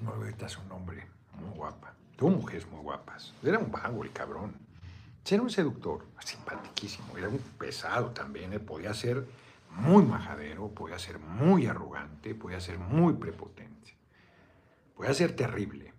me 0.00 0.10
olvidó 0.10 0.48
su 0.48 0.62
nombre, 0.64 1.06
muy 1.32 1.50
guapa. 1.56 1.94
Tuvo 2.16 2.30
mujeres 2.30 2.66
muy 2.70 2.80
guapas. 2.80 3.34
Era 3.42 3.58
un 3.58 3.70
vago 3.70 4.04
el 4.04 4.12
cabrón. 4.12 4.54
Era 5.28 5.42
un 5.42 5.50
seductor, 5.50 6.06
simpaticísimo. 6.24 7.16
Era 7.16 7.28
un 7.28 7.38
pesado 7.58 8.10
también. 8.10 8.52
Él 8.52 8.60
podía 8.60 8.94
ser 8.94 9.26
muy 9.70 10.04
majadero, 10.04 10.68
podía 10.68 10.98
ser 10.98 11.18
muy 11.18 11.66
arrogante, 11.66 12.34
podía 12.34 12.60
ser 12.60 12.78
muy 12.78 13.14
prepotente. 13.14 13.96
Podía 14.94 15.14
ser 15.14 15.34
terrible. 15.34 15.92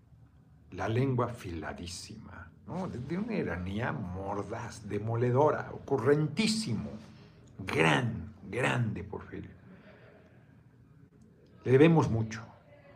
La 0.71 0.87
lengua 0.87 1.29
filadísima, 1.29 2.51
¿no? 2.67 2.87
De 2.87 3.17
una 3.17 3.35
iranía 3.35 3.91
mordaz, 3.91 4.87
demoledora, 4.87 5.69
ocurrentísimo. 5.73 6.91
Gran, 7.59 8.33
grande 8.49 9.03
Porfirio. 9.03 9.51
Le 11.63 11.71
debemos 11.71 12.09
mucho 12.09 12.54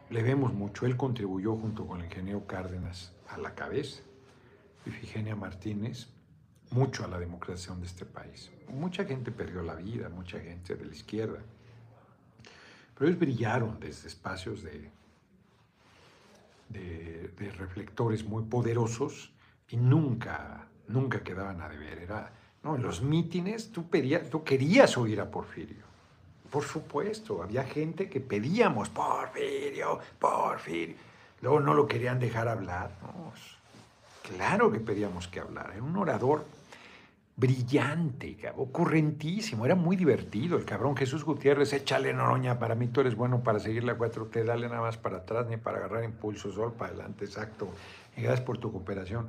le 0.10 0.24
vemos 0.24 0.54
mucho. 0.54 0.86
Él 0.86 0.98
contribuyó 0.98 1.56
junto 1.56 1.86
con 1.86 2.00
el 2.00 2.06
ingeniero 2.06 2.46
Cárdenas 2.46 3.14
a 3.28 3.38
la 3.38 3.56
cabeza 3.56 4.02
y 4.86 4.90
Figenia 4.90 5.36
Martínez 5.36 6.08
mucho 6.72 7.04
a 7.04 7.08
la 7.08 7.20
democraciación 7.20 7.80
de 7.82 7.88
este 7.88 8.06
país. 8.06 8.52
Mucha 8.70 9.06
gente 9.06 9.32
perdió 9.32 9.62
la 9.62 9.76
vida, 9.76 10.10
mucha 10.10 10.40
gente 10.40 10.76
de 10.76 10.86
la 10.86 10.94
izquierda, 10.94 11.40
pero 12.94 13.08
ellos 13.08 13.20
brillaron 13.20 13.80
desde 13.80 14.08
espacios 14.08 14.62
de, 14.62 14.92
de, 16.70 17.52
reflectores 17.58 18.24
muy 18.24 18.44
poderosos 18.44 19.34
y 19.70 19.78
nunca, 19.78 20.68
nunca 20.88 21.24
quedaban 21.24 21.62
a 21.62 21.70
deber. 21.70 22.00
Era, 22.00 22.32
no, 22.64 22.76
en 22.76 22.84
los 22.84 23.02
mítines 23.02 23.72
tú, 23.72 23.90
pedías, 23.90 24.30
tú 24.30 24.44
querías 24.44 24.98
oír 24.98 25.22
a 25.22 25.32
Porfirio. 25.32 25.89
Por 26.50 26.64
supuesto, 26.64 27.44
había 27.44 27.64
gente 27.64 28.10
que 28.10 28.20
pedíamos, 28.20 28.90
Porfirio, 28.90 30.00
Porfirio. 30.18 30.96
Luego 31.42 31.60
no 31.60 31.74
lo 31.74 31.88
querían 31.88 32.20
dejar 32.20 32.48
hablar. 32.48 32.92
claro 34.24 34.72
que 34.72 34.80
pedíamos 34.80 35.28
que 35.28 35.40
hablara. 35.40 35.74
Era 35.74 35.84
un 35.84 35.96
orador 35.98 36.46
brillante, 37.40 38.38
ocurrentísimo, 38.58 39.66
era 39.66 39.76
muy 39.76 39.96
divertido. 39.96 40.58
El 40.58 40.66
cabrón 40.66 40.98
Jesús 40.98 41.24
Gutiérrez, 41.24 41.72
échale 41.72 42.14
Noroña, 42.14 42.60
para 42.60 42.76
mí 42.76 42.88
tú 42.88 43.00
eres 43.00 43.16
bueno 43.16 43.42
para 43.42 43.60
seguir 43.60 43.86
la 43.86 43.98
4T, 43.98 44.44
dale 44.44 44.68
nada 44.68 44.82
más 44.82 44.98
para 44.98 45.18
atrás 45.18 45.48
ni 45.48 45.56
para 45.56 45.78
agarrar 45.78 46.04
impulso, 46.04 46.52
sol 46.52 46.74
para 46.74 46.92
adelante, 46.92 47.24
exacto. 47.24 47.70
Y 48.18 48.24
gracias 48.24 48.46
por 48.46 48.58
tu 48.58 48.74
cooperación. 48.74 49.28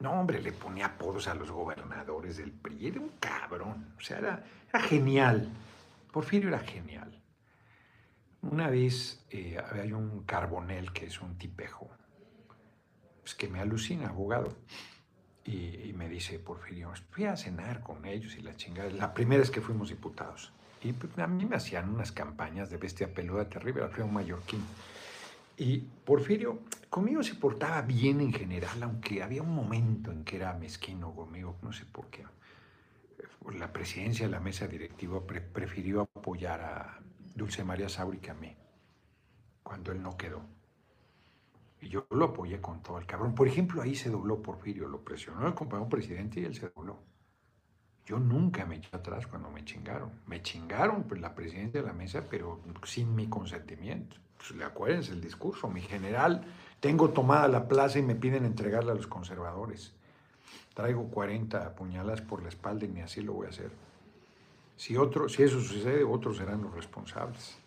No, 0.00 0.10
hombre, 0.10 0.42
le 0.42 0.50
ponía 0.50 0.86
apodos 0.86 1.28
a 1.28 1.34
los 1.34 1.52
gobernadores 1.52 2.38
del 2.38 2.50
PRI, 2.50 2.88
era 2.88 3.00
un 3.00 3.12
cabrón, 3.20 3.92
o 3.96 4.00
sea, 4.00 4.18
era, 4.18 4.44
era 4.68 4.80
genial. 4.80 5.48
Porfirio 6.12 6.50
era 6.50 6.58
genial. 6.58 7.22
Una 8.42 8.68
vez 8.68 9.24
eh, 9.30 9.56
hay 9.72 9.92
un 9.92 10.24
carbonel 10.24 10.92
que 10.92 11.06
es 11.06 11.22
un 11.22 11.38
tipejo, 11.38 11.88
pues 13.22 13.34
que 13.34 13.48
me 13.48 13.60
alucina, 13.60 14.10
abogado, 14.10 14.54
y, 15.44 15.92
me 15.96 16.08
dice, 16.08 16.38
Porfirio, 16.38 16.92
fui 17.10 17.24
a 17.24 17.36
cenar 17.36 17.80
con 17.80 18.04
ellos 18.04 18.36
y 18.36 18.42
la 18.42 18.54
chingada. 18.56 18.90
La 18.90 19.14
primera 19.14 19.42
es 19.42 19.50
que 19.50 19.60
fuimos 19.62 19.88
diputados. 19.88 20.52
Y 20.82 20.92
pues, 20.92 21.18
a 21.18 21.26
mí 21.26 21.46
me 21.46 21.56
hacían 21.56 21.88
unas 21.88 22.12
campañas 22.12 22.68
de 22.68 22.76
bestia 22.76 23.12
peluda 23.12 23.48
terrible, 23.48 23.88
fui 23.88 24.04
un 24.04 24.12
mallorquín. 24.12 24.62
Y 25.56 25.78
Porfirio 25.78 26.60
conmigo 26.90 27.22
se 27.22 27.36
portaba 27.36 27.80
bien 27.82 28.20
en 28.20 28.34
general, 28.34 28.82
aunque 28.82 29.22
había 29.22 29.42
un 29.42 29.54
momento 29.54 30.12
en 30.12 30.24
que 30.24 30.36
era 30.36 30.52
mezquino 30.52 31.14
conmigo, 31.14 31.56
no 31.62 31.72
sé 31.72 31.86
por 31.86 32.08
qué 32.08 32.24
la 33.50 33.72
presidencia 33.72 34.26
de 34.26 34.32
la 34.32 34.40
mesa 34.40 34.66
directiva 34.66 35.20
prefirió 35.26 36.02
apoyar 36.02 36.60
a 36.60 37.00
Dulce 37.34 37.64
María 37.64 37.88
Sauri 37.88 38.18
que 38.18 38.30
a 38.30 38.34
mí, 38.34 38.54
cuando 39.62 39.92
él 39.92 40.02
no 40.02 40.16
quedó. 40.16 40.42
Y 41.80 41.88
yo 41.88 42.06
lo 42.10 42.26
apoyé 42.26 42.60
con 42.60 42.82
todo 42.82 42.98
el 42.98 43.06
cabrón. 43.06 43.34
Por 43.34 43.48
ejemplo, 43.48 43.82
ahí 43.82 43.94
se 43.94 44.10
dobló 44.10 44.40
Porfirio, 44.40 44.88
lo 44.88 45.02
presionó 45.02 45.46
el 45.46 45.54
compañero 45.54 45.88
presidente 45.88 46.40
y 46.40 46.44
él 46.44 46.54
se 46.54 46.68
dobló. 46.68 47.02
Yo 48.04 48.18
nunca 48.18 48.64
me 48.66 48.76
eché 48.76 48.88
atrás 48.92 49.26
cuando 49.26 49.50
me 49.50 49.64
chingaron. 49.64 50.10
Me 50.26 50.42
chingaron 50.42 51.04
pues, 51.04 51.20
la 51.20 51.34
presidencia 51.34 51.80
de 51.80 51.86
la 51.86 51.92
mesa, 51.92 52.26
pero 52.28 52.60
sin 52.84 53.14
mi 53.14 53.28
consentimiento. 53.28 54.16
Pues, 54.36 54.52
le 54.52 54.64
acuérdense 54.64 55.12
el 55.12 55.20
discurso. 55.20 55.68
Mi 55.68 55.80
general, 55.80 56.44
tengo 56.80 57.10
tomada 57.10 57.48
la 57.48 57.68
plaza 57.68 57.98
y 57.98 58.02
me 58.02 58.14
piden 58.14 58.44
entregarla 58.44 58.92
a 58.92 58.96
los 58.96 59.06
conservadores. 59.06 59.94
Traigo 60.74 61.08
40 61.08 61.74
puñalas 61.74 62.20
por 62.20 62.42
la 62.42 62.48
espalda 62.48 62.86
y 62.86 62.88
ni 62.88 63.00
así 63.00 63.22
lo 63.22 63.34
voy 63.34 63.46
a 63.46 63.50
hacer. 63.50 63.70
Si, 64.76 64.96
otro, 64.96 65.28
si 65.28 65.42
eso 65.42 65.60
sucede, 65.60 66.02
otros 66.04 66.38
serán 66.38 66.62
los 66.62 66.74
responsables. 66.74 67.58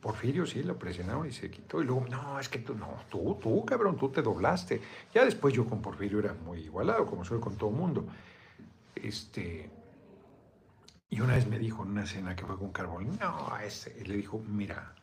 Porfirio 0.00 0.46
sí 0.46 0.62
lo 0.62 0.78
presionaron 0.78 1.26
y 1.26 1.32
se 1.32 1.50
quitó. 1.50 1.80
Y 1.80 1.84
luego, 1.84 2.06
no, 2.08 2.38
es 2.38 2.48
que 2.48 2.58
tú, 2.58 2.74
no, 2.74 2.88
tú, 3.10 3.38
tú, 3.40 3.64
cabrón, 3.64 3.96
tú 3.96 4.10
te 4.10 4.22
doblaste. 4.22 4.80
Ya 5.12 5.24
después 5.24 5.54
yo 5.54 5.66
con 5.66 5.82
Porfirio 5.82 6.20
era 6.20 6.34
muy 6.34 6.60
igualado, 6.60 7.06
como 7.06 7.24
soy 7.24 7.40
con 7.40 7.56
todo 7.56 7.70
mundo. 7.70 8.06
Este, 8.94 9.70
y 11.10 11.20
una 11.20 11.34
vez 11.34 11.48
me 11.48 11.58
dijo 11.58 11.82
en 11.82 11.90
una 11.90 12.06
cena 12.06 12.36
que 12.36 12.44
fue 12.44 12.58
con 12.58 12.70
Carbón, 12.70 13.18
no, 13.18 13.58
ese, 13.58 14.04
le 14.04 14.16
dijo, 14.16 14.40
mira, 14.46 14.94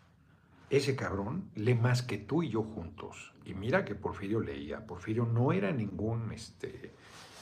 ese 0.70 0.96
cabrón 0.96 1.50
lee 1.56 1.76
más 1.76 2.02
que 2.02 2.18
tú 2.18 2.44
y 2.44 2.50
yo 2.50 2.64
juntos. 2.64 3.34
Y 3.44 3.54
mira 3.54 3.86
que 3.86 3.96
Porfirio 3.96 4.40
leía. 4.40 4.86
Porfirio 4.86 5.26
no 5.26 5.52
era 5.52 5.72
ningún, 5.72 6.32
este, 6.32 6.94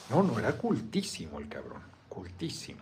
no, 0.09 0.23
no, 0.23 0.39
era 0.39 0.53
cultísimo 0.53 1.39
el 1.39 1.47
cabrón, 1.47 1.81
cultísimo. 2.09 2.81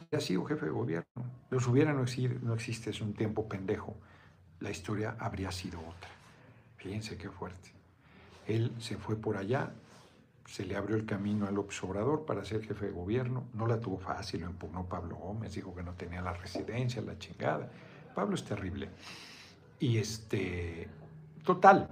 había 0.00 0.24
sido 0.24 0.44
jefe 0.44 0.66
de 0.66 0.70
gobierno. 0.70 1.24
Los 1.50 1.66
hubiera 1.66 1.92
no 1.92 2.04
existe, 2.04 2.38
no 2.40 2.54
existe, 2.54 2.90
es 2.90 3.00
un 3.00 3.12
tiempo 3.12 3.48
pendejo. 3.48 3.96
La 4.60 4.70
historia 4.70 5.16
habría 5.18 5.50
sido 5.50 5.80
otra. 5.80 6.19
Fíjense 6.80 7.16
qué 7.18 7.28
fuerte. 7.28 7.72
Él 8.46 8.72
se 8.78 8.96
fue 8.96 9.16
por 9.16 9.36
allá, 9.36 9.70
se 10.46 10.64
le 10.64 10.76
abrió 10.76 10.96
el 10.96 11.04
camino 11.04 11.46
al 11.46 11.58
Obrador 11.58 12.24
para 12.24 12.44
ser 12.44 12.64
jefe 12.64 12.86
de 12.86 12.92
gobierno. 12.92 13.44
No 13.52 13.66
la 13.66 13.78
tuvo 13.78 13.98
fácil, 13.98 14.40
lo 14.40 14.50
impugnó 14.50 14.86
Pablo 14.86 15.16
Gómez, 15.16 15.54
dijo 15.54 15.74
que 15.74 15.82
no 15.82 15.92
tenía 15.92 16.22
la 16.22 16.32
residencia, 16.32 17.02
la 17.02 17.18
chingada. 17.18 17.70
Pablo 18.14 18.34
es 18.34 18.44
terrible. 18.44 18.88
Y 19.78 19.98
este, 19.98 20.88
total, 21.44 21.88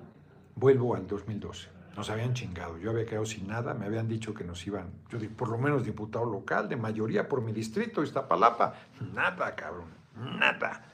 vuelvo 0.56 0.94
al 0.94 1.06
2012. 1.06 1.68
Nos 1.94 2.08
habían 2.10 2.32
chingado, 2.32 2.78
yo 2.78 2.90
había 2.90 3.04
quedado 3.04 3.26
sin 3.26 3.46
nada, 3.46 3.74
me 3.74 3.84
habían 3.84 4.08
dicho 4.08 4.32
que 4.32 4.44
nos 4.44 4.64
iban, 4.66 4.90
yo 5.10 5.18
por 5.36 5.48
lo 5.48 5.58
menos 5.58 5.84
diputado 5.84 6.24
local, 6.24 6.68
de 6.68 6.76
mayoría 6.76 7.28
por 7.28 7.42
mi 7.42 7.52
distrito, 7.52 8.02
Iztapalapa. 8.02 8.74
Nada, 9.12 9.54
cabrón, 9.54 9.88
nada. 10.16 10.84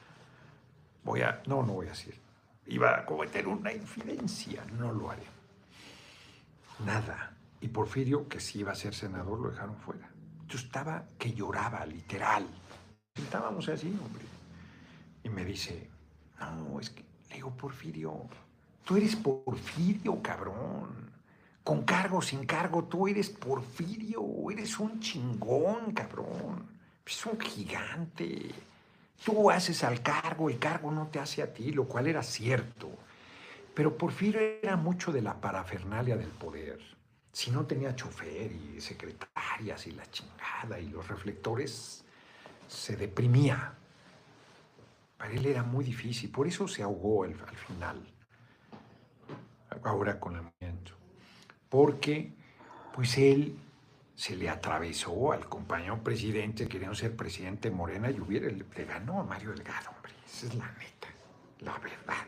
Voy 1.05 1.21
a, 1.21 1.43
no, 1.47 1.63
no 1.63 1.75
voy 1.75 1.87
a 1.87 1.91
decir. 1.91 2.24
Iba 2.67 2.99
a 2.99 3.05
cometer 3.05 3.47
una 3.47 3.73
infidencia, 3.73 4.65
no 4.79 4.93
lo 4.93 5.11
haré. 5.11 5.25
Nada. 6.85 7.37
Y 7.61 7.69
Porfirio, 7.69 8.29
que 8.29 8.41
sí 8.41 8.61
iba 8.61 8.73
a 8.73 8.75
ser 8.75 8.95
senador, 8.95 9.39
lo 9.39 9.51
dejaron 9.51 9.77
fuera. 9.77 10.11
Yo 10.47 10.59
estaba 10.59 11.05
que 11.19 11.33
lloraba, 11.33 11.85
literal. 11.87 12.47
Estábamos 13.15 13.69
así, 13.69 13.89
hombre. 13.89 14.25
Y 15.23 15.29
me 15.29 15.45
dice, 15.45 15.89
no, 16.41 16.81
es 16.81 16.91
que, 16.91 17.05
le 17.31 17.37
digo, 17.37 17.51
Porfirio, 17.57 18.29
tú 18.85 18.97
eres 18.97 19.17
Porfirio, 19.17 20.21
cabrón. 20.23 21.13
Con 21.63 21.85
cargo, 21.85 22.21
sin 22.21 22.45
cargo, 22.45 22.85
tú 22.85 23.09
eres 23.09 23.31
Porfirio, 23.31 24.23
eres 24.51 24.79
un 24.79 25.01
chingón, 25.01 25.93
cabrón. 25.93 26.69
Es 27.07 27.25
un 27.25 27.41
gigante. 27.41 28.51
Tú 29.23 29.51
haces 29.51 29.85
al 29.85 30.03
cargo, 30.03 30.49
el 30.49 30.59
cargo 30.59 30.91
no 30.91 31.09
te 31.09 31.19
hace 31.19 31.43
a 31.43 31.53
ti, 31.53 31.73
lo 31.73 31.85
cual 31.85 32.07
era 32.07 32.23
cierto. 32.23 32.91
Pero 33.75 33.97
Porfirio 33.97 34.41
era 34.41 34.77
mucho 34.77 35.13
de 35.13 35.23
la 35.23 35.41
parafernalia 35.41 36.17
del 36.17 36.29
poder. 36.29 36.81
Si 37.33 37.51
no 37.51 37.67
tenía 37.67 37.97
chofer 37.97 38.53
y 38.53 38.81
secretarias 38.81 39.87
y 39.87 39.93
la 39.93 40.09
chingada 40.11 40.79
y 40.79 40.89
los 40.89 41.09
reflectores, 41.09 42.05
se 42.69 42.97
deprimía. 42.97 43.75
Para 45.17 45.33
él 45.33 45.47
era 45.47 45.63
muy 45.63 45.85
difícil, 45.85 46.31
por 46.31 46.47
eso 46.47 46.69
se 46.69 46.83
ahogó 46.83 47.25
al, 47.25 47.35
final, 47.35 48.01
ahora 49.83 50.21
con 50.21 50.37
el 50.37 50.43
movimiento. 50.43 50.93
Porque 51.69 52.33
pues 52.95 53.19
él 53.19 53.57
se 54.15 54.37
le 54.37 54.49
atravesó 54.49 55.33
al 55.33 55.49
compañero 55.49 56.03
presidente, 56.03 56.69
queriendo 56.69 56.95
ser 56.95 57.17
presidente 57.17 57.71
Morena, 57.71 58.11
y 58.11 58.21
hubiera, 58.21 58.49
le 58.49 58.85
ganó 58.85 59.21
a 59.21 59.25
Mario 59.25 59.51
Delgado, 59.51 59.91
hombre. 59.91 60.13
Esa 60.25 60.47
es 60.47 60.55
la 60.55 60.71
neta, 60.73 61.09
la 61.61 61.79
verdad. 61.79 62.27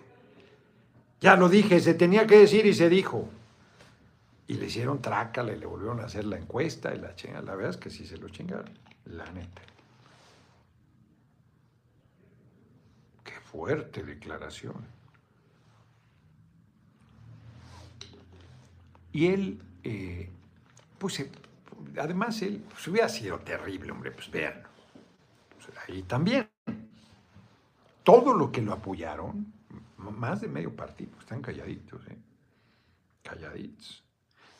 Ya 1.20 1.36
lo 1.36 1.48
dije, 1.48 1.80
se 1.80 1.94
tenía 1.94 2.26
que 2.26 2.38
decir 2.38 2.66
y 2.66 2.74
se 2.74 2.88
dijo. 2.88 3.28
Y 4.48 4.54
le 4.54 4.66
hicieron 4.66 5.00
trácala 5.00 5.52
y 5.52 5.58
le 5.58 5.66
volvieron 5.66 6.00
a 6.00 6.04
hacer 6.04 6.24
la 6.24 6.36
encuesta 6.36 6.94
y 6.94 6.98
la 6.98 7.14
chinga. 7.14 7.40
La 7.42 7.54
verdad 7.54 7.70
es 7.70 7.76
que 7.76 7.90
sí 7.90 8.06
se 8.06 8.16
lo 8.16 8.28
chingaron, 8.28 8.70
la 9.06 9.24
neta. 9.32 9.62
Qué 13.24 13.40
fuerte 13.40 14.04
declaración. 14.04 14.86
Y 19.12 19.28
él, 19.28 19.62
eh, 19.82 20.30
pues 20.98 21.20
además 21.98 22.40
él 22.42 22.64
pues, 22.68 22.86
hubiera 22.88 23.08
sido 23.08 23.38
terrible, 23.40 23.92
hombre, 23.92 24.10
pues 24.10 24.30
vean. 24.30 24.62
Pues, 25.54 25.76
ahí 25.88 26.02
también. 26.02 26.48
Todo 28.02 28.34
lo 28.34 28.52
que 28.52 28.62
lo 28.62 28.72
apoyaron, 28.72 29.52
más 29.96 30.40
de 30.40 30.48
medio 30.48 30.74
partido, 30.74 31.18
están 31.18 31.42
calladitos, 31.42 32.06
¿eh? 32.08 32.18
Calladitos. 33.22 34.04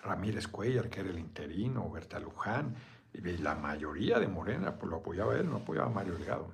Ramírez 0.02 0.48
Cuellar, 0.48 0.88
que 0.88 1.00
era 1.00 1.10
el 1.10 1.18
interino, 1.18 1.88
Berta 1.90 2.18
Luján, 2.18 2.74
y 3.12 3.20
la 3.38 3.54
mayoría 3.54 4.18
de 4.18 4.28
Morena 4.28 4.74
pues, 4.74 4.90
lo 4.90 4.96
apoyaba 4.96 5.36
él, 5.36 5.48
no 5.48 5.56
apoyaba 5.56 5.86
a 5.86 5.90
Mario 5.90 6.14
Delgado. 6.14 6.52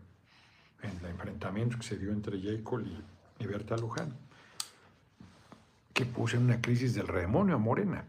En 0.83 0.91
el 0.99 1.07
enfrentamiento 1.07 1.79
que 1.79 1.85
se 1.85 1.97
dio 1.97 2.13
entre 2.13 2.41
Jacob 2.41 2.83
y, 2.85 3.03
y 3.43 3.47
Berta 3.47 3.77
Luján, 3.77 4.15
que 5.93 6.05
puso 6.05 6.37
en 6.37 6.45
una 6.45 6.61
crisis 6.61 6.95
del 6.95 7.07
redemonio 7.07 7.55
a 7.55 7.59
Morena. 7.59 8.05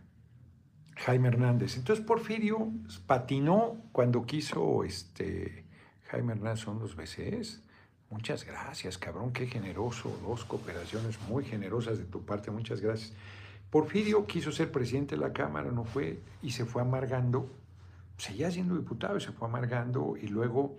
Jaime 0.96 1.30
Hernández. 1.30 1.78
Entonces 1.78 2.06
Porfirio 2.06 2.72
patinó 3.06 3.78
cuando 3.92 4.26
quiso 4.26 4.84
este, 4.84 5.66
Jaime 6.08 6.34
Hernández 6.34 6.60
son 6.60 6.80
los 6.80 6.96
BCs. 6.96 7.62
Muchas 8.10 8.46
gracias, 8.46 9.00
cabrón, 9.00 9.34
qué 9.34 9.48
generoso, 9.48 10.16
dos 10.22 10.46
cooperaciones 10.46 11.20
muy 11.28 11.44
generosas 11.46 11.98
de 11.98 12.06
tu 12.06 12.24
parte, 12.24 12.52
muchas 12.52 12.80
gracias. 12.80 13.14
Porfirio 13.72 14.28
quiso 14.28 14.52
ser 14.52 14.72
presidente 14.72 15.16
de 15.16 15.22
la 15.22 15.34
Cámara, 15.34 15.72
no 15.72 15.84
fue, 15.84 16.20
y 16.44 16.52
se 16.52 16.64
fue 16.64 16.84
amargando, 16.84 17.50
seguía 18.18 18.52
siendo 18.52 18.78
diputado 18.78 19.18
y 19.18 19.22
se 19.22 19.32
fue 19.32 19.48
amargando, 19.48 20.16
y 20.16 20.28
luego 20.28 20.78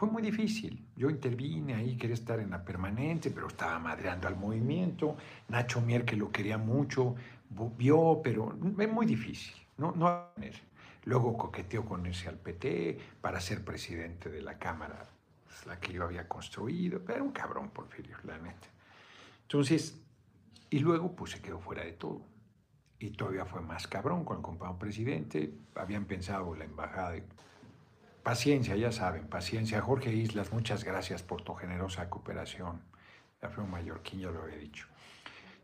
fue 0.00 0.08
muy 0.08 0.22
difícil. 0.22 0.86
Yo 0.96 1.10
intervine 1.10 1.74
ahí, 1.74 1.96
quería 1.96 2.14
estar 2.14 2.40
en 2.40 2.50
la 2.50 2.64
permanente, 2.64 3.30
pero 3.30 3.48
estaba 3.48 3.78
madreando 3.78 4.28
al 4.28 4.36
movimiento. 4.36 5.14
Nacho 5.48 5.82
Mier, 5.82 6.06
que 6.06 6.16
lo 6.16 6.30
quería 6.30 6.56
mucho, 6.56 7.16
vio, 7.50 8.20
pero 8.22 8.56
es 8.78 8.88
muy 8.88 9.06
difícil. 9.06 9.54
No, 9.76 9.92
no 9.92 10.30
Luego 11.04 11.36
coqueteó 11.36 11.84
con 11.84 12.06
ese 12.06 12.28
al 12.28 12.36
PT 12.36 12.98
para 13.20 13.40
ser 13.40 13.64
presidente 13.64 14.28
de 14.28 14.42
la 14.42 14.58
Cámara, 14.58 15.08
pues, 15.46 15.66
la 15.66 15.80
que 15.80 15.92
yo 15.92 16.04
había 16.04 16.28
construido. 16.28 17.00
Pero 17.00 17.14
era 17.14 17.22
un 17.22 17.32
cabrón, 17.32 17.70
Porfirio, 17.70 18.16
la 18.24 18.38
neta. 18.38 18.68
Entonces, 19.42 19.98
y 20.68 20.78
luego 20.78 21.16
pues 21.16 21.32
se 21.32 21.42
quedó 21.42 21.58
fuera 21.58 21.84
de 21.84 21.92
todo. 21.92 22.22
Y 22.98 23.10
todavía 23.10 23.46
fue 23.46 23.62
más 23.62 23.88
cabrón 23.88 24.24
con 24.24 24.36
el 24.36 24.42
compañero 24.42 24.78
presidente. 24.78 25.54
Habían 25.74 26.04
pensado 26.04 26.54
la 26.54 26.64
embajada. 26.64 27.16
Paciencia, 28.22 28.76
ya 28.76 28.92
saben, 28.92 29.26
paciencia. 29.26 29.80
Jorge 29.80 30.12
Islas, 30.12 30.52
muchas 30.52 30.84
gracias 30.84 31.22
por 31.22 31.42
tu 31.42 31.54
generosa 31.54 32.10
cooperación. 32.10 32.82
La 33.40 33.48
mallorquín, 33.48 34.20
ya 34.20 34.30
lo 34.30 34.42
había 34.42 34.58
dicho. 34.58 34.89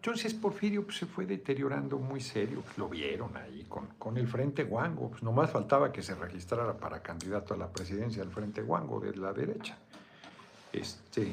Entonces 0.07 0.35
Porfirio 0.35 0.85
pues, 0.85 0.99
se 0.99 1.07
fue 1.07 1.27
deteriorando 1.27 1.99
muy 1.99 2.21
serio, 2.21 2.63
lo 2.77 2.89
vieron 2.89 3.37
ahí 3.37 3.67
con, 3.69 3.89
con 3.99 4.17
el 4.17 4.29
Frente 4.29 4.63
Guango, 4.63 5.11
pues 5.11 5.25
nomás 5.25 5.51
faltaba 5.51 5.91
que 5.91 6.01
se 6.01 6.15
registrara 6.15 6.77
para 6.77 7.03
candidato 7.03 7.55
a 7.55 7.57
la 7.57 7.69
presidencia 7.73 8.23
del 8.23 8.31
Frente 8.31 8.63
Guango 8.63 9.01
de 9.01 9.17
la 9.17 9.33
derecha. 9.33 9.77
Este, 10.73 11.33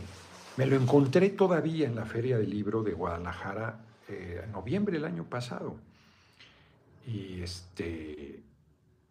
me 0.57 0.65
lo 0.65 0.75
encontré 0.75 1.29
todavía 1.29 1.85
en 1.85 1.93
la 1.93 2.07
Feria 2.07 2.39
del 2.39 2.49
Libro 2.49 2.81
de 2.81 2.93
Guadalajara 2.93 3.77
eh, 4.09 4.41
en 4.43 4.51
noviembre 4.51 4.93
del 4.93 5.05
año 5.05 5.25
pasado. 5.25 5.75
Y 7.05 7.43
este, 7.43 8.41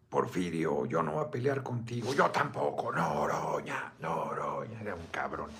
Porfirio, 0.09 0.85
yo 0.87 1.01
no 1.01 1.13
voy 1.13 1.23
a 1.23 1.31
pelear 1.31 1.63
contigo, 1.63 2.13
yo 2.13 2.29
tampoco, 2.31 2.91
Noroña, 2.91 3.93
Noroña, 4.01 4.81
era 4.81 4.93
un 4.93 5.07
cabrón. 5.09 5.51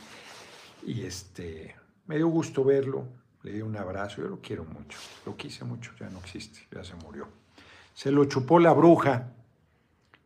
Y 0.85 1.03
este, 1.03 1.73
me 2.05 2.17
dio 2.17 2.27
gusto 2.27 2.65
verlo, 2.65 3.22
le 3.43 3.51
di 3.51 3.61
un 3.61 3.75
abrazo, 3.75 4.21
yo 4.21 4.29
lo 4.29 4.39
quiero 4.39 4.63
mucho, 4.65 4.97
lo 5.25 5.35
quise 5.35 5.65
mucho, 5.65 5.91
ya 5.99 6.09
no 6.09 6.19
existe, 6.19 6.61
ya 6.71 6.83
se 6.83 6.95
murió. 6.95 7.27
Se 7.93 8.11
lo 8.11 8.25
chupó 8.25 8.59
la 8.59 8.73
bruja. 8.73 9.31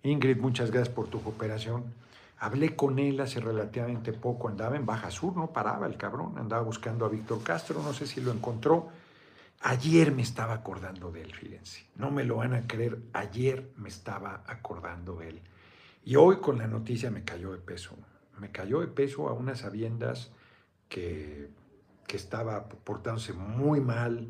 Ingrid, 0.03 0.37
muchas 0.37 0.71
gracias 0.71 0.93
por 0.93 1.07
tu 1.07 1.21
cooperación. 1.21 1.93
Hablé 2.39 2.75
con 2.75 2.99
él 2.99 3.19
hace 3.19 3.39
relativamente 3.39 4.13
poco, 4.13 4.47
andaba 4.47 4.75
en 4.75 4.85
Baja 4.85 5.09
Sur, 5.09 5.35
no 5.35 5.51
paraba 5.51 5.87
el 5.87 5.97
cabrón, 5.97 6.37
andaba 6.37 6.61
buscando 6.61 7.05
a 7.05 7.09
Víctor 7.09 7.41
Castro, 7.41 7.81
no 7.81 7.93
sé 7.93 8.05
si 8.05 8.21
lo 8.21 8.31
encontró. 8.31 8.89
Ayer 9.61 10.11
me 10.11 10.21
estaba 10.21 10.53
acordando 10.53 11.11
de 11.11 11.23
él, 11.23 11.33
fíjense, 11.33 11.87
no 11.95 12.11
me 12.11 12.23
lo 12.23 12.37
van 12.37 12.53
a 12.53 12.67
creer, 12.67 12.99
ayer 13.13 13.71
me 13.75 13.89
estaba 13.89 14.43
acordando 14.45 15.15
de 15.15 15.29
él. 15.29 15.41
Y 16.05 16.15
hoy 16.15 16.37
con 16.37 16.59
la 16.59 16.67
noticia 16.67 17.09
me 17.09 17.23
cayó 17.23 17.51
de 17.51 17.57
peso, 17.57 17.97
me 18.37 18.51
cayó 18.51 18.81
de 18.81 18.87
peso 18.87 19.27
a 19.27 19.33
unas 19.33 19.59
sabiendas 19.61 20.31
que, 20.89 21.49
que 22.07 22.17
estaba 22.17 22.67
portándose 22.69 23.33
muy 23.33 23.81
mal, 23.81 24.29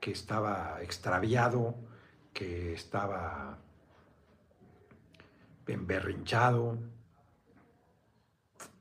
que 0.00 0.12
estaba 0.12 0.82
extraviado, 0.82 1.74
que 2.32 2.74
estaba 2.74 3.58
emberrinchado, 5.66 6.78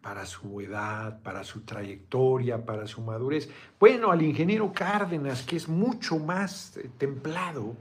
para 0.03 0.25
su 0.25 0.59
edad, 0.59 1.21
para 1.21 1.45
su 1.45 1.61
trayectoria, 1.61 2.65
para 2.65 2.85
su 2.87 3.01
madurez. 3.01 3.49
Bueno, 3.79 4.11
al 4.11 4.21
ingeniero 4.21 4.73
Cárdenas, 4.73 5.43
que 5.43 5.55
es 5.55 5.69
mucho 5.69 6.19
más 6.19 6.75
eh, 6.75 6.91
templado, 6.97 7.73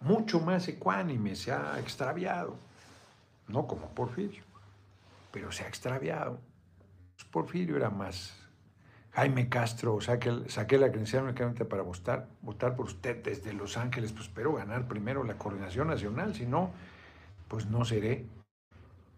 mucho 0.00 0.38
más 0.38 0.68
ecuánime, 0.68 1.34
se 1.34 1.50
ha 1.50 1.80
extraviado. 1.80 2.56
No 3.48 3.66
como 3.66 3.90
Porfirio, 3.90 4.44
pero 5.32 5.50
se 5.50 5.64
ha 5.64 5.68
extraviado. 5.68 6.38
Pues 7.16 7.24
Porfirio 7.24 7.76
era 7.76 7.90
más. 7.90 8.32
Jaime 9.16 9.48
Castro, 9.48 9.98
saqué, 10.02 10.30
saqué 10.46 10.76
la 10.76 10.90
credencial 10.90 11.24
únicamente 11.24 11.64
para 11.64 11.82
votar, 11.82 12.28
votar 12.42 12.76
por 12.76 12.84
usted 12.84 13.24
desde 13.24 13.54
Los 13.54 13.78
Ángeles, 13.78 14.12
pues 14.12 14.26
espero 14.26 14.52
ganar 14.52 14.86
primero 14.88 15.24
la 15.24 15.38
coordinación 15.38 15.88
nacional, 15.88 16.34
si 16.34 16.44
no, 16.44 16.70
pues 17.48 17.64
no 17.64 17.86
seré 17.86 18.26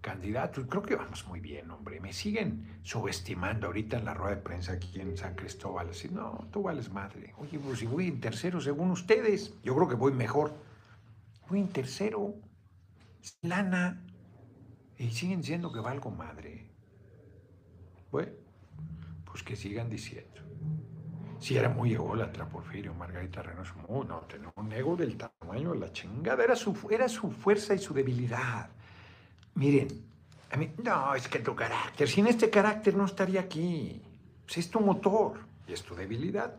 candidatos. 0.01 0.67
Creo 0.69 0.83
que 0.83 0.95
vamos 0.95 1.27
muy 1.27 1.41
bien, 1.41 1.69
hombre. 1.73 1.99
Me 1.99 2.13
siguen 2.13 2.79
subestimando 2.85 3.67
ahorita 3.67 3.99
en 3.99 4.05
la 4.05 4.15
rueda 4.15 4.37
de 4.37 4.43
prensa 4.43 4.75
aquí 4.75 5.01
en 5.01 5.17
San 5.17 5.35
Cristóbal. 5.35 5.89
Así, 5.89 6.09
no, 6.09 6.47
tú 6.53 6.63
vales 6.63 6.93
madre. 6.93 7.35
Oye, 7.39 7.59
pues 7.59 7.81
si 7.81 7.87
voy 7.87 8.07
en 8.07 8.21
tercero 8.21 8.61
según 8.61 8.93
ustedes, 8.93 9.53
yo 9.65 9.75
creo 9.75 9.89
que 9.89 9.97
voy 9.97 10.13
mejor. 10.13 10.55
Voy 11.49 11.59
en 11.59 11.71
tercero, 11.71 12.37
lana, 13.43 14.07
y 14.97 15.11
siguen 15.11 15.41
diciendo 15.41 15.73
que 15.73 15.81
valgo 15.81 16.13
madre. 16.13 16.71
Bueno, 18.13 18.31
pues 19.39 19.45
que 19.45 19.57
sigan 19.57 19.89
diciendo. 19.89 20.41
Si 21.39 21.57
era 21.57 21.69
muy 21.69 21.95
ególatra, 21.95 22.49
Porfirio, 22.49 22.93
Margarita 22.95 23.41
Reynoso, 23.41 23.75
no, 23.89 24.21
tenía 24.23 24.53
un 24.57 24.73
ego 24.73 24.97
del 24.97 25.17
tamaño 25.17 25.73
de 25.75 25.79
la 25.79 25.93
chingada, 25.93 26.43
era 26.43 26.57
su, 26.57 26.77
era 26.91 27.09
su 27.09 27.31
fuerza 27.31 27.73
y 27.73 27.79
su 27.79 27.95
debilidad. 27.95 28.69
Miren, 29.55 29.87
no, 30.83 31.15
es 31.15 31.29
que 31.29 31.39
tu 31.39 31.55
carácter, 31.55 32.09
sin 32.09 32.27
este 32.27 32.51
carácter 32.51 32.97
no 32.97 33.05
estaría 33.05 33.41
aquí. 33.43 34.03
Pues 34.45 34.59
es 34.59 34.71
tu 34.71 34.81
motor 34.81 35.39
y 35.69 35.73
es 35.73 35.85
tu 35.85 35.95
debilidad. 35.95 36.57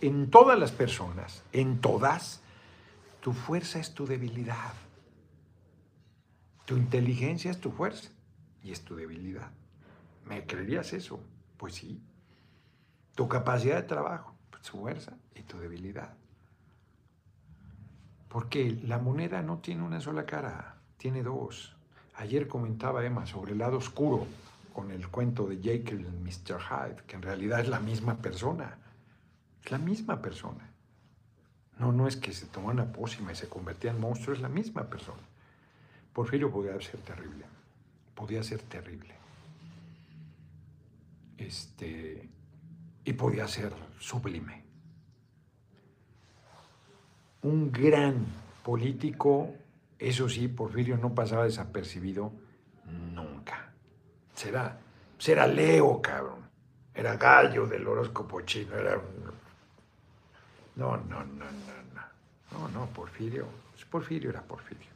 En 0.00 0.30
todas 0.30 0.58
las 0.58 0.72
personas, 0.72 1.44
en 1.52 1.80
todas, 1.80 2.42
tu 3.20 3.32
fuerza 3.32 3.78
es 3.78 3.94
tu 3.94 4.04
debilidad. 4.04 4.72
Tu 6.64 6.76
inteligencia 6.76 7.52
es 7.52 7.60
tu 7.60 7.70
fuerza 7.70 8.10
y 8.64 8.72
es 8.72 8.80
tu 8.84 8.96
debilidad. 8.96 9.52
¿Me 10.26 10.44
creerías 10.44 10.92
eso? 10.92 11.20
Pues 11.64 11.76
sí. 11.76 11.98
Tu 13.14 13.26
capacidad 13.26 13.76
de 13.76 13.84
trabajo, 13.84 14.34
pues, 14.50 14.64
tu 14.64 14.76
fuerza 14.76 15.16
y 15.34 15.44
tu 15.44 15.56
debilidad. 15.56 16.12
Porque 18.28 18.78
la 18.82 18.98
moneda 18.98 19.40
no 19.40 19.60
tiene 19.60 19.82
una 19.82 19.98
sola 19.98 20.26
cara, 20.26 20.76
tiene 20.98 21.22
dos. 21.22 21.74
Ayer 22.16 22.48
comentaba 22.48 23.02
Emma 23.02 23.24
sobre 23.24 23.52
el 23.52 23.58
lado 23.60 23.78
oscuro 23.78 24.26
con 24.74 24.90
el 24.90 25.08
cuento 25.08 25.46
de 25.46 25.56
Jekyll 25.56 26.02
y 26.02 26.04
Mr. 26.04 26.60
Hyde, 26.60 27.02
que 27.06 27.16
en 27.16 27.22
realidad 27.22 27.60
es 27.60 27.68
la 27.70 27.80
misma 27.80 28.16
persona. 28.18 28.76
Es 29.64 29.70
la 29.70 29.78
misma 29.78 30.20
persona. 30.20 30.68
No, 31.78 31.92
no 31.92 32.06
es 32.06 32.18
que 32.18 32.34
se 32.34 32.44
tomó 32.44 32.68
una 32.68 32.92
pócima 32.92 33.32
y 33.32 33.36
se 33.36 33.48
convertía 33.48 33.92
en 33.92 34.00
monstruo, 34.00 34.36
es 34.36 34.42
la 34.42 34.50
misma 34.50 34.82
persona. 34.82 35.22
Porfirio 36.12 36.50
podía 36.50 36.78
ser 36.82 37.00
terrible. 37.00 37.46
Podía 38.14 38.42
ser 38.42 38.60
terrible. 38.60 39.23
Este, 41.36 42.28
y 43.04 43.12
podía 43.12 43.46
ser 43.48 43.72
sublime. 43.98 44.64
Un 47.42 47.70
gran 47.70 48.26
político, 48.62 49.54
eso 49.98 50.28
sí, 50.28 50.48
Porfirio 50.48 50.96
no 50.96 51.14
pasaba 51.14 51.44
desapercibido 51.44 52.32
nunca. 53.12 53.72
Será, 54.34 54.78
será 55.18 55.46
Leo, 55.46 56.00
cabrón. 56.00 56.44
Era 56.94 57.16
gallo 57.16 57.66
del 57.66 57.86
horóscopo 57.86 58.40
chino, 58.42 58.76
era 58.76 59.00
No, 60.76 60.96
no, 60.96 61.24
no, 61.24 61.24
no, 61.24 61.44
no. 61.44 62.58
No, 62.58 62.68
no, 62.68 62.86
Porfirio. 62.86 63.46
Porfirio 63.90 64.30
era 64.30 64.42
Porfirio. 64.42 64.88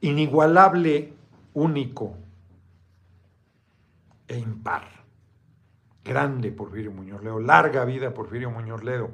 Inigualable, 0.00 1.12
único 1.52 2.16
e 4.26 4.38
impar. 4.38 4.97
Grande 6.08 6.50
Porfirio 6.52 6.90
Muñoz 6.90 7.22
Ledo, 7.22 7.38
larga 7.38 7.84
vida 7.84 8.14
Porfirio 8.14 8.50
Muñoz 8.50 8.82
Ledo. 8.82 9.10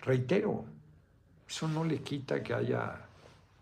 Reitero, 0.00 0.64
eso 1.48 1.68
no 1.68 1.84
le 1.84 2.00
quita 2.00 2.42
que 2.42 2.52
haya 2.52 3.06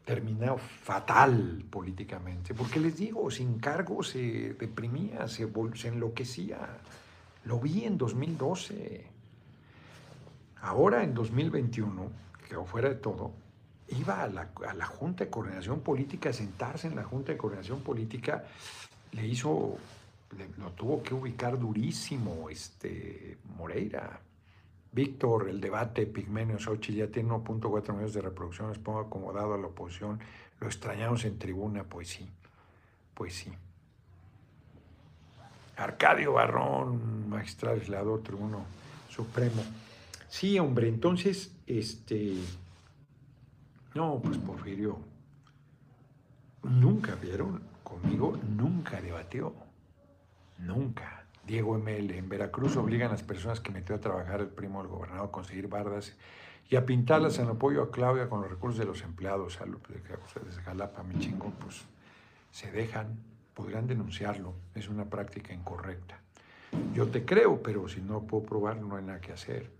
terminado 0.07 0.57
fatal 0.57 1.64
políticamente, 1.68 2.54
porque 2.54 2.80
les 2.80 2.96
digo, 2.96 3.30
sin 3.30 3.59
cargo 3.59 4.02
se 4.02 4.54
deprimía, 4.54 5.28
se, 5.28 5.46
enloquecía. 5.84 6.59
Lo 7.44 7.61
vi 7.61 7.84
en 7.84 7.98
2012. 7.98 9.04
Ahora 10.62 11.04
en 11.04 11.12
2021, 11.12 12.11
que 12.48 12.57
fuera 12.64 12.88
de 12.88 12.94
todo, 12.94 13.32
iba 13.88 14.22
a 14.22 14.28
la, 14.28 14.48
a 14.66 14.72
la 14.72 14.86
Junta 14.86 15.24
de 15.24 15.30
Coordinación 15.30 15.80
Política, 15.80 16.30
a 16.30 16.32
sentarse 16.32 16.86
en 16.86 16.96
la 16.96 17.04
Junta 17.04 17.32
de 17.32 17.38
Coordinación 17.38 17.80
Política, 17.80 18.44
le 19.12 19.26
hizo 19.26 19.76
lo 20.58 20.72
tuvo 20.72 21.02
que 21.02 21.14
ubicar 21.14 21.58
durísimo 21.58 22.48
este, 22.50 23.38
Moreira. 23.56 24.20
Víctor, 24.92 25.50
el 25.50 25.60
debate 25.60 26.06
Pigmenio 26.06 26.58
Xochitl 26.58 26.98
ya 26.98 27.06
tiene 27.08 27.28
1.4 27.28 27.92
millones 27.92 28.14
de 28.14 28.22
reproducciones, 28.22 28.78
pongo 28.78 29.00
acomodado 29.00 29.52
a 29.52 29.58
la 29.58 29.66
oposición, 29.66 30.18
lo 30.58 30.66
extrañamos 30.66 31.24
en 31.26 31.38
tribuna, 31.38 31.84
pues 31.84 32.08
sí, 32.08 32.26
pues 33.12 33.34
sí. 33.34 33.52
Arcadio 35.76 36.32
Barrón, 36.32 37.28
magistral 37.28 37.74
legislador, 37.74 38.22
tribuno 38.22 38.64
supremo. 39.10 39.62
Sí, 40.28 40.58
hombre, 40.58 40.88
entonces, 40.88 41.52
este, 41.66 42.34
no, 43.94 44.18
pues 44.22 44.38
Porfirio, 44.38 44.98
nunca 46.62 47.14
vieron, 47.16 47.62
conmigo 47.82 48.38
nunca 48.56 49.00
debatió. 49.02 49.65
Nunca. 50.59 51.26
Diego 51.46 51.78
ML. 51.78 52.11
En 52.16 52.28
Veracruz 52.28 52.76
obligan 52.76 53.09
a 53.09 53.12
las 53.12 53.22
personas 53.22 53.61
que 53.61 53.70
metió 53.70 53.94
a 53.94 54.00
trabajar 54.00 54.40
el 54.40 54.48
primo 54.48 54.82
del 54.82 54.90
gobernador 54.90 55.28
a 55.28 55.32
conseguir 55.32 55.68
bardas 55.68 56.16
y 56.68 56.76
a 56.76 56.84
pintarlas 56.84 57.38
en 57.38 57.48
apoyo 57.48 57.82
a 57.82 57.90
Claudia 57.90 58.28
con 58.28 58.40
los 58.40 58.50
recursos 58.50 58.78
de 58.78 58.84
los 58.84 59.02
empleados. 59.02 59.61
A 59.61 59.64
de 59.64 60.62
Jalapa, 60.64 61.02
mi 61.04 61.18
chingón, 61.20 61.52
pues 61.52 61.84
se 62.50 62.72
dejan, 62.72 63.18
podrán 63.54 63.86
denunciarlo. 63.86 64.54
Es 64.74 64.88
una 64.88 65.04
práctica 65.04 65.52
incorrecta. 65.52 66.20
Yo 66.94 67.07
te 67.07 67.24
creo, 67.24 67.62
pero 67.62 67.88
si 67.88 68.00
no 68.00 68.22
puedo 68.22 68.44
probarlo, 68.44 68.88
no 68.88 68.96
hay 68.96 69.04
nada 69.04 69.20
que 69.20 69.32
hacer. 69.32 69.70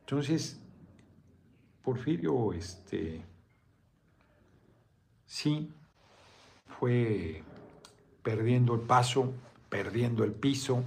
Entonces, 0.00 0.60
Porfirio, 1.82 2.52
este, 2.52 3.24
sí, 5.26 5.72
fue 6.78 7.42
perdiendo 8.22 8.74
el 8.74 8.80
paso, 8.80 9.32
perdiendo 9.68 10.24
el 10.24 10.32
piso, 10.32 10.84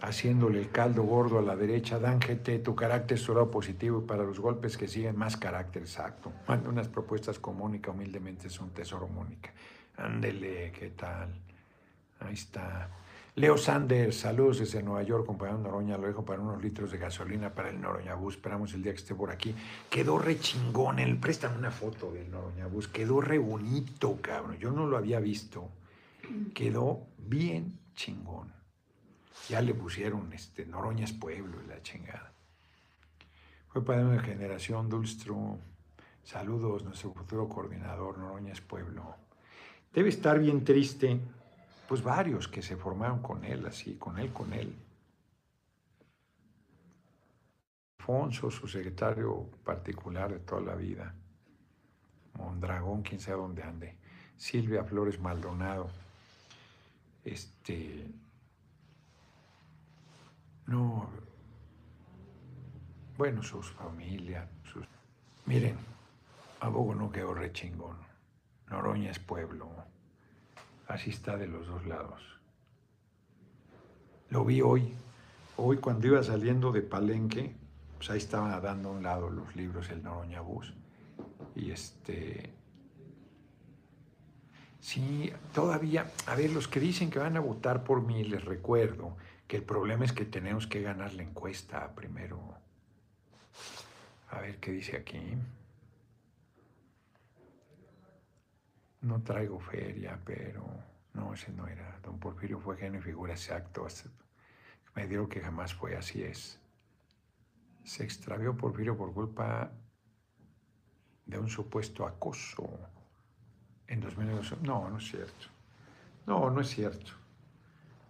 haciéndole 0.00 0.60
el 0.60 0.70
caldo 0.70 1.02
gordo 1.02 1.38
a 1.38 1.42
la 1.42 1.56
derecha, 1.56 1.98
Dan 1.98 2.20
GT, 2.20 2.62
tu 2.62 2.74
carácter 2.74 3.18
solo 3.18 3.50
positivo 3.50 4.00
y 4.02 4.06
para 4.06 4.22
los 4.22 4.38
golpes 4.38 4.76
que 4.76 4.88
siguen 4.88 5.16
más 5.16 5.36
carácter 5.36 5.82
exacto. 5.82 6.32
Manda 6.46 6.68
unas 6.68 6.88
propuestas 6.88 7.38
con 7.38 7.56
Mónica, 7.56 7.90
humildemente 7.90 8.46
es 8.46 8.60
un 8.60 8.70
tesoro, 8.70 9.08
Mónica. 9.08 9.52
Ándele, 9.96 10.72
¿qué 10.72 10.90
tal? 10.90 11.34
Ahí 12.20 12.34
está. 12.34 12.88
Leo 13.38 13.56
Sanders, 13.56 14.16
saludos 14.16 14.58
desde 14.58 14.82
Nueva 14.82 15.04
York, 15.04 15.24
compañero 15.24 15.58
Noroña, 15.58 15.96
lo 15.96 16.08
dejo 16.08 16.24
para 16.24 16.40
unos 16.42 16.60
litros 16.60 16.90
de 16.90 16.98
gasolina 16.98 17.54
para 17.54 17.70
el 17.70 17.80
Noroña 17.80 18.16
Bus. 18.16 18.34
Esperamos 18.34 18.74
el 18.74 18.82
día 18.82 18.90
que 18.90 18.98
esté 18.98 19.14
por 19.14 19.30
aquí. 19.30 19.54
Quedó 19.88 20.18
re 20.18 20.40
chingón, 20.40 20.98
el, 20.98 21.20
préstame 21.20 21.56
una 21.56 21.70
foto 21.70 22.10
del 22.10 22.28
Noroña 22.32 22.66
Bus. 22.66 22.88
Quedó 22.88 23.20
re 23.20 23.38
bonito, 23.38 24.18
cabrón. 24.20 24.58
Yo 24.58 24.72
no 24.72 24.86
lo 24.86 24.96
había 24.96 25.20
visto. 25.20 25.68
Quedó 26.52 27.06
bien 27.16 27.78
chingón. 27.94 28.52
Ya 29.48 29.60
le 29.60 29.72
pusieron 29.72 30.32
este, 30.32 30.66
Noroña 30.66 31.06
pueblo 31.20 31.62
y 31.64 31.68
la 31.68 31.80
chingada. 31.80 32.32
Fue 33.68 33.84
para 33.84 34.04
una 34.04 34.20
generación, 34.20 34.88
Dulstro. 34.88 35.60
Saludos, 36.24 36.82
nuestro 36.82 37.12
futuro 37.12 37.48
coordinador, 37.48 38.18
Noroña 38.18 38.54
pueblo. 38.66 39.14
Debe 39.94 40.08
estar 40.08 40.40
bien 40.40 40.64
triste 40.64 41.20
pues 41.88 42.02
varios 42.02 42.46
que 42.46 42.60
se 42.60 42.76
formaron 42.76 43.22
con 43.22 43.44
él, 43.44 43.64
así, 43.66 43.94
con 43.96 44.18
él, 44.18 44.30
con 44.30 44.52
él. 44.52 44.76
Alfonso, 47.98 48.50
su 48.50 48.66
secretario 48.66 49.50
particular 49.64 50.32
de 50.32 50.38
toda 50.38 50.60
la 50.60 50.74
vida. 50.74 51.14
Mondragón, 52.34 53.02
quien 53.02 53.20
sea 53.20 53.34
dónde 53.34 53.62
ande. 53.62 53.96
Silvia 54.36 54.84
Flores 54.84 55.20
Maldonado. 55.20 55.90
Este. 57.22 58.06
No. 60.66 61.10
Bueno, 63.18 63.42
sus 63.42 63.70
familias. 63.72 64.48
Sus... 64.72 64.86
Miren, 65.44 65.76
Abogo 66.60 66.94
no 66.94 67.10
quedó 67.10 67.34
rechingón. 67.34 67.96
Noroña 68.68 69.10
es 69.10 69.18
pueblo. 69.18 69.70
Así 70.88 71.10
está 71.10 71.36
de 71.36 71.46
los 71.46 71.66
dos 71.66 71.86
lados. 71.86 72.22
Lo 74.30 74.44
vi 74.44 74.62
hoy. 74.62 74.94
Hoy 75.56 75.76
cuando 75.76 76.06
iba 76.06 76.22
saliendo 76.22 76.72
de 76.72 76.80
Palenque, 76.80 77.54
pues 77.98 78.10
ahí 78.10 78.18
estaban 78.18 78.60
dando 78.62 78.88
a 78.88 78.92
un 78.92 79.02
lado 79.02 79.28
los 79.28 79.54
libros 79.54 79.90
El 79.90 80.02
Noroña 80.02 80.40
Bus. 80.40 80.72
Y 81.54 81.70
este... 81.70 82.54
Sí, 84.80 85.30
todavía, 85.52 86.10
a 86.26 86.34
ver, 86.34 86.50
los 86.50 86.68
que 86.68 86.80
dicen 86.80 87.10
que 87.10 87.18
van 87.18 87.36
a 87.36 87.40
votar 87.40 87.84
por 87.84 88.00
mí, 88.00 88.24
les 88.24 88.42
recuerdo 88.44 89.14
que 89.46 89.56
el 89.56 89.64
problema 89.64 90.06
es 90.06 90.12
que 90.12 90.24
tenemos 90.24 90.66
que 90.66 90.80
ganar 90.80 91.12
la 91.12 91.22
encuesta 91.22 91.94
primero. 91.94 92.38
A 94.30 94.40
ver 94.40 94.56
qué 94.58 94.72
dice 94.72 94.96
aquí. 94.96 95.20
No 99.00 99.22
traigo 99.22 99.60
feria, 99.60 100.18
pero 100.24 100.64
no, 101.14 101.34
ese 101.34 101.52
no 101.52 101.66
era. 101.66 101.98
Don 102.02 102.18
Porfirio 102.18 102.58
fue 102.58 102.76
genio 102.76 103.00
y 103.00 103.02
figura 103.02 103.32
exacto. 103.32 103.86
Me 104.94 105.06
dijo 105.06 105.28
que 105.28 105.40
jamás 105.40 105.74
fue, 105.74 105.96
así 105.96 106.22
es. 106.22 106.60
Se 107.84 108.04
extravió 108.04 108.56
Porfirio 108.56 108.96
por 108.96 109.12
culpa 109.12 109.70
de 111.26 111.38
un 111.38 111.48
supuesto 111.48 112.06
acoso 112.06 112.68
en 113.86 114.00
2009. 114.00 114.42
No, 114.62 114.90
no 114.90 114.98
es 114.98 115.08
cierto. 115.08 115.46
No, 116.26 116.50
no 116.50 116.60
es 116.60 116.68
cierto. 116.68 117.12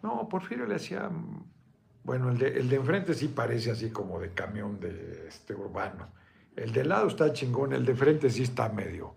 No, 0.03 0.28
Porfirio 0.28 0.66
le 0.66 0.76
hacía, 0.76 1.11
bueno, 2.05 2.30
el 2.30 2.39
de, 2.39 2.59
el 2.59 2.68
de 2.68 2.76
enfrente 2.76 3.14
sí 3.14 3.28
parece 3.28 3.70
así 3.70 3.91
como 3.91 4.20
de 4.20 4.32
camión 4.32 4.80
de 4.80 5.26
este 5.28 5.55
urbano. 5.55 6.09
El 6.57 6.72
de 6.72 6.84
lado 6.84 7.09
está 7.09 7.32
chingón, 7.32 7.72
el 7.72 7.84
de 7.84 7.95
frente 7.95 8.30
sí 8.30 8.43
está 8.43 8.68
medio, 8.68 9.14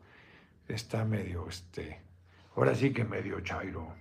está 0.76 1.06
medio, 1.06 1.48
este, 1.48 2.02
ahora 2.56 2.76
sí 2.76 2.94
que 2.94 3.04
medio 3.04 3.40
chairo. 3.42 3.94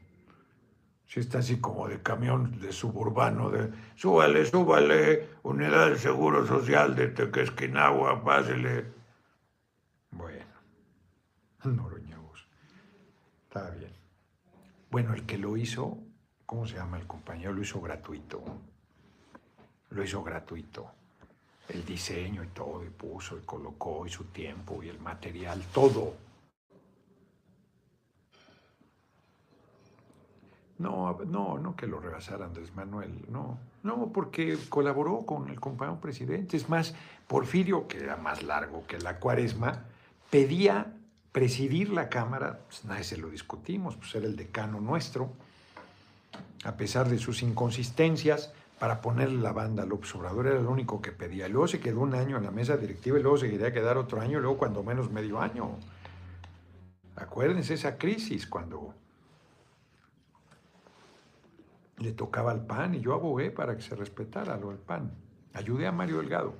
Sí 1.07 1.18
está 1.18 1.39
así 1.39 1.61
como 1.61 1.89
de 1.89 2.01
camión 2.03 2.61
de 2.61 2.73
suburbano, 2.73 3.51
de 3.51 3.71
súbale, 3.97 4.47
súbale, 4.47 5.29
unidad 5.43 5.91
de 5.91 5.99
seguro 5.99 6.47
social 6.47 6.95
de 6.95 7.09
Tequesquinagua, 7.09 8.23
pásele. 8.23 8.87
Bueno, 10.12 10.47
Noroñagos, 11.64 12.47
está 13.45 13.71
bien. 13.71 13.93
Bueno, 14.91 15.14
el 15.14 15.27
que 15.27 15.37
lo 15.37 15.57
hizo, 15.57 15.99
¿cómo 16.47 16.66
se 16.66 16.77
llama 16.77 16.99
el 16.99 17.07
compañero? 17.07 17.53
Lo 17.53 17.62
hizo 17.62 17.81
gratuito. 17.81 18.43
Lo 19.91 20.05
hizo 20.05 20.23
gratuito. 20.23 20.93
El 21.68 21.85
diseño 21.85 22.45
y 22.45 22.49
todo, 22.49 22.85
y 22.85 22.91
puso, 22.91 23.37
y 23.37 23.43
colocó, 23.43 24.07
y 24.07 24.11
su 24.11 24.25
tiempo, 24.25 24.83
y 24.83 24.89
el 24.89 25.01
material, 25.01 25.62
todo. 25.73 26.30
No, 30.81 31.18
no, 31.26 31.59
no 31.59 31.76
que 31.76 31.87
lo 31.87 32.01
rebasara 32.01 32.47
Andrés 32.47 32.74
Manuel, 32.74 33.26
no. 33.28 33.59
No, 33.83 34.11
porque 34.14 34.57
colaboró 34.70 35.26
con 35.26 35.51
el 35.51 35.61
compañero 35.61 36.01
presidente. 36.01 36.57
Es 36.57 36.70
más, 36.70 36.95
Porfirio, 37.28 37.87
que 37.87 37.99
era 37.99 38.16
más 38.16 38.43
largo 38.43 38.87
que 38.87 38.99
la 38.99 39.18
cuaresma, 39.18 39.85
pedía 40.31 40.97
presidir 41.33 41.91
la 41.91 42.09
Cámara, 42.09 42.61
pues 42.66 42.87
nadie 42.87 43.05
se 43.05 43.18
lo 43.18 43.28
discutimos, 43.28 43.95
pues 43.97 44.14
era 44.14 44.24
el 44.24 44.37
decano 44.37 44.81
nuestro, 44.81 45.31
a 46.64 46.72
pesar 46.78 47.11
de 47.11 47.18
sus 47.18 47.43
inconsistencias, 47.43 48.51
para 48.78 49.03
ponerle 49.03 49.39
la 49.39 49.53
banda 49.53 49.83
al 49.83 49.93
observador, 49.93 50.47
era 50.47 50.61
lo 50.61 50.70
único 50.70 51.03
que 51.03 51.12
pedía. 51.12 51.47
Luego 51.49 51.68
se 51.68 51.81
quedó 51.81 52.01
un 52.01 52.14
año 52.14 52.39
en 52.39 52.45
la 52.45 52.51
mesa 52.51 52.78
directiva 52.78 53.18
y 53.18 53.22
luego 53.22 53.37
se 53.37 53.51
quería 53.51 53.70
quedar 53.70 53.99
otro 53.99 54.18
año, 54.22 54.41
luego 54.41 54.57
cuando 54.57 54.83
menos 54.83 55.11
medio 55.11 55.43
año. 55.43 55.72
Acuérdense 57.16 57.74
esa 57.74 57.99
crisis 57.99 58.47
cuando 58.47 58.95
le 62.01 62.12
tocaba 62.12 62.51
al 62.51 62.64
PAN 62.66 62.94
y 62.94 63.01
yo 63.01 63.14
abogué 63.14 63.51
para 63.51 63.76
que 63.76 63.82
se 63.82 63.94
respetara 63.94 64.57
lo 64.57 64.70
del 64.70 64.78
PAN. 64.78 65.12
Ayudé 65.53 65.86
a 65.86 65.92
Mario 65.92 66.18
Delgado. 66.18 66.55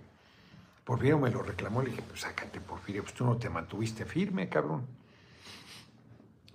Porfirio 0.85 1.19
me 1.19 1.31
lo 1.31 1.43
reclamó, 1.43 1.83
le 1.83 1.91
dije, 1.91 2.03
pues 2.03 2.21
sácate, 2.21 2.61
Porfirio, 2.61 3.03
pues 3.03 3.15
tú 3.15 3.25
no 3.25 3.37
te 3.37 3.49
mantuviste 3.49 4.05
firme, 4.05 4.49
cabrón. 4.49 4.87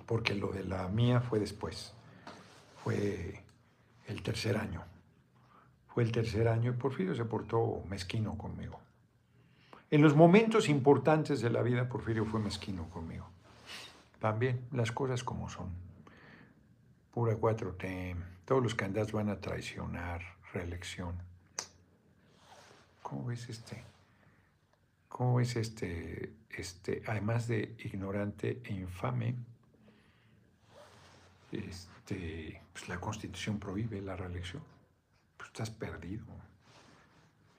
Porque 0.05 0.35
lo 0.35 0.51
de 0.51 0.63
la 0.63 0.87
mía 0.87 1.19
fue 1.19 1.39
después. 1.39 1.93
Fue 2.83 3.43
el 4.07 4.21
tercer 4.21 4.57
año. 4.57 4.83
Fue 5.87 6.03
el 6.03 6.11
tercer 6.11 6.47
año 6.47 6.71
y 6.71 6.75
Porfirio 6.75 7.15
se 7.15 7.25
portó 7.25 7.81
mezquino 7.89 8.37
conmigo. 8.37 8.79
En 9.89 10.01
los 10.01 10.15
momentos 10.15 10.69
importantes 10.69 11.41
de 11.41 11.49
la 11.49 11.63
vida, 11.63 11.89
Porfirio 11.89 12.25
fue 12.25 12.39
mezquino 12.39 12.87
conmigo. 12.89 13.27
También 14.19 14.67
las 14.71 14.91
cosas 14.91 15.23
como 15.23 15.49
son. 15.49 15.69
Pura 17.11 17.35
4T. 17.35 18.34
Todos 18.45 18.61
los 18.61 18.75
candidatos 18.75 19.11
van 19.11 19.29
a 19.29 19.41
traicionar 19.41 20.21
reelección. 20.53 21.15
¿Cómo 23.01 23.25
ves 23.25 23.49
este? 23.49 23.83
¿Cómo 25.09 25.35
ves 25.35 25.55
este, 25.55 26.31
este, 26.51 27.01
además 27.07 27.47
de 27.47 27.75
ignorante 27.79 28.61
e 28.63 28.73
infame, 28.73 29.35
este, 31.51 32.61
pues 32.71 32.87
la 32.87 32.99
constitución 32.99 33.59
prohíbe 33.59 33.99
la 34.01 34.15
reelección? 34.15 34.61
Pues 35.37 35.49
estás 35.49 35.71
perdido. 35.71 36.25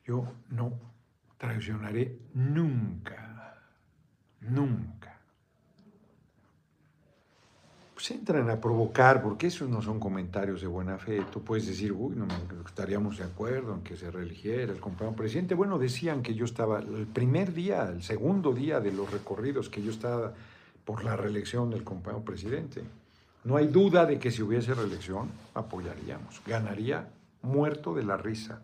Yo 0.04 0.32
no 0.50 0.72
traicionaré 1.36 2.16
nunca, 2.32 3.60
nunca 4.40 5.15
pues 7.96 8.10
entran 8.10 8.50
a 8.50 8.60
provocar, 8.60 9.22
porque 9.22 9.46
esos 9.46 9.70
no 9.70 9.80
son 9.80 9.98
comentarios 9.98 10.60
de 10.60 10.66
buena 10.66 10.98
fe. 10.98 11.22
Tú 11.32 11.42
puedes 11.42 11.66
decir, 11.66 11.92
uy, 11.92 12.14
no 12.14 12.26
estaríamos 12.66 13.16
de 13.16 13.24
acuerdo 13.24 13.72
en 13.72 13.80
que 13.80 13.96
se 13.96 14.10
reeligiera 14.10 14.70
el 14.70 14.80
compañero 14.80 15.16
presidente. 15.16 15.54
Bueno, 15.54 15.78
decían 15.78 16.20
que 16.20 16.34
yo 16.34 16.44
estaba, 16.44 16.80
el 16.80 17.06
primer 17.06 17.54
día, 17.54 17.88
el 17.88 18.02
segundo 18.02 18.52
día 18.52 18.80
de 18.80 18.92
los 18.92 19.10
recorridos, 19.10 19.70
que 19.70 19.82
yo 19.82 19.90
estaba 19.90 20.34
por 20.84 21.04
la 21.04 21.16
reelección 21.16 21.70
del 21.70 21.84
compañero 21.84 22.22
presidente. 22.22 22.84
No 23.44 23.56
hay 23.56 23.68
duda 23.68 24.04
de 24.04 24.18
que 24.18 24.30
si 24.30 24.42
hubiese 24.42 24.74
reelección, 24.74 25.30
apoyaríamos. 25.54 26.42
Ganaría 26.46 27.08
muerto 27.40 27.94
de 27.94 28.04
la 28.04 28.18
risa. 28.18 28.60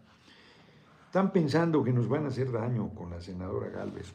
Están 1.07 1.33
pensando 1.33 1.83
que 1.83 1.95
nos 1.95 2.07
van 2.07 2.27
a 2.27 2.29
hacer 2.29 2.53
daño 2.53 2.91
con 2.91 3.09
la 3.09 3.23
senadora 3.23 3.71
Galvez. 3.71 4.13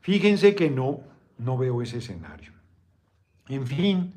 Fíjense 0.00 0.56
que 0.56 0.68
no, 0.68 0.98
no 1.38 1.56
veo 1.56 1.80
ese 1.80 1.98
escenario. 1.98 2.50
En 3.48 3.66
fin, 3.66 4.14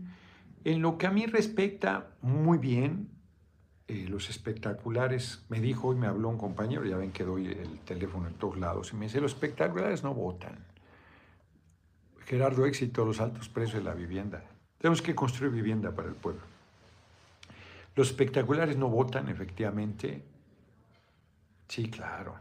en 0.63 0.81
lo 0.81 0.97
que 0.97 1.07
a 1.07 1.11
mí 1.11 1.25
respecta, 1.25 2.07
muy 2.21 2.57
bien, 2.57 3.09
eh, 3.87 4.07
los 4.09 4.29
espectaculares, 4.29 5.45
me 5.49 5.59
dijo 5.59 5.89
hoy 5.89 5.95
me 5.95 6.07
habló 6.07 6.29
un 6.29 6.37
compañero, 6.37 6.85
ya 6.85 6.97
ven 6.97 7.11
que 7.11 7.23
doy 7.23 7.47
el 7.47 7.79
teléfono 7.81 8.27
en 8.27 8.33
todos 8.33 8.57
lados, 8.57 8.91
y 8.91 8.95
me 8.95 9.05
dice, 9.05 9.21
los 9.21 9.33
espectaculares 9.33 10.03
no 10.03 10.13
votan. 10.13 10.57
Gerardo 12.25 12.65
Éxito, 12.65 13.05
los 13.05 13.21
altos 13.21 13.49
precios 13.49 13.83
de 13.83 13.89
la 13.89 13.93
vivienda. 13.93 14.43
Tenemos 14.79 15.01
que 15.01 15.13
construir 15.13 15.51
vivienda 15.51 15.91
para 15.91 16.09
el 16.09 16.15
pueblo. 16.15 16.41
Los 17.95 18.07
espectaculares 18.07 18.75
no 18.75 18.89
votan, 18.89 19.29
efectivamente. 19.29 20.23
Sí, 21.67 21.89
claro, 21.89 22.35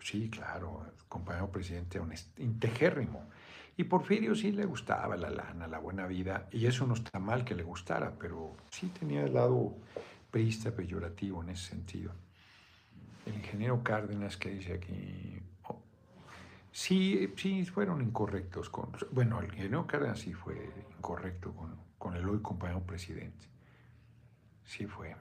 sí, 0.00 0.30
claro, 0.30 0.86
compañero 1.08 1.50
presidente, 1.50 1.98
un 1.98 2.12
integérrimo. 2.38 3.28
Y 3.76 3.84
Porfirio 3.84 4.34
sí 4.34 4.52
le 4.52 4.64
gustaba 4.64 5.16
la 5.16 5.30
lana, 5.30 5.66
la 5.66 5.78
buena 5.78 6.06
vida, 6.06 6.48
y 6.52 6.66
eso 6.66 6.86
no 6.86 6.94
está 6.94 7.18
mal 7.18 7.44
que 7.44 7.56
le 7.56 7.64
gustara, 7.64 8.12
pero 8.18 8.54
sí 8.70 8.88
tenía 8.88 9.24
el 9.24 9.34
lado 9.34 9.74
priista 10.30 10.70
peyorativo 10.70 11.42
en 11.42 11.50
ese 11.50 11.70
sentido. 11.70 12.12
El 13.26 13.34
ingeniero 13.34 13.82
Cárdenas 13.82 14.36
que 14.36 14.50
dice 14.50 14.74
aquí, 14.74 15.40
oh, 15.64 15.82
sí, 16.70 17.32
sí 17.36 17.64
fueron 17.64 18.00
incorrectos 18.00 18.70
con, 18.70 18.92
bueno, 19.10 19.40
el 19.40 19.46
ingeniero 19.46 19.86
Cárdenas 19.86 20.20
sí 20.20 20.32
fue 20.34 20.70
incorrecto 20.96 21.52
con, 21.52 21.76
con 21.98 22.14
el 22.14 22.28
hoy 22.28 22.40
compañero 22.40 22.82
presidente, 22.82 23.48
sí 24.64 24.86
fue. 24.86 25.16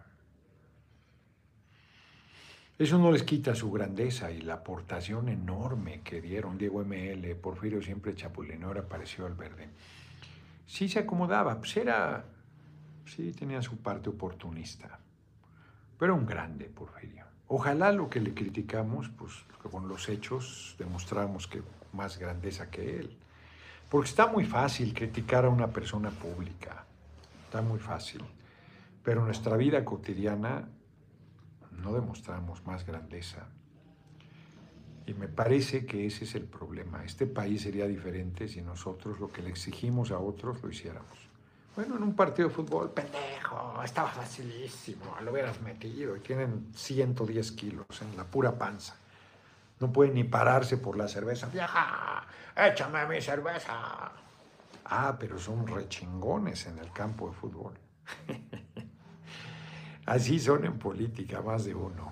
Eso 2.84 2.98
no 2.98 3.14
les 3.14 3.24
quita 3.24 3.56
su 3.56 3.72
grandeza 3.72 4.30
y 4.30 4.42
la 4.42 4.56
aportación 4.56 5.30
enorme 5.30 6.02
que 6.02 6.20
dieron 6.20 6.58
Diego 6.58 6.84
ML, 6.84 7.34
Porfirio 7.36 7.82
siempre 7.82 8.14
chapulino, 8.14 8.68
ahora 8.68 8.82
apareció 8.82 9.26
al 9.26 9.36
verde. 9.36 9.70
Sí 10.68 10.90
se 10.90 11.00
acomodaba, 11.00 11.58
pues 11.60 11.78
era, 11.78 12.26
sí 13.06 13.32
tenía 13.32 13.62
su 13.62 13.78
parte 13.78 14.10
oportunista, 14.10 15.00
pero 15.98 16.14
un 16.14 16.26
grande 16.26 16.66
Porfirio. 16.66 17.24
Ojalá 17.48 17.94
lo 17.94 18.10
que 18.10 18.20
le 18.20 18.34
criticamos, 18.34 19.08
pues 19.18 19.32
con 19.72 19.88
los 19.88 20.10
hechos 20.10 20.76
demostramos 20.78 21.48
que 21.48 21.62
más 21.94 22.20
grandeza 22.20 22.70
que 22.70 23.00
él. 23.00 23.18
Porque 23.90 24.10
está 24.10 24.28
muy 24.28 24.44
fácil 24.44 24.94
criticar 24.94 25.46
a 25.46 25.50
una 25.50 25.68
persona 25.68 26.10
pública, 26.10 26.84
está 27.46 27.62
muy 27.62 27.80
fácil. 27.80 28.26
Pero 29.06 29.24
nuestra 29.24 29.56
vida 29.56 29.86
cotidiana 29.86 30.68
no 31.82 31.94
demostramos 31.94 32.66
más 32.66 32.86
grandeza. 32.86 33.48
Y 35.06 35.14
me 35.14 35.28
parece 35.28 35.86
que 35.86 36.06
ese 36.06 36.24
es 36.24 36.36
el 36.36 36.44
problema. 36.44 37.04
Este 37.04 37.26
país 37.26 37.62
sería 37.62 37.88
diferente 37.88 38.48
si 38.48 38.62
nosotros 38.62 39.20
lo 39.20 39.32
que 39.32 39.42
le 39.42 39.50
exigimos 39.50 40.12
a 40.12 40.20
otros 40.20 40.62
lo 40.64 40.70
hiciéramos. 40.70 41.18
Bueno, 41.76 41.98
en 41.98 42.04
un 42.04 42.16
partido 42.16 42.50
de 42.50 42.54
fútbol, 42.54 42.92
pendejo, 42.92 43.82
estaba 43.84 44.10
facilísimo, 44.10 45.18
lo 45.22 45.32
hubieras 45.32 45.60
metido 45.62 46.16
y 46.16 46.20
tienen 46.20 46.68
110 46.74 47.52
kilos 47.54 47.86
en 48.02 48.16
la 48.16 48.26
pura 48.26 48.58
panza. 48.58 48.96
No 49.80 49.92
pueden 49.92 50.14
ni 50.14 50.24
pararse 50.24 50.78
por 50.78 50.96
la 50.96 51.08
cerveza. 51.08 51.48
Vieja, 51.48 52.26
échame 52.56 53.08
mi 53.08 53.20
cerveza. 53.20 54.12
Ah, 54.86 55.18
pero 55.20 55.40
son 55.40 55.66
rechingones 55.66 56.68
en 56.68 56.78
el 56.78 56.92
campo 56.92 57.28
de 57.30 57.34
fútbol. 57.34 57.74
Así 60.06 60.40
son 60.40 60.66
en 60.66 60.78
política, 60.78 61.42
más 61.42 61.64
de 61.66 61.76
uno. 61.76 62.12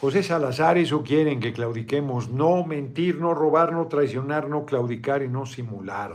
José 0.00 0.22
Salazar, 0.22 0.78
eso 0.78 1.02
quieren 1.02 1.40
que 1.40 1.52
claudiquemos, 1.52 2.28
no 2.28 2.64
mentir, 2.64 3.18
no 3.18 3.34
robar, 3.34 3.72
no 3.72 3.86
traicionar, 3.86 4.48
no 4.48 4.64
claudicar 4.66 5.22
y 5.22 5.28
no 5.28 5.46
simular. 5.46 6.12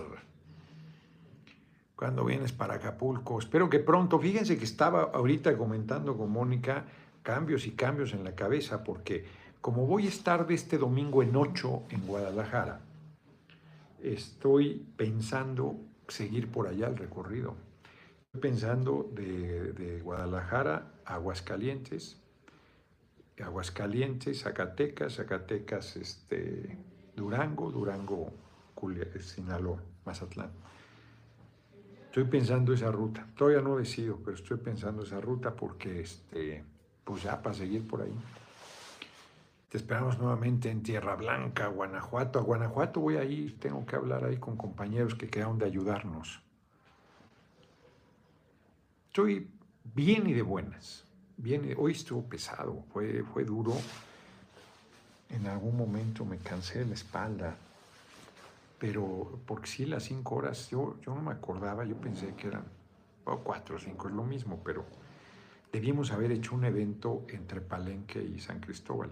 Cuando 1.96 2.24
vienes 2.24 2.52
para 2.52 2.76
Acapulco, 2.76 3.40
espero 3.40 3.70
que 3.70 3.80
pronto, 3.80 4.20
fíjense 4.20 4.58
que 4.58 4.66
estaba 4.66 5.12
ahorita 5.14 5.58
comentando 5.58 6.16
con 6.16 6.32
Mónica 6.32 6.86
cambios 7.22 7.66
y 7.66 7.72
cambios 7.72 8.14
en 8.14 8.24
la 8.24 8.36
cabeza, 8.36 8.84
porque 8.84 9.26
como 9.62 9.86
voy 9.86 10.06
a 10.06 10.10
estar 10.10 10.48
de 10.48 10.54
este 10.54 10.78
domingo 10.78 11.22
en 11.22 11.36
8 11.36 11.84
en 11.90 12.08
Guadalajara, 12.08 12.80
estoy 14.02 14.86
pensando 14.96 15.76
seguir 16.08 16.52
por 16.52 16.68
allá 16.68 16.88
el 16.88 16.98
recorrido 16.98 17.56
pensando 18.40 19.10
de, 19.14 20.00
Guadalajara 20.04 20.94
a 21.06 21.16
Aguascalientes, 21.16 22.18
Aguascalientes, 23.42 24.42
Zacatecas, 24.42 25.16
Zacatecas, 25.16 25.98
este, 25.98 26.78
Durango, 27.16 27.72
Durango, 27.72 28.32
Sinaloa, 29.20 29.82
Mazatlán. 30.06 30.52
Estoy 32.06 32.26
pensando 32.26 32.74
esa 32.74 32.92
ruta. 32.92 33.26
Todavía 33.36 33.62
no 33.62 33.78
decido, 33.78 34.18
pero 34.24 34.36
estoy 34.36 34.58
pensando 34.58 35.04
esa 35.04 35.22
ruta 35.22 35.56
porque, 35.56 36.02
este, 36.02 36.64
pues 37.04 37.24
ya 37.24 37.42
para 37.42 37.56
seguir 37.56 37.88
por 37.88 38.02
ahí. 38.02 38.14
Te 39.70 39.78
esperamos 39.78 40.20
nuevamente 40.20 40.70
en 40.70 40.84
Tierra 40.84 41.16
Blanca, 41.16 41.68
Guanajuato. 41.68 42.40
A 42.40 42.42
Guanajuato 42.42 43.00
voy 43.00 43.16
a 43.16 43.24
ir, 43.24 43.60
tengo 43.60 43.86
que 43.86 43.96
hablar 43.96 44.26
ahí 44.26 44.38
con 44.38 44.58
compañeros 44.58 45.16
que 45.16 45.30
quedaron 45.30 45.58
de 45.58 45.66
ayudarnos. 45.66 46.42
Estoy 49.12 49.46
bien 49.84 50.26
y 50.26 50.32
de 50.32 50.42
buenas. 50.42 51.04
Hoy 51.76 51.92
estuvo 51.92 52.24
pesado, 52.24 52.86
fue, 52.94 53.24
fue 53.34 53.44
duro. 53.44 53.74
En 55.28 55.48
algún 55.48 55.76
momento 55.76 56.24
me 56.24 56.38
cansé 56.38 56.80
de 56.80 56.86
la 56.86 56.94
espalda, 56.94 57.58
pero 58.80 59.38
porque 59.46 59.68
sí, 59.68 59.86
las 59.86 60.04
cinco 60.04 60.36
horas, 60.36 60.70
yo, 60.70 60.98
yo 61.02 61.14
no 61.14 61.22
me 61.22 61.32
acordaba, 61.34 61.84
yo 61.84 61.98
pensé 61.98 62.34
que 62.36 62.48
eran 62.48 62.64
cuatro 63.44 63.76
o 63.76 63.80
cinco, 63.80 64.08
es 64.08 64.14
lo 64.14 64.24
mismo, 64.24 64.62
pero 64.64 64.86
debíamos 65.74 66.12
haber 66.14 66.32
hecho 66.32 66.56
un 66.56 66.64
evento 66.64 67.26
entre 67.28 67.60
Palenque 67.60 68.24
y 68.24 68.40
San 68.40 68.62
Cristóbal 68.62 69.12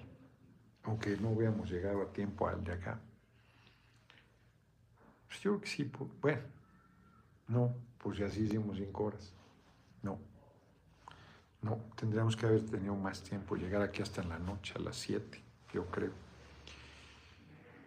aunque 0.84 1.18
no 1.18 1.32
hubiéramos 1.32 1.70
llegado 1.70 2.02
a 2.02 2.14
tiempo 2.14 2.48
al 2.48 2.64
de 2.64 2.72
acá. 2.72 3.02
Pues 5.28 5.42
yo 5.42 5.52
creo 5.52 5.62
que 5.62 5.68
sí, 5.68 5.92
bueno, 6.22 6.42
no, 7.50 7.76
pues 7.98 8.18
ya 8.18 8.30
sí 8.30 8.44
hicimos 8.44 8.78
cinco 8.78 9.04
horas. 9.04 9.34
No, 10.04 10.20
no, 11.62 11.78
tendríamos 11.96 12.36
que 12.36 12.46
haber 12.46 12.66
tenido 12.66 12.96
más 12.96 13.22
tiempo, 13.22 13.56
llegar 13.56 13.82
aquí 13.82 14.02
hasta 14.02 14.22
en 14.22 14.30
la 14.30 14.40
noche, 14.40 14.74
a 14.78 14.80
las 14.80 14.96
siete, 14.96 15.42
yo 15.74 15.86
creo. 15.88 16.12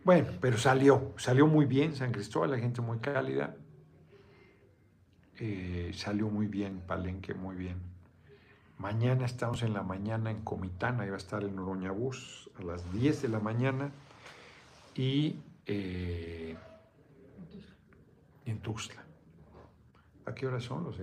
Bueno, 0.04 0.28
pero 0.40 0.58
salió, 0.58 1.12
salió 1.16 1.46
muy 1.46 1.64
bien 1.64 1.94
San 1.94 2.12
Cristóbal, 2.12 2.50
la 2.50 2.58
gente 2.58 2.80
muy 2.80 2.98
cálida. 2.98 3.54
Eh, 5.38 5.92
salió 5.94 6.28
muy 6.28 6.46
bien, 6.46 6.82
Palenque 6.86 7.34
muy 7.34 7.56
bien. 7.56 7.80
Mañana 8.78 9.24
estamos 9.24 9.62
en 9.62 9.72
la 9.72 9.82
mañana 9.82 10.30
en 10.30 10.42
Comitán, 10.42 11.00
ahí 11.00 11.08
va 11.08 11.14
a 11.14 11.18
estar 11.18 11.42
el 11.42 11.54
Noroñabús 11.54 12.50
a 12.58 12.64
las 12.64 12.92
10 12.92 13.22
de 13.22 13.28
la 13.28 13.38
mañana 13.38 13.92
y 14.94 15.36
eh, 15.66 16.56
en 18.44 18.58
Tuxtla. 18.58 19.02
¿A 20.26 20.34
qué 20.34 20.46
hora 20.46 20.60
son 20.60 20.84
los 20.84 20.98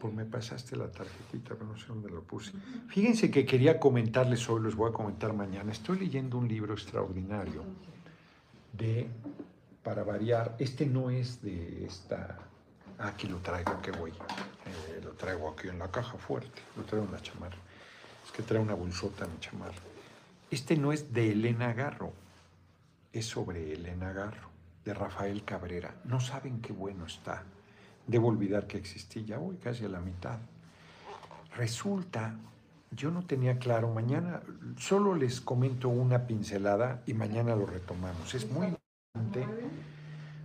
Pues 0.00 0.12
me 0.12 0.24
pasaste 0.24 0.76
la 0.76 0.90
tarjetita, 0.90 1.54
pero 1.54 1.66
no 1.66 1.76
sé 1.76 1.86
dónde 1.88 2.10
lo 2.10 2.22
puse. 2.22 2.52
Fíjense 2.88 3.30
que 3.30 3.46
quería 3.46 3.80
comentarles 3.80 4.48
hoy, 4.48 4.62
les 4.62 4.74
voy 4.74 4.90
a 4.90 4.92
comentar 4.92 5.32
mañana. 5.32 5.72
Estoy 5.72 5.98
leyendo 5.98 6.38
un 6.38 6.48
libro 6.48 6.74
extraordinario 6.74 7.64
de, 8.72 9.08
para 9.82 10.04
variar, 10.04 10.54
este 10.58 10.84
no 10.86 11.10
es 11.10 11.40
de 11.40 11.86
esta 11.86 12.46
Aquí 12.98 13.26
lo 13.26 13.38
traigo, 13.38 13.80
que 13.82 13.90
voy. 13.90 14.10
Eh, 14.10 15.00
lo 15.02 15.12
traigo 15.12 15.50
aquí 15.50 15.68
en 15.68 15.78
la 15.78 15.90
caja 15.90 16.16
fuerte. 16.16 16.62
Lo 16.76 16.84
traigo 16.84 17.06
en 17.06 17.12
la 17.12 17.20
chamarra. 17.20 17.56
Es 18.24 18.32
que 18.32 18.42
trae 18.42 18.60
una 18.60 18.74
bolsota 18.74 19.26
en 19.26 19.32
mi 19.32 19.38
chamarra. 19.38 19.76
Este 20.50 20.76
no 20.76 20.92
es 20.92 21.12
de 21.12 21.32
Elena 21.32 21.72
Garro. 21.74 22.12
Es 23.12 23.26
sobre 23.26 23.72
Elena 23.72 24.12
Garro, 24.12 24.48
de 24.84 24.94
Rafael 24.94 25.44
Cabrera. 25.44 25.94
No 26.04 26.20
saben 26.20 26.60
qué 26.60 26.72
bueno 26.72 27.06
está. 27.06 27.44
Debo 28.06 28.28
olvidar 28.28 28.66
que 28.66 28.78
existía. 28.78 29.22
Ya 29.22 29.38
voy 29.38 29.56
casi 29.56 29.84
a 29.84 29.88
la 29.88 30.00
mitad. 30.00 30.38
Resulta, 31.56 32.36
yo 32.90 33.10
no 33.10 33.22
tenía 33.22 33.58
claro. 33.58 33.92
Mañana 33.92 34.40
solo 34.78 35.14
les 35.14 35.40
comento 35.40 35.88
una 35.88 36.26
pincelada 36.26 37.02
y 37.06 37.14
mañana 37.14 37.56
lo 37.56 37.66
retomamos. 37.66 38.34
Es 38.34 38.50
muy 38.50 38.68
importante 38.68 39.46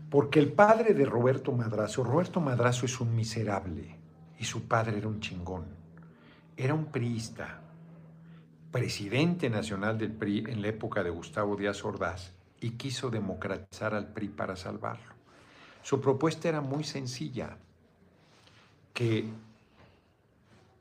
porque 0.09 0.39
el 0.39 0.51
padre 0.51 0.93
de 0.93 1.05
Roberto 1.05 1.53
Madrazo, 1.53 2.03
Roberto 2.03 2.41
Madrazo 2.41 2.85
es 2.85 2.99
un 2.99 3.15
miserable 3.15 3.95
y 4.39 4.43
su 4.43 4.67
padre 4.67 4.97
era 4.97 5.07
un 5.07 5.21
chingón. 5.21 5.65
Era 6.57 6.73
un 6.73 6.85
priista, 6.85 7.61
presidente 8.71 9.49
nacional 9.49 9.97
del 9.97 10.11
PRI 10.11 10.45
en 10.47 10.61
la 10.61 10.67
época 10.67 11.01
de 11.03 11.09
Gustavo 11.09 11.55
Díaz 11.55 11.83
Ordaz 11.85 12.33
y 12.59 12.71
quiso 12.71 13.09
democratizar 13.09 13.93
al 13.93 14.07
PRI 14.07 14.27
para 14.27 14.55
salvarlo. 14.55 15.10
Su 15.83 15.99
propuesta 15.99 16.49
era 16.49 16.61
muy 16.61 16.83
sencilla, 16.83 17.57
que 18.93 19.25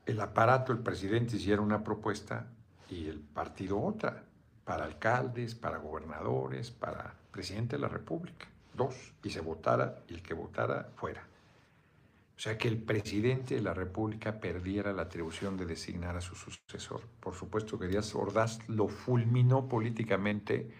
el 0.05 0.21
aparato, 0.21 0.71
el 0.71 0.79
presidente 0.79 1.37
hiciera 1.37 1.61
una 1.61 1.83
propuesta 1.83 2.47
y 2.89 3.07
el 3.07 3.19
partido 3.19 3.81
otra, 3.81 4.23
para 4.65 4.85
alcaldes, 4.85 5.55
para 5.55 5.77
gobernadores, 5.77 6.71
para 6.71 7.13
presidente 7.31 7.75
de 7.77 7.81
la 7.81 7.87
República 7.87 8.47
dos, 8.73 9.13
y 9.23 9.29
se 9.29 9.41
votara, 9.41 10.03
y 10.07 10.13
el 10.13 10.21
que 10.21 10.33
votara 10.33 10.89
fuera. 10.95 11.27
O 12.37 12.39
sea, 12.39 12.57
que 12.57 12.67
el 12.67 12.81
presidente 12.81 13.55
de 13.55 13.61
la 13.61 13.73
República 13.73 14.39
perdiera 14.39 14.93
la 14.93 15.03
atribución 15.03 15.57
de 15.57 15.65
designar 15.65 16.17
a 16.17 16.21
su 16.21 16.35
sucesor. 16.35 17.01
Por 17.19 17.35
supuesto 17.35 17.77
que 17.77 17.87
Díaz 17.87 18.15
Ordaz 18.15 18.67
lo 18.67 18.87
fulminó 18.87 19.67
políticamente 19.67 20.71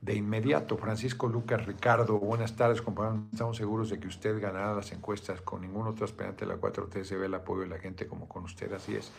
de 0.00 0.14
inmediato. 0.14 0.76
Francisco 0.78 1.28
Lucas 1.28 1.66
Ricardo, 1.66 2.18
buenas 2.18 2.56
tardes, 2.56 2.80
compañeros. 2.80 3.20
Estamos 3.32 3.56
seguros 3.56 3.90
de 3.90 4.00
que 4.00 4.08
usted 4.08 4.40
ganará 4.40 4.74
las 4.74 4.92
encuestas 4.92 5.40
con 5.42 5.60
ningún 5.60 5.86
otro 5.86 6.04
aspirante 6.04 6.46
de 6.46 6.52
la 6.54 6.58
4T. 6.60 7.04
Se 7.04 7.16
ve 7.16 7.26
el 7.26 7.34
apoyo 7.34 7.62
de 7.62 7.68
la 7.68 7.78
gente 7.78 8.06
como 8.06 8.28
con 8.28 8.44
usted. 8.44 8.72
Así 8.72 8.96
es. 8.96 9.10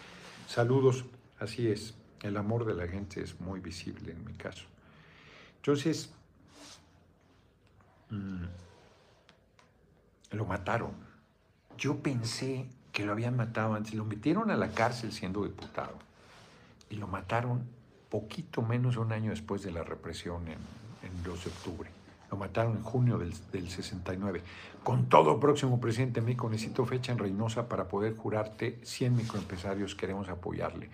Saludos, 0.47 1.05
así 1.39 1.67
es. 1.69 1.93
El 2.21 2.37
amor 2.37 2.65
de 2.65 2.73
la 2.73 2.87
gente 2.87 3.21
es 3.21 3.39
muy 3.39 3.59
visible 3.59 4.11
en 4.11 4.23
mi 4.25 4.33
caso. 4.33 4.65
Entonces, 5.57 6.13
Mm. 8.09 8.43
lo 10.31 10.45
mataron. 10.45 10.91
Yo 11.77 11.99
pensé 12.03 12.67
que 12.91 13.05
lo 13.05 13.13
habían 13.13 13.37
matado 13.37 13.73
antes. 13.73 13.93
Lo 13.93 14.03
metieron 14.03 14.51
a 14.51 14.57
la 14.57 14.71
cárcel 14.71 15.13
siendo 15.13 15.43
diputado 15.45 15.93
y 16.89 16.97
lo 16.97 17.07
mataron 17.07 17.63
poquito 18.11 18.61
menos 18.61 18.95
de 18.95 18.99
un 19.01 19.11
año 19.13 19.31
después 19.31 19.63
de 19.63 19.71
la 19.71 19.83
represión 19.83 20.47
en, 20.47 20.59
en 21.01 21.23
2 21.23 21.45
de 21.45 21.49
octubre. 21.49 21.89
Lo 22.29 22.37
mataron 22.37 22.77
en 22.77 22.83
junio 22.83 23.17
del, 23.17 23.33
69. 23.33 24.41
Con 24.83 25.09
todo, 25.09 25.39
próximo 25.39 25.81
presidente 25.81 26.21
México, 26.21 26.49
necesito 26.49 26.85
fecha 26.85 27.11
en 27.11 27.17
Reynosa 27.17 27.67
para 27.67 27.87
poder 27.87 28.15
jurarte 28.15 28.79
100 28.83 29.15
microempresarios. 29.15 29.95
Queremos 29.95 30.29
apoyarle. 30.29 30.89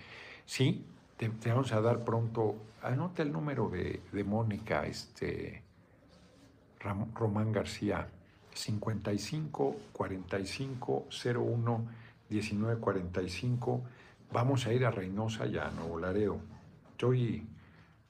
Sí, 0.45 0.85
te, 1.17 1.29
vamos 1.49 1.71
a 1.73 1.81
dar 1.81 2.03
pronto. 2.03 2.55
Anota 2.81 3.21
el 3.21 3.31
número 3.31 3.69
de, 3.69 4.01
de 4.11 4.23
Mónica, 4.23 4.85
este, 4.85 5.63
Román 6.79 7.51
García, 7.51 8.07
55 8.53 9.75
45 9.91 11.07
01 11.11 11.87
19 12.29 12.79
45. 12.79 13.81
Vamos 14.31 14.65
a 14.65 14.73
ir 14.73 14.85
a 14.85 14.91
Reynosa 14.91 15.45
ya, 15.45 15.67
a 15.67 15.71
Nuevo 15.71 15.99
Laredo. 15.99 16.56
Estoy, 16.97 17.47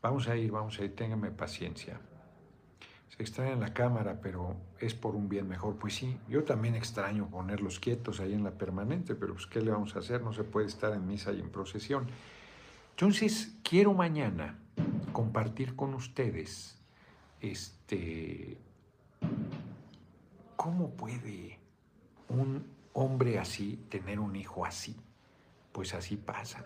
vamos 0.01 0.29
a 0.29 0.37
ir, 0.37 0.49
vamos 0.49 0.79
a 0.79 0.85
ir, 0.85 0.95
ténganme 0.95 1.29
paciencia. 1.29 1.99
Se 3.09 3.21
extraña 3.21 3.57
la 3.57 3.73
cámara, 3.73 4.21
pero 4.21 4.55
es 4.79 4.93
por 4.93 5.13
un 5.13 5.27
bien 5.27 5.45
mejor. 5.45 5.75
Pues 5.75 5.95
sí, 5.95 6.17
yo 6.29 6.45
también 6.45 6.73
extraño 6.73 7.29
ponerlos 7.29 7.81
quietos 7.81 8.21
ahí 8.21 8.31
en 8.31 8.45
la 8.45 8.51
permanente, 8.51 9.13
pero 9.13 9.33
pues 9.33 9.45
¿qué 9.45 9.59
le 9.59 9.71
vamos 9.71 9.97
a 9.97 9.99
hacer? 9.99 10.21
No 10.21 10.31
se 10.31 10.45
puede 10.45 10.67
estar 10.67 10.93
en 10.93 11.05
misa 11.05 11.33
y 11.33 11.41
en 11.41 11.49
procesión. 11.49 12.07
Entonces, 12.91 13.57
quiero 13.61 13.93
mañana 13.93 14.57
compartir 15.11 15.75
con 15.75 15.93
ustedes 15.93 16.81
este, 17.41 18.57
¿Cómo 20.55 20.91
puede 20.91 21.59
un 22.29 22.65
hombre 22.93 23.37
así 23.37 23.85
tener 23.89 24.17
un 24.17 24.37
hijo 24.37 24.65
así? 24.65 24.95
Pues 25.73 25.93
así 25.93 26.15
pasa. 26.15 26.63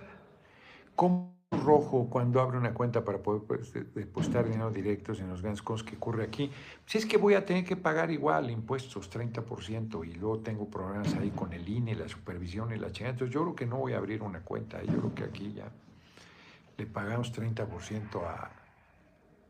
¿Cómo 0.95 1.40
rojo 1.52 2.08
cuando 2.10 2.41
abre 2.41 2.58
una 2.58 2.74
cuenta 2.74 3.04
para 3.04 3.20
poder 3.20 3.43
pues, 3.43 3.74
depositar 3.93 4.45
dinero 4.45 4.72
directos 4.72 5.20
en 5.20 5.30
los 5.30 5.41
grandes 5.41 5.62
cosas 5.62 5.86
que 5.86 5.95
ocurre 5.95 6.24
aquí? 6.24 6.52
Si 6.86 6.97
es 6.97 7.06
que 7.06 7.18
voy 7.18 7.34
a 7.34 7.45
tener 7.45 7.64
que 7.64 7.76
pagar 7.76 8.12
igual 8.12 8.49
impuestos, 8.49 9.10
30%, 9.12 10.08
y 10.08 10.14
luego 10.14 10.39
tengo 10.39 10.70
problemas 10.70 11.14
ahí 11.16 11.32
con 11.32 11.54
el 11.54 11.68
INE, 11.68 11.95
la 11.95 12.08
supervisión 12.08 12.72
y 12.74 12.78
la 12.78 12.91
chingada. 12.91 13.14
Entonces 13.14 13.34
yo 13.34 13.41
creo 13.41 13.56
que 13.56 13.66
no 13.66 13.78
voy 13.78 13.93
a 13.93 13.97
abrir 13.97 14.24
una 14.24 14.41
cuenta. 14.41 14.82
Yo 14.84 14.97
creo 14.97 15.16
que 15.16 15.24
aquí 15.24 15.54
ya 15.54 15.72
le 16.78 16.86
pagamos 16.86 17.34
30% 17.34 18.24
a, 18.26 18.52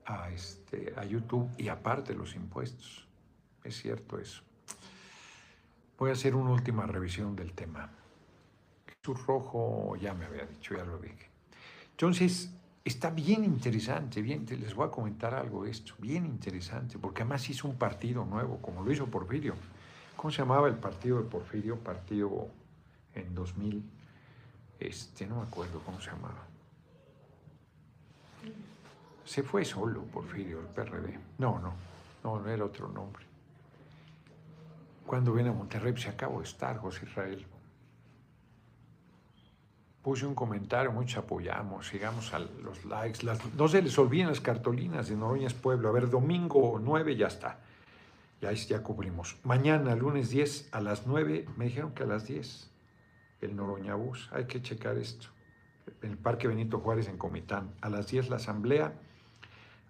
a, 0.06 0.30
este, 0.32 0.93
a 0.97 1.06
YouTube 1.06 1.49
y 1.58 1.70
aparte 1.70 2.14
los 2.14 2.36
impuestos. 2.36 3.08
Es 3.64 3.78
cierto 3.78 4.20
eso. 4.20 4.43
Voy 5.97 6.10
a 6.10 6.14
hacer 6.14 6.36
una 6.36 6.52
última 6.52 6.88
revisión 6.88 7.36
del 7.36 7.54
tema. 7.54 7.91
Jesús 8.88 9.26
Rojo, 9.26 9.95
ya 9.97 10.16
me 10.16 10.26
había 10.26 10.45
dicho, 10.45 10.76
ya 10.76 10.84
lo 10.84 10.97
dije. 10.97 11.30
Entonces, 12.02 12.49
está 12.84 13.12
bien 13.12 13.43
interesante, 13.43 14.24
bien, 14.24 14.43
les 14.49 14.74
voy 14.74 14.88
a 14.88 14.89
comentar 14.89 15.36
algo 15.36 15.66
de 15.66 15.70
esto, 15.70 15.93
bien 15.99 16.26
interesante, 16.26 16.97
porque 16.97 17.22
además 17.22 17.47
hizo 17.47 17.68
un 17.68 17.76
partido 17.76 18.26
nuevo, 18.26 18.58
como 18.58 18.82
lo 18.82 18.91
hizo 18.91 19.06
Porfirio. 19.06 19.54
¿Cómo 20.16 20.32
se 20.32 20.39
llamaba 20.39 20.68
el 20.68 20.78
partido 20.78 21.22
de 21.22 21.30
Porfirio? 21.30 21.78
Partido 21.78 22.47
en 23.14 23.36
2000, 23.36 23.84
este, 24.80 25.28
no 25.28 25.36
me 25.36 25.41
acuerdo 25.43 25.80
cómo 25.86 26.02
se 26.02 26.10
llamaba. 26.10 26.43
Se 29.24 29.43
fue 29.43 29.64
solo 29.64 30.02
Porfirio, 30.06 30.60
el 30.60 30.66
PRD. 30.66 31.20
No, 31.38 31.60
no, 31.60 31.76
no, 32.24 32.39
no 32.39 32.49
era 32.49 32.66
otro 32.66 32.88
nombre. 32.88 33.24
Cuando 35.06 35.34
viene 35.34 35.52
a 35.52 35.54
Monterrey, 35.54 35.91
pues, 35.91 36.06
se 36.06 36.10
acabó 36.10 36.39
de 36.39 36.45
estar, 36.45 36.80
José 36.80 37.06
Israel. 37.06 37.45
Puse 40.02 40.26
un 40.26 40.34
comentario, 40.34 40.91
muchos 40.91 41.24
apoyamos, 41.24 41.88
sigamos 41.88 42.34
a 42.34 42.39
los 42.39 42.86
likes. 42.86 43.20
no 43.56 43.68
se 43.68 43.84
les 43.84 43.95
olviden 43.99 44.30
las 44.30 44.41
cartolinas 44.41 45.08
de 45.10 45.16
Noroñas 45.16 45.54
Pueblo. 45.54 45.89
A 45.89 45.91
ver, 45.91 46.10
domingo 46.10 46.80
9 46.82 47.16
ya 47.16 47.28
está. 47.28 47.60
Ya, 48.41 48.52
ya 48.52 48.82
cubrimos. 48.82 49.38
Mañana, 49.43 49.95
lunes 49.95 50.32
10 50.32 50.70
a 50.72 50.82
las 50.82 51.06
9, 51.06 51.45
me 51.56 51.66
dijeron 51.66 51.91
que 51.91 52.02
a 52.02 52.08
las 52.08 52.26
10, 52.26 52.72
el 53.41 53.56
Noroña 53.56 53.93
Bus. 53.93 54.28
Hay 54.32 54.45
que 54.45 54.64
checar 54.64 54.97
esto. 54.97 55.28
En 56.02 56.12
el 56.12 56.18
Parque 56.18 56.47
Benito 56.47 56.80
Juárez 56.80 57.08
en 57.08 57.20
Comitán. 57.20 57.76
A 57.82 57.89
las 57.89 58.08
10 58.08 58.32
la 58.32 58.38
asamblea. 58.38 58.93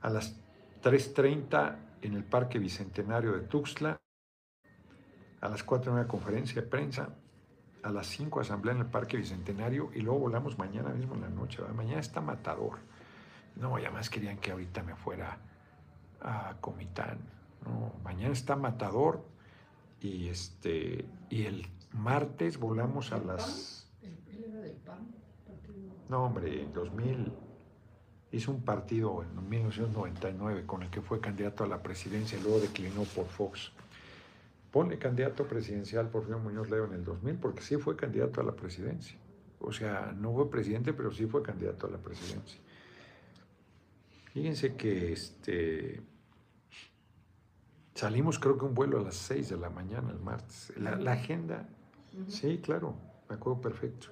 A 0.02 0.10
las 0.10 0.36
3.30 0.84 1.78
en 2.02 2.16
el 2.16 2.26
Parque 2.26 2.60
Bicentenario 2.60 3.32
de 3.32 3.42
Tuxtla. 3.48 3.98
A 5.40 5.48
las 5.48 5.64
4 5.64 5.94
una 5.94 6.06
conferencia 6.06 6.62
de 6.62 6.68
prensa 6.68 7.16
a 7.84 7.92
las 7.92 8.08
5 8.08 8.40
asamblea 8.40 8.76
en 8.76 8.82
el 8.82 8.88
Parque 8.88 9.18
Bicentenario 9.18 9.92
y 9.94 10.02
luego 10.02 10.20
volamos 10.20 10.58
mañana 10.58 10.90
mismo 10.90 11.16
en 11.16 11.22
la 11.22 11.30
noche. 11.30 11.62
Mañana 11.76 12.00
está 12.00 12.22
matador. 12.22 12.80
No, 13.56 13.78
ya 13.80 13.92
más 13.92 14.10
querían 14.10 14.38
que 14.38 14.52
ahorita 14.52 14.84
me 14.84 14.96
fuera 14.96 15.38
a 16.22 16.56
Comitán. 16.62 17.20
No, 17.66 17.94
mañana 18.04 18.34
está 18.34 18.56
matador 18.56 19.24
y 20.00 20.28
este 20.28 21.06
y 21.30 21.44
el 21.44 21.68
martes 21.92 22.58
volamos 22.58 23.12
a 23.12 23.20
las. 23.20 23.88
¿Él 24.02 24.46
era 24.48 24.60
del 24.60 24.78
PAN? 24.78 25.08
No, 26.10 26.26
hombre, 26.26 26.64
en 26.64 26.74
2000 26.74 27.32
hizo 28.32 28.52
un 28.52 28.64
partido 28.64 29.24
en 29.24 29.50
1999 29.50 30.66
con 30.66 30.84
el 30.84 30.90
que 30.90 31.02
fue 31.02 31.20
candidato 31.20 31.64
a 31.64 31.68
la 31.68 31.82
presidencia 31.82 32.38
y 32.38 32.42
luego 32.42 32.60
declinó 32.60 33.04
por 33.04 33.28
Fox 33.28 33.72
pone 34.72 34.98
candidato 34.98 35.46
presidencial 35.48 36.10
Porfirio 36.10 36.40
Muñoz 36.40 36.70
Leo 36.70 36.86
en 36.86 36.94
el 36.94 37.04
2000 37.04 37.36
porque 37.36 37.62
sí 37.62 37.78
fue 37.78 37.96
candidato 37.96 38.42
a 38.42 38.44
la 38.44 38.54
presidencia. 38.54 39.18
O 39.60 39.72
sea, 39.72 40.14
no 40.18 40.34
fue 40.34 40.50
presidente, 40.50 40.94
pero 40.94 41.12
sí 41.12 41.28
fue 41.28 41.44
candidato 41.44 41.88
a 41.88 41.92
la 41.92 41.98
presidencia. 41.98 42.60
Fíjense 44.34 44.76
que 44.76 45.12
este, 45.12 46.02
salimos 47.94 48.40
creo 48.40 48.58
que 48.58 48.66
un 48.66 48.74
vuelo 48.74 49.00
a 49.00 49.04
las 49.04 49.16
6 49.16 49.50
de 49.50 49.58
la 49.58 49.70
mañana 49.70 50.10
el 50.10 50.20
martes. 50.20 50.74
La, 50.78 51.12
agenda, 51.12 51.68
sí, 52.28 52.60
claro, 52.64 52.96
me 53.30 53.36
acuerdo 53.36 53.62
perfecto. 53.62 54.08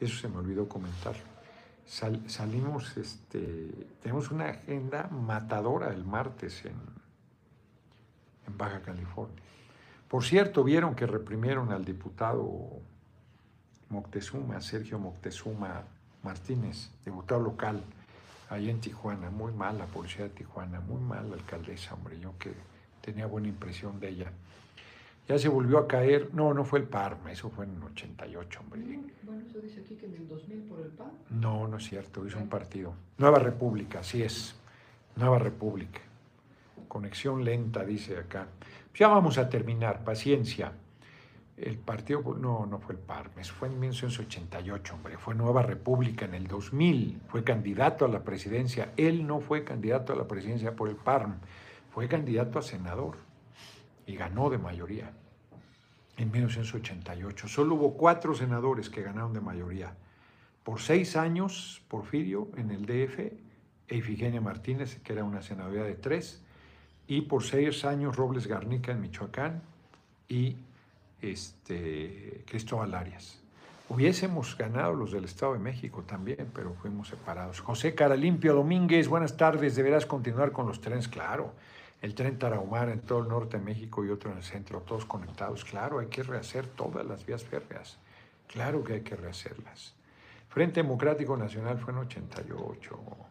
Eso 0.00 0.16
se 0.16 0.28
me 0.28 0.38
olvidó 0.38 0.66
comentar. 0.66 1.14
salimos, 1.84 2.96
este, 2.96 3.70
tenemos 4.02 4.30
una 4.30 4.46
agenda 4.46 5.08
matadora 5.08 5.92
el 5.92 6.04
martes 6.04 6.64
en, 6.64 6.76
en 8.46 8.56
Baja 8.56 8.80
California. 8.80 9.39
Por 10.10 10.24
cierto, 10.24 10.64
vieron 10.64 10.96
que 10.96 11.06
reprimieron 11.06 11.70
al 11.70 11.84
diputado 11.84 12.80
Moctezuma, 13.90 14.60
Sergio 14.60 14.98
Moctezuma 14.98 15.84
Martínez, 16.24 16.90
diputado 17.04 17.40
local, 17.40 17.80
ahí 18.48 18.70
en 18.70 18.80
Tijuana. 18.80 19.30
Muy 19.30 19.52
mal 19.52 19.78
la 19.78 19.86
policía 19.86 20.24
de 20.24 20.30
Tijuana, 20.30 20.80
muy 20.80 21.00
mal 21.00 21.30
la 21.30 21.36
alcaldesa, 21.36 21.94
hombre, 21.94 22.18
yo 22.18 22.36
que 22.40 22.52
tenía 23.00 23.26
buena 23.26 23.46
impresión 23.46 24.00
de 24.00 24.08
ella. 24.08 24.32
Ya 25.28 25.38
se 25.38 25.48
volvió 25.48 25.78
a 25.78 25.86
caer, 25.86 26.34
no, 26.34 26.52
no 26.54 26.64
fue 26.64 26.80
el 26.80 26.86
Parma, 26.86 27.30
eso 27.30 27.48
fue 27.48 27.64
en 27.66 27.76
el 27.76 27.82
88, 27.84 28.60
hombre. 28.64 28.82
Bueno, 29.22 29.42
eso 29.48 29.60
dice 29.60 29.78
aquí 29.78 29.94
que 29.94 30.06
en 30.06 30.16
el 30.16 30.26
2000 30.26 30.62
por 30.62 30.80
el 30.80 30.88
PAN. 30.88 31.12
No, 31.30 31.68
no 31.68 31.76
es 31.76 31.84
cierto, 31.84 32.26
hizo 32.26 32.36
un 32.36 32.48
partido. 32.48 32.94
Nueva 33.16 33.38
República, 33.38 34.00
así 34.00 34.24
es, 34.24 34.56
Nueva 35.14 35.38
República. 35.38 36.00
Conexión 36.88 37.44
lenta, 37.44 37.84
dice 37.84 38.18
acá. 38.18 38.48
Ya 38.94 39.08
vamos 39.08 39.38
a 39.38 39.48
terminar, 39.48 40.04
paciencia. 40.04 40.72
El 41.56 41.78
partido, 41.78 42.22
no, 42.38 42.66
no 42.66 42.78
fue 42.78 42.94
el 42.94 43.00
Parmes, 43.00 43.50
fue 43.50 43.68
en 43.68 43.78
1988, 43.78 44.94
hombre, 44.94 45.18
fue 45.18 45.34
Nueva 45.34 45.62
República 45.62 46.24
en 46.24 46.34
el 46.34 46.46
2000, 46.46 47.20
fue 47.28 47.44
candidato 47.44 48.06
a 48.06 48.08
la 48.08 48.24
presidencia. 48.24 48.92
Él 48.96 49.26
no 49.26 49.40
fue 49.40 49.62
candidato 49.62 50.14
a 50.14 50.16
la 50.16 50.26
presidencia 50.26 50.74
por 50.74 50.88
el 50.88 50.96
PARM, 50.96 51.34
fue 51.90 52.08
candidato 52.08 52.58
a 52.58 52.62
senador 52.62 53.16
y 54.06 54.16
ganó 54.16 54.48
de 54.48 54.58
mayoría 54.58 55.12
en 56.16 56.30
1988. 56.30 57.48
Solo 57.48 57.74
hubo 57.74 57.94
cuatro 57.94 58.34
senadores 58.34 58.90
que 58.90 59.02
ganaron 59.02 59.32
de 59.32 59.40
mayoría. 59.40 59.94
Por 60.62 60.80
seis 60.80 61.16
años, 61.16 61.82
Porfirio 61.88 62.48
en 62.56 62.70
el 62.70 62.84
DF, 62.84 63.18
e 63.88 63.96
Ifigenia 63.96 64.40
Martínez, 64.40 65.00
que 65.02 65.12
era 65.12 65.24
una 65.24 65.42
senaduría 65.42 65.82
de 65.82 65.94
tres, 65.94 66.44
y 67.10 67.22
por 67.22 67.42
seis 67.42 67.84
años 67.84 68.14
Robles 68.14 68.46
Garnica 68.46 68.92
en 68.92 69.00
Michoacán 69.00 69.62
y 70.28 70.56
este, 71.20 72.44
Cristóbal 72.46 72.94
Arias. 72.94 73.40
Hubiésemos 73.88 74.56
ganado 74.56 74.94
los 74.94 75.10
del 75.10 75.24
Estado 75.24 75.54
de 75.54 75.58
México 75.58 76.04
también, 76.06 76.48
pero 76.54 76.72
fuimos 76.74 77.08
separados. 77.08 77.58
José 77.58 77.96
Caralimpio 77.96 78.54
Domínguez, 78.54 79.08
buenas 79.08 79.36
tardes. 79.36 79.74
¿Deberás 79.74 80.06
continuar 80.06 80.52
con 80.52 80.68
los 80.68 80.80
trenes? 80.80 81.08
Claro. 81.08 81.52
El 82.00 82.14
tren 82.14 82.38
Tarahumara 82.38 82.92
en 82.92 83.00
todo 83.00 83.18
el 83.18 83.28
norte 83.28 83.58
de 83.58 83.64
México 83.64 84.04
y 84.04 84.10
otro 84.10 84.30
en 84.30 84.36
el 84.36 84.44
centro, 84.44 84.82
todos 84.82 85.04
conectados. 85.04 85.64
Claro, 85.64 85.98
hay 85.98 86.06
que 86.06 86.22
rehacer 86.22 86.68
todas 86.68 87.04
las 87.04 87.26
vías 87.26 87.42
férreas. 87.42 87.98
Claro 88.46 88.84
que 88.84 88.92
hay 88.92 89.00
que 89.00 89.16
rehacerlas. 89.16 89.94
Frente 90.48 90.80
Democrático 90.80 91.36
Nacional 91.36 91.76
fue 91.80 91.92
en 91.92 91.98
88. 91.98 93.29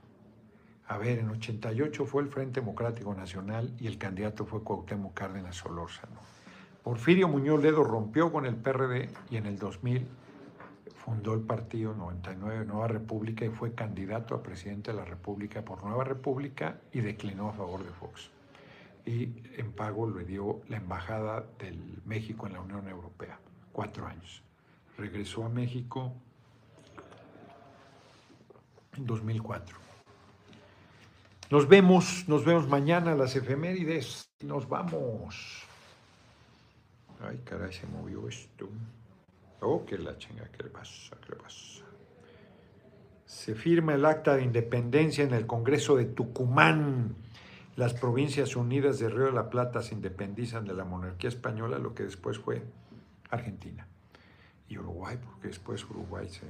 A 0.89 0.97
ver, 0.97 1.19
en 1.19 1.29
88 1.29 2.03
fue 2.07 2.23
el 2.23 2.29
Frente 2.29 2.61
Democrático 2.61 3.13
Nacional 3.13 3.71
y 3.79 3.85
el 3.85 3.99
candidato 3.99 4.47
fue 4.47 4.63
Cuauhtémoc 4.63 5.13
Cárdenas 5.13 5.55
Solórzano. 5.55 6.19
Porfirio 6.83 7.27
Muñoz 7.27 7.61
Ledo 7.61 7.83
rompió 7.83 8.31
con 8.31 8.47
el 8.47 8.55
PRD 8.55 9.07
y 9.29 9.37
en 9.37 9.45
el 9.45 9.59
2000 9.59 10.07
fundó 10.95 11.35
el 11.35 11.41
partido 11.41 11.93
99 11.93 12.65
Nueva 12.65 12.87
República 12.87 13.45
y 13.45 13.49
fue 13.49 13.75
candidato 13.75 14.33
a 14.33 14.41
presidente 14.41 14.89
de 14.89 14.97
la 14.97 15.05
República 15.05 15.63
por 15.63 15.83
Nueva 15.83 16.05
República 16.05 16.81
y 16.91 17.01
declinó 17.01 17.49
a 17.49 17.53
favor 17.53 17.83
de 17.83 17.91
Fox. 17.91 18.31
Y 19.05 19.43
en 19.57 19.71
pago 19.73 20.09
le 20.09 20.25
dio 20.25 20.61
la 20.69 20.77
embajada 20.77 21.45
del 21.59 22.01
México 22.05 22.47
en 22.47 22.53
la 22.53 22.61
Unión 22.61 22.87
Europea, 22.87 23.39
cuatro 23.71 24.07
años. 24.07 24.41
Regresó 24.97 25.45
a 25.45 25.49
México 25.49 26.13
en 28.97 29.05
2004. 29.05 29.88
Nos 31.49 31.67
vemos, 31.67 32.25
nos 32.27 32.45
vemos 32.45 32.67
mañana 32.67 33.15
las 33.15 33.35
efemérides. 33.35 34.29
Nos 34.41 34.69
vamos. 34.69 35.63
Ay, 37.21 37.41
caray, 37.43 37.73
se 37.73 37.87
movió 37.87 38.27
esto. 38.27 38.69
Oh, 39.61 39.83
qué 39.83 39.97
la 39.97 40.15
chinga, 40.17 40.47
¿qué 40.51 40.63
le 40.63 40.69
pasa? 40.69 41.17
¿Qué 41.25 41.31
le 41.31 41.35
pasa? 41.37 41.83
Se 43.25 43.55
firma 43.55 43.95
el 43.95 44.05
acta 44.05 44.35
de 44.35 44.43
independencia 44.43 45.23
en 45.23 45.33
el 45.33 45.47
Congreso 45.47 45.95
de 45.95 46.05
Tucumán. 46.05 47.15
Las 47.75 47.93
provincias 47.95 48.55
unidas 48.55 48.99
de 48.99 49.09
Río 49.09 49.25
de 49.25 49.31
la 49.31 49.49
Plata 49.49 49.81
se 49.81 49.95
independizan 49.95 50.65
de 50.65 50.73
la 50.73 50.85
monarquía 50.85 51.29
española, 51.29 51.79
lo 51.79 51.95
que 51.95 52.03
después 52.03 52.37
fue 52.37 52.61
Argentina. 53.31 53.87
Y 54.67 54.77
Uruguay, 54.77 55.17
porque 55.23 55.47
después 55.47 55.83
Uruguay 55.89 56.29
se 56.29 56.45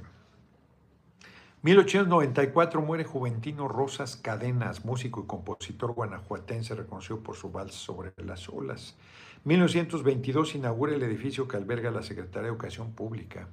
1894 1.62 2.80
muere 2.80 3.04
Juventino 3.04 3.68
Rosas 3.68 4.16
Cadenas, 4.16 4.86
músico 4.86 5.20
y 5.20 5.26
compositor 5.26 5.92
guanajuatense 5.92 6.74
reconocido 6.74 7.20
por 7.20 7.36
su 7.36 7.52
vals 7.52 7.74
sobre 7.74 8.14
las 8.16 8.48
olas. 8.48 8.96
1922 9.44 10.54
inaugura 10.54 10.94
el 10.94 11.02
edificio 11.02 11.46
que 11.46 11.58
alberga 11.58 11.90
la 11.90 12.02
Secretaría 12.02 12.44
de 12.44 12.48
Educación 12.48 12.92
Pública, 12.92 13.46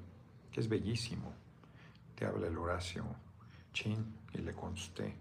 que 0.53 0.61
es 0.61 0.69
bellísimo. 0.69 1.33
Te 2.15 2.25
habla 2.25 2.47
el 2.47 2.57
Horacio 2.57 3.03
Chin 3.73 4.15
y 4.33 4.37
le 4.37 4.53
contesté. 4.53 5.13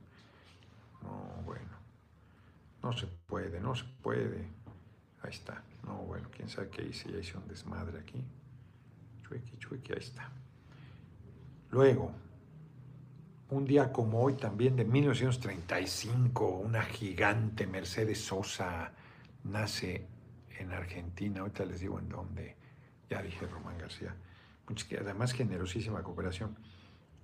No, 1.02 1.42
bueno, 1.44 1.76
no 2.84 2.92
se 2.92 3.08
puede, 3.08 3.58
no 3.58 3.74
se 3.74 3.84
puede. 4.00 4.46
Ahí 5.22 5.30
está. 5.30 5.60
No, 5.84 5.96
bueno, 6.02 6.28
quién 6.30 6.48
sabe 6.48 6.68
qué 6.68 6.82
hice, 6.82 7.10
ya 7.10 7.18
hice 7.18 7.36
un 7.36 7.48
desmadre 7.48 7.98
aquí. 7.98 8.22
Chuequi, 9.24 9.56
chuequi, 9.58 9.92
ahí 9.92 9.98
está. 9.98 10.30
Luego, 11.72 12.12
un 13.50 13.64
día 13.64 13.92
como 13.92 14.22
hoy, 14.22 14.34
también 14.34 14.76
de 14.76 14.84
1935, 14.84 16.48
una 16.48 16.82
gigante 16.82 17.66
Mercedes 17.66 18.24
Sosa 18.24 18.92
nace 19.44 20.06
en 20.58 20.72
Argentina. 20.72 21.40
Ahorita 21.40 21.64
les 21.64 21.80
digo 21.80 21.98
en 21.98 22.08
dónde. 22.08 22.56
Ya 23.08 23.22
dije 23.22 23.46
Román 23.46 23.78
García. 23.78 24.16
Además, 25.00 25.32
generosísima 25.32 26.02
cooperación, 26.02 26.56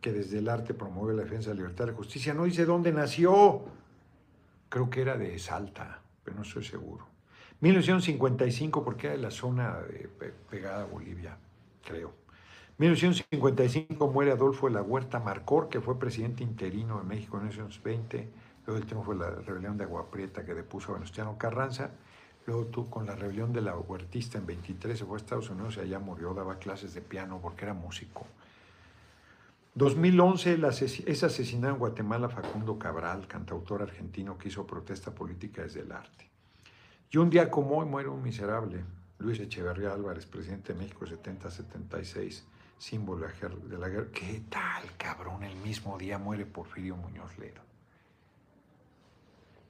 que 0.01 0.13
desde 0.13 0.39
el 0.39 0.49
arte 0.49 0.75
promueve 0.75 1.15
la 1.15 1.25
defensa 1.25 1.51
de 1.51 1.57
la 1.57 1.63
libertad 1.63 1.87
y 1.87 1.89
la 1.89 1.97
justicia. 1.97 2.35
No 2.35 2.45
dice 2.45 2.65
dónde 2.65 2.93
nació. 2.93 3.65
Creo 4.69 4.89
que 4.89 5.03
era 5.03 5.17
de 5.17 5.37
Salta, 5.41 6.03
pero 6.23 6.37
no 6.37 6.43
estoy 6.43 6.65
seguro. 6.65 7.09
1955, 7.61 8.85
porque 8.85 9.09
era 9.09 9.17
de 9.17 9.23
la 9.23 9.31
zona 9.31 9.79
pegada 10.49 10.83
a 10.83 10.87
Bolivia, 10.87 11.37
creo. 11.85 12.22
1955 12.83 14.11
muere 14.11 14.33
Adolfo 14.33 14.67
de 14.67 14.73
la 14.75 14.83
Huerta 14.83 15.21
Marcor, 15.21 15.69
que 15.69 15.81
fue 15.81 16.01
presidente 16.01 16.43
interino 16.43 16.99
de 16.99 17.05
México 17.05 17.37
en 17.37 17.45
1920. 17.45 18.29
Luego 18.67 18.83
el 18.83 18.87
triunfo 18.87 19.07
fue 19.07 19.15
la 19.15 19.31
rebelión 19.31 19.77
de 19.77 19.85
Agua 19.85 20.11
Prieta 20.11 20.45
que 20.45 20.53
depuso 20.53 20.91
a 20.91 20.95
Venustiano 20.95 21.39
Carranza. 21.39 21.91
Luego 22.45 22.67
tú 22.67 22.91
con 22.91 23.07
la 23.07 23.15
rebelión 23.15 23.53
de 23.53 23.61
la 23.61 23.79
Huertista 23.79 24.39
en 24.39 24.47
23 24.47 24.99
se 24.99 25.05
fue 25.05 25.15
a 25.17 25.19
Estados 25.19 25.49
Unidos 25.51 25.77
y 25.77 25.81
allá 25.83 26.01
murió, 26.01 26.35
daba 26.35 26.59
clases 26.59 26.93
de 26.93 27.03
piano 27.03 27.39
porque 27.41 27.67
era 27.67 27.73
músico. 27.73 28.27
2011 29.77 30.59
es 31.07 31.23
asesinado 31.23 31.75
en 31.75 31.79
Guatemala 31.79 32.29
Facundo 32.31 32.81
Cabral, 32.81 33.29
cantautor 33.29 33.83
argentino 33.83 34.37
que 34.37 34.49
hizo 34.49 34.67
protesta 34.67 35.13
política 35.13 35.63
desde 35.63 35.83
el 35.83 35.93
arte. 35.93 36.29
Y 37.13 37.19
un 37.19 37.31
día 37.31 37.49
como 37.49 37.79
hoy 37.79 37.87
muere 37.87 38.09
un 38.09 38.25
miserable, 38.25 38.83
Luis 39.21 39.39
Echeverría 39.39 39.93
Álvarez, 39.93 40.27
presidente 40.27 40.73
de 40.73 40.81
México 40.81 41.07
70-76, 41.07 42.43
símbolo 42.83 43.29
de 43.29 43.79
la 43.79 43.89
guerra. 43.89 44.11
¿Qué 44.13 44.43
tal, 44.51 44.97
cabrón? 44.97 45.45
El 45.45 45.55
mismo 45.57 45.97
día 45.97 46.19
muere 46.19 46.45
Porfirio 46.45 46.97
Muñoz 46.97 47.39
Ledo. 47.39 47.63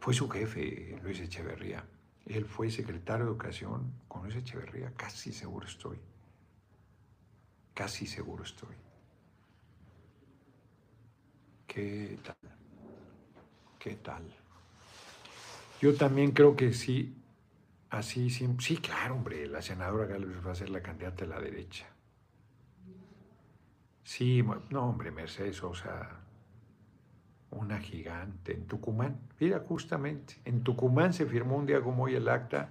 Fue 0.01 0.15
su 0.15 0.31
jefe, 0.31 0.99
Luis 1.03 1.21
Echeverría. 1.21 1.85
Él 2.25 2.47
fue 2.47 2.71
secretario 2.71 3.27
de 3.27 3.33
Educación 3.33 3.93
con 4.09 4.23
Luis 4.23 4.37
Echeverría, 4.37 4.95
casi 4.97 5.31
seguro 5.31 5.67
estoy. 5.67 5.99
Casi 7.75 8.07
seguro 8.07 8.45
estoy. 8.45 8.75
¿Qué 11.67 12.19
tal? 12.25 12.37
¿Qué 13.79 13.97
tal? 13.97 14.25
Yo 15.83 15.95
también 15.97 16.31
creo 16.31 16.57
que 16.57 16.73
sí, 16.73 17.15
así, 17.91 18.31
sí, 18.31 18.49
sí, 18.59 18.79
claro, 18.79 19.17
hombre, 19.17 19.47
la 19.49 19.61
senadora 19.61 20.07
Gálvez 20.07 20.47
va 20.47 20.53
a 20.53 20.55
ser 20.55 20.71
la 20.71 20.81
candidata 20.81 21.27
de 21.27 21.27
la 21.27 21.41
derecha. 21.41 21.93
Sí, 24.05 24.45
no, 24.71 24.89
hombre, 24.89 25.11
Mercedes 25.11 25.57
Sosa, 25.57 26.21
una 27.51 27.79
gigante 27.79 28.53
en 28.53 28.67
Tucumán. 28.67 29.21
Mira, 29.39 29.61
justamente, 29.61 30.35
en 30.45 30.63
Tucumán 30.63 31.13
se 31.13 31.27
firmó 31.27 31.57
un 31.57 31.67
día 31.67 31.81
como 31.81 32.05
hoy 32.05 32.15
el 32.15 32.29
acta 32.29 32.71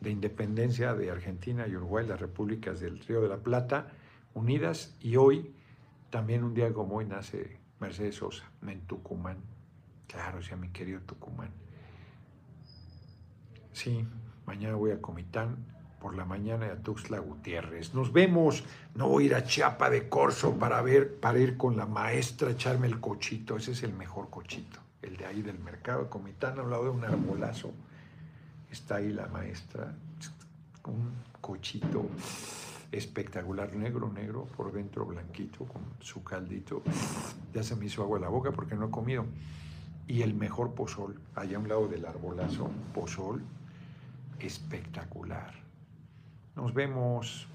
de 0.00 0.10
independencia 0.10 0.94
de 0.94 1.10
Argentina 1.10 1.66
y 1.66 1.76
Uruguay, 1.76 2.06
las 2.06 2.20
repúblicas 2.20 2.80
del 2.80 2.98
Río 3.00 3.20
de 3.20 3.28
la 3.28 3.38
Plata, 3.38 3.88
unidas, 4.34 4.96
y 5.00 5.16
hoy, 5.16 5.54
también 6.10 6.42
un 6.42 6.54
día 6.54 6.72
como 6.72 6.96
hoy, 6.96 7.04
nace 7.04 7.58
Mercedes 7.78 8.16
Sosa, 8.16 8.50
en 8.66 8.80
Tucumán. 8.82 9.38
Claro, 10.06 10.42
sea 10.42 10.56
mi 10.56 10.70
querido 10.70 11.00
Tucumán. 11.00 11.50
Sí, 13.72 14.06
mañana 14.46 14.74
voy 14.76 14.90
a 14.90 15.00
Comitán 15.00 15.56
por 16.02 16.16
la 16.16 16.24
mañana 16.24 16.66
a 16.66 16.76
Tuxtla 16.76 17.20
Gutiérrez. 17.20 17.94
Nos 17.94 18.12
vemos. 18.12 18.64
No 18.96 19.08
voy 19.08 19.22
a 19.22 19.26
ir 19.26 19.34
a 19.36 19.44
Chiapa 19.44 19.88
de 19.88 20.08
Corso 20.08 20.58
para 20.58 20.82
ver, 20.82 21.20
para 21.20 21.38
ir 21.38 21.56
con 21.56 21.76
la 21.76 21.86
maestra, 21.86 22.50
echarme 22.50 22.88
el 22.88 22.98
cochito. 23.00 23.56
Ese 23.56 23.70
es 23.70 23.84
el 23.84 23.92
mejor 23.92 24.28
cochito, 24.28 24.80
el 25.00 25.16
de 25.16 25.26
ahí 25.26 25.42
del 25.42 25.60
mercado 25.60 26.10
Comitán, 26.10 26.58
al 26.58 26.68
lado 26.68 26.84
de 26.84 26.90
un 26.90 27.04
arbolazo. 27.04 27.72
Está 28.70 28.96
ahí 28.96 29.12
la 29.12 29.28
maestra, 29.28 29.94
un 30.86 31.12
cochito 31.40 32.06
espectacular, 32.90 33.72
negro, 33.74 34.10
negro, 34.12 34.46
por 34.56 34.72
dentro 34.72 35.06
blanquito, 35.06 35.66
con 35.66 35.82
su 36.00 36.24
caldito. 36.24 36.82
Ya 37.54 37.62
se 37.62 37.76
me 37.76 37.86
hizo 37.86 38.02
agua 38.02 38.18
la 38.18 38.28
boca 38.28 38.50
porque 38.50 38.74
no 38.74 38.86
he 38.86 38.90
comido. 38.90 39.24
Y 40.08 40.22
el 40.22 40.34
mejor 40.34 40.74
pozol, 40.74 41.20
allá 41.36 41.58
a 41.58 41.60
un 41.60 41.68
lado 41.68 41.86
del 41.86 42.04
arbolazo, 42.04 42.70
pozol 42.92 43.40
espectacular 44.40 45.61
nos 46.54 46.74
vemos, 46.74 47.46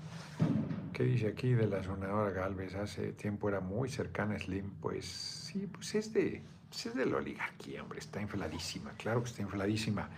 ¿qué 0.94 1.04
dice 1.04 1.28
aquí 1.28 1.50
de 1.54 1.68
la 1.68 1.84
sonadora 1.84 2.32
Galvez? 2.32 2.76
Hace 2.76 3.14
tiempo 3.14 3.50
era 3.50 3.60
muy 3.60 3.90
cercana 3.90 4.38
Slim, 4.40 4.72
pues 4.82 5.06
sí, 5.06 5.68
pues 5.68 5.96
es 5.96 6.14
de, 6.14 6.42
pues 6.70 6.88
es 6.88 6.96
de 6.96 7.06
la 7.06 7.18
oligarquía, 7.18 7.84
hombre, 7.84 8.00
está 8.00 8.22
infladísima, 8.22 8.92
claro 8.98 9.22
que 9.22 9.30
está 9.30 9.42
infladísima. 9.42 10.10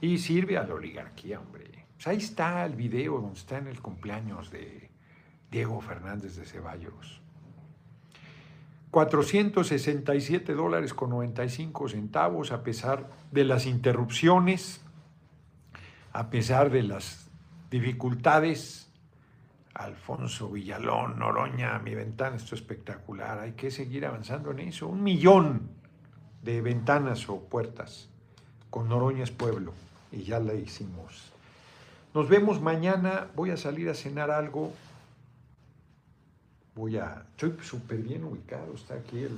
Y 0.00 0.18
sirve 0.18 0.56
a 0.56 0.64
la 0.64 0.74
oligarquía, 0.74 1.40
hombre. 1.40 1.86
Pues 1.94 2.06
ahí 2.06 2.16
está 2.16 2.64
el 2.64 2.74
video 2.74 3.20
donde 3.20 3.38
está 3.38 3.58
en 3.58 3.66
el 3.66 3.82
cumpleaños 3.82 4.50
de 4.50 4.88
Diego 5.50 5.80
Fernández 5.80 6.36
de 6.36 6.46
Ceballos. 6.46 7.20
467 8.90 10.54
dólares 10.54 10.94
con 10.94 11.10
95 11.10 11.90
centavos 11.90 12.50
a 12.50 12.62
pesar 12.62 13.10
de 13.30 13.44
las 13.44 13.66
interrupciones, 13.66 14.80
a 16.12 16.30
pesar 16.30 16.70
de 16.70 16.82
las 16.82 17.19
dificultades. 17.70 18.86
Alfonso 19.72 20.50
Villalón, 20.50 21.18
Noroña, 21.18 21.78
mi 21.78 21.94
ventana, 21.94 22.36
esto 22.36 22.54
es 22.54 22.60
espectacular. 22.60 23.38
Hay 23.38 23.52
que 23.52 23.70
seguir 23.70 24.04
avanzando 24.04 24.50
en 24.50 24.58
eso. 24.58 24.88
Un 24.88 25.02
millón 25.02 25.70
de 26.42 26.60
ventanas 26.60 27.28
o 27.28 27.40
puertas 27.40 28.08
con 28.68 28.88
Noroña 28.88 29.22
es 29.22 29.30
pueblo 29.30 29.72
y 30.12 30.24
ya 30.24 30.40
la 30.40 30.54
hicimos. 30.54 31.32
Nos 32.12 32.28
vemos 32.28 32.60
mañana. 32.60 33.28
Voy 33.36 33.50
a 33.50 33.56
salir 33.56 33.88
a 33.88 33.94
cenar 33.94 34.30
algo. 34.30 34.72
Voy 36.74 36.96
a. 36.96 37.26
Estoy 37.30 37.54
súper 37.62 37.98
bien 37.98 38.24
ubicado. 38.24 38.74
Está 38.74 38.94
aquí 38.94 39.18
el, 39.22 39.36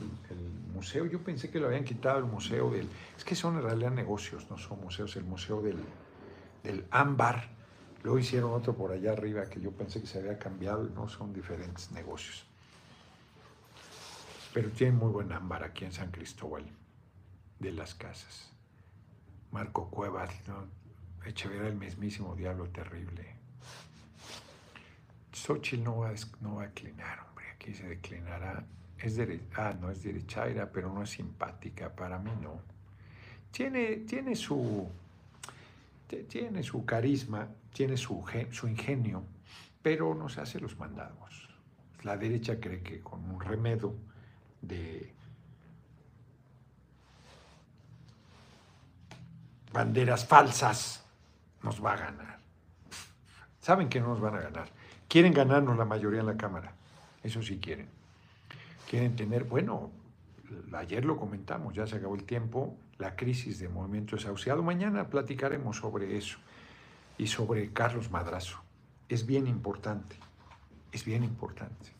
museo. 0.75 1.05
Yo 1.05 1.21
pensé 1.21 1.51
que 1.51 1.61
lo 1.61 1.67
habían 1.67 1.85
quitado 1.85 2.19
el 2.19 2.25
museo 2.25 2.71
del. 2.71 2.89
Es 3.17 3.25
que 3.25 3.35
son 3.35 3.57
en 3.57 3.63
realidad 3.63 3.91
negocios, 3.91 4.47
no 4.51 4.57
son 4.57 4.81
museos. 4.81 5.15
El 5.17 5.25
museo 5.25 5.61
del, 5.61 5.77
del 6.65 6.87
ámbar 6.91 7.62
Luego 8.03 8.19
hicieron 8.19 8.53
otro 8.53 8.75
por 8.75 8.91
allá 8.91 9.13
arriba 9.13 9.49
que 9.49 9.61
yo 9.61 9.71
pensé 9.71 10.01
que 10.01 10.07
se 10.07 10.19
había 10.19 10.39
cambiado 10.39 10.85
no 10.89 11.09
son 11.09 11.33
diferentes 11.33 11.93
negocios. 11.93 12.45
Pero 14.53 14.71
tienen 14.71 14.97
muy 14.97 15.11
buen 15.11 15.33
ámbar 15.33 15.63
aquí 15.63 15.85
en 15.85 15.93
San 15.93 16.11
Cristóbal 16.11 16.65
de 17.59 17.73
las 17.73 17.95
casas. 17.95 18.51
Marco 19.53 19.89
Cuevas, 19.89 20.31
¿no? 20.49 20.67
Echeverría 21.25 21.69
el 21.69 21.77
mismísimo 21.77 22.35
diablo 22.35 22.69
terrible. 22.71 23.37
Xochitl 25.33 25.85
no 25.85 25.99
va, 25.99 26.13
no 26.41 26.57
va 26.57 26.65
a 26.65 26.67
declinar, 26.67 27.21
hombre. 27.29 27.47
Aquí 27.55 27.73
se 27.73 27.89
declinará. 27.89 28.65
Es 28.99 29.19
ah, 29.57 29.75
no 29.81 29.91
es 29.91 30.03
derechaira, 30.03 30.71
pero 30.71 30.93
no 30.93 31.03
es 31.03 31.11
simpática. 31.11 31.95
Para 31.95 32.19
mí 32.19 32.31
no. 32.41 32.61
Tiene, 33.51 33.97
tiene 33.99 34.35
su 34.35 34.89
tiene 36.19 36.63
su 36.63 36.85
carisma, 36.85 37.49
tiene 37.73 37.97
su, 37.97 38.25
su 38.51 38.69
ingenio, 38.69 39.25
pero 39.83 40.15
nos 40.15 40.39
hace 40.39 40.61
los 40.61 40.79
mandados. 40.79 41.49
La 42.03 42.17
derecha 42.17 42.61
cree 42.61 42.83
que 42.83 43.01
con 43.01 43.29
un 43.31 43.41
remedio 43.41 43.95
de 44.61 45.13
banderas 49.73 50.27
falsas 50.27 51.05
nos 51.63 51.85
va 51.85 51.95
a 51.95 51.97
ganar. 51.97 52.39
Saben 53.61 53.89
que 53.89 54.01
no 54.01 54.09
nos 54.09 54.21
van 54.21 54.35
a 54.35 54.41
ganar. 54.41 54.69
Quieren 55.09 55.33
ganarnos 55.33 55.77
la 55.77 55.85
mayoría 55.85 56.21
en 56.21 56.27
la 56.27 56.37
Cámara. 56.37 56.73
Eso 57.23 57.43
sí 57.43 57.59
quieren. 57.59 57.89
Quieren 58.91 59.15
tener, 59.15 59.45
bueno, 59.45 59.91
ayer 60.73 61.05
lo 61.05 61.17
comentamos, 61.17 61.75
ya 61.75 61.87
se 61.87 61.97
acabó 61.97 62.15
el 62.15 62.25
tiempo, 62.25 62.77
la 63.03 63.17
crisis 63.17 63.59
de 63.59 63.69
movimiento 63.69 64.15
desahuciado. 64.15 64.63
Mañana 64.63 65.09
platicaremos 65.11 65.79
sobre 65.79 66.17
eso 66.17 66.39
y 67.19 67.27
sobre 67.27 67.73
Carlos 67.73 68.13
Madrazo. 68.13 68.59
Es 69.09 69.27
bien 69.27 69.49
importante, 69.49 70.15
es 70.93 71.05
bien 71.05 71.25
importante 71.25 71.91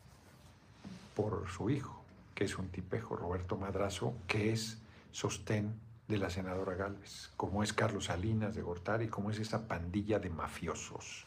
por 1.13 1.49
su 1.49 1.69
hijo, 1.69 2.01
que 2.33 2.45
es 2.45 2.57
un 2.57 2.69
tipejo, 2.69 3.17
Roberto 3.17 3.57
Madrazo, 3.57 4.15
que 4.27 4.53
es 4.53 4.81
sostén 5.11 5.73
de 6.07 6.17
la 6.17 6.29
senadora 6.29 6.73
Galvez, 6.75 7.31
como 7.35 7.63
es 7.63 7.73
Carlos 7.73 8.05
Salinas 8.05 8.55
de 8.55 8.61
Gortari, 8.61 9.09
como 9.09 9.29
es 9.29 9.39
esa 9.39 9.67
pandilla 9.67 10.19
de 10.19 10.29
mafiosos. 10.29 11.25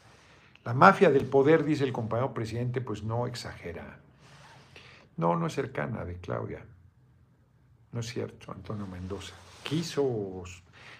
La 0.64 0.72
mafia 0.72 1.10
del 1.10 1.26
poder, 1.26 1.64
dice 1.64 1.84
el 1.84 1.92
compañero 1.92 2.32
presidente, 2.32 2.80
pues 2.80 3.02
no 3.02 3.26
exagera. 3.26 3.98
No, 5.18 5.36
no 5.36 5.46
es 5.46 5.54
cercana 5.54 6.06
de 6.06 6.16
Claudia. 6.16 6.64
No 7.92 8.00
es 8.00 8.06
cierto, 8.06 8.52
Antonio 8.52 8.86
Mendoza. 8.86 9.34
Quiso, 9.68 10.44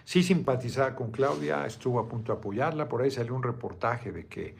sí 0.03 0.23
simpatizaba 0.23 0.93
con 0.93 1.11
Claudia, 1.11 1.65
estuvo 1.65 1.99
a 1.99 2.07
punto 2.07 2.33
de 2.33 2.39
apoyarla, 2.39 2.89
por 2.89 3.01
ahí 3.01 3.09
salió 3.09 3.33
un 3.33 3.43
reportaje 3.43 4.11
de 4.11 4.25
que 4.27 4.55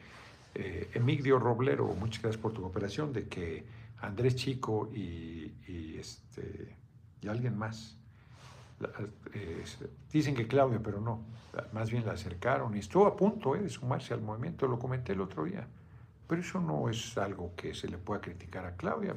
eh, 0.54 0.88
Emigdio 0.94 1.38
Roblero, 1.38 1.84
muchas 1.94 2.22
gracias 2.22 2.40
por 2.40 2.54
tu 2.54 2.62
cooperación, 2.62 3.12
de 3.12 3.28
que 3.28 3.64
Andrés 4.00 4.34
Chico 4.36 4.90
y, 4.94 5.52
este, 5.98 6.74
y 7.20 7.28
alguien 7.28 7.58
más, 7.58 7.98
dicen 10.10 10.34
que 10.34 10.46
Claudia, 10.46 10.80
pero 10.82 11.00
no, 11.02 11.20
más 11.72 11.90
bien 11.90 12.06
la 12.06 12.12
acercaron 12.12 12.74
y 12.76 12.78
estuvo 12.78 13.06
a 13.06 13.14
punto 13.14 13.56
eh, 13.56 13.60
de 13.60 13.68
sumarse 13.68 14.14
al 14.14 14.22
movimiento, 14.22 14.66
lo 14.66 14.78
comenté 14.78 15.12
el 15.12 15.20
otro 15.20 15.44
día. 15.44 15.66
Pero 16.26 16.40
eso 16.40 16.60
no 16.60 16.88
es 16.88 17.16
algo 17.18 17.52
que 17.56 17.74
se 17.74 17.88
le 17.88 17.98
pueda 17.98 18.20
criticar 18.20 18.64
a 18.64 18.76
Claudia 18.76 19.14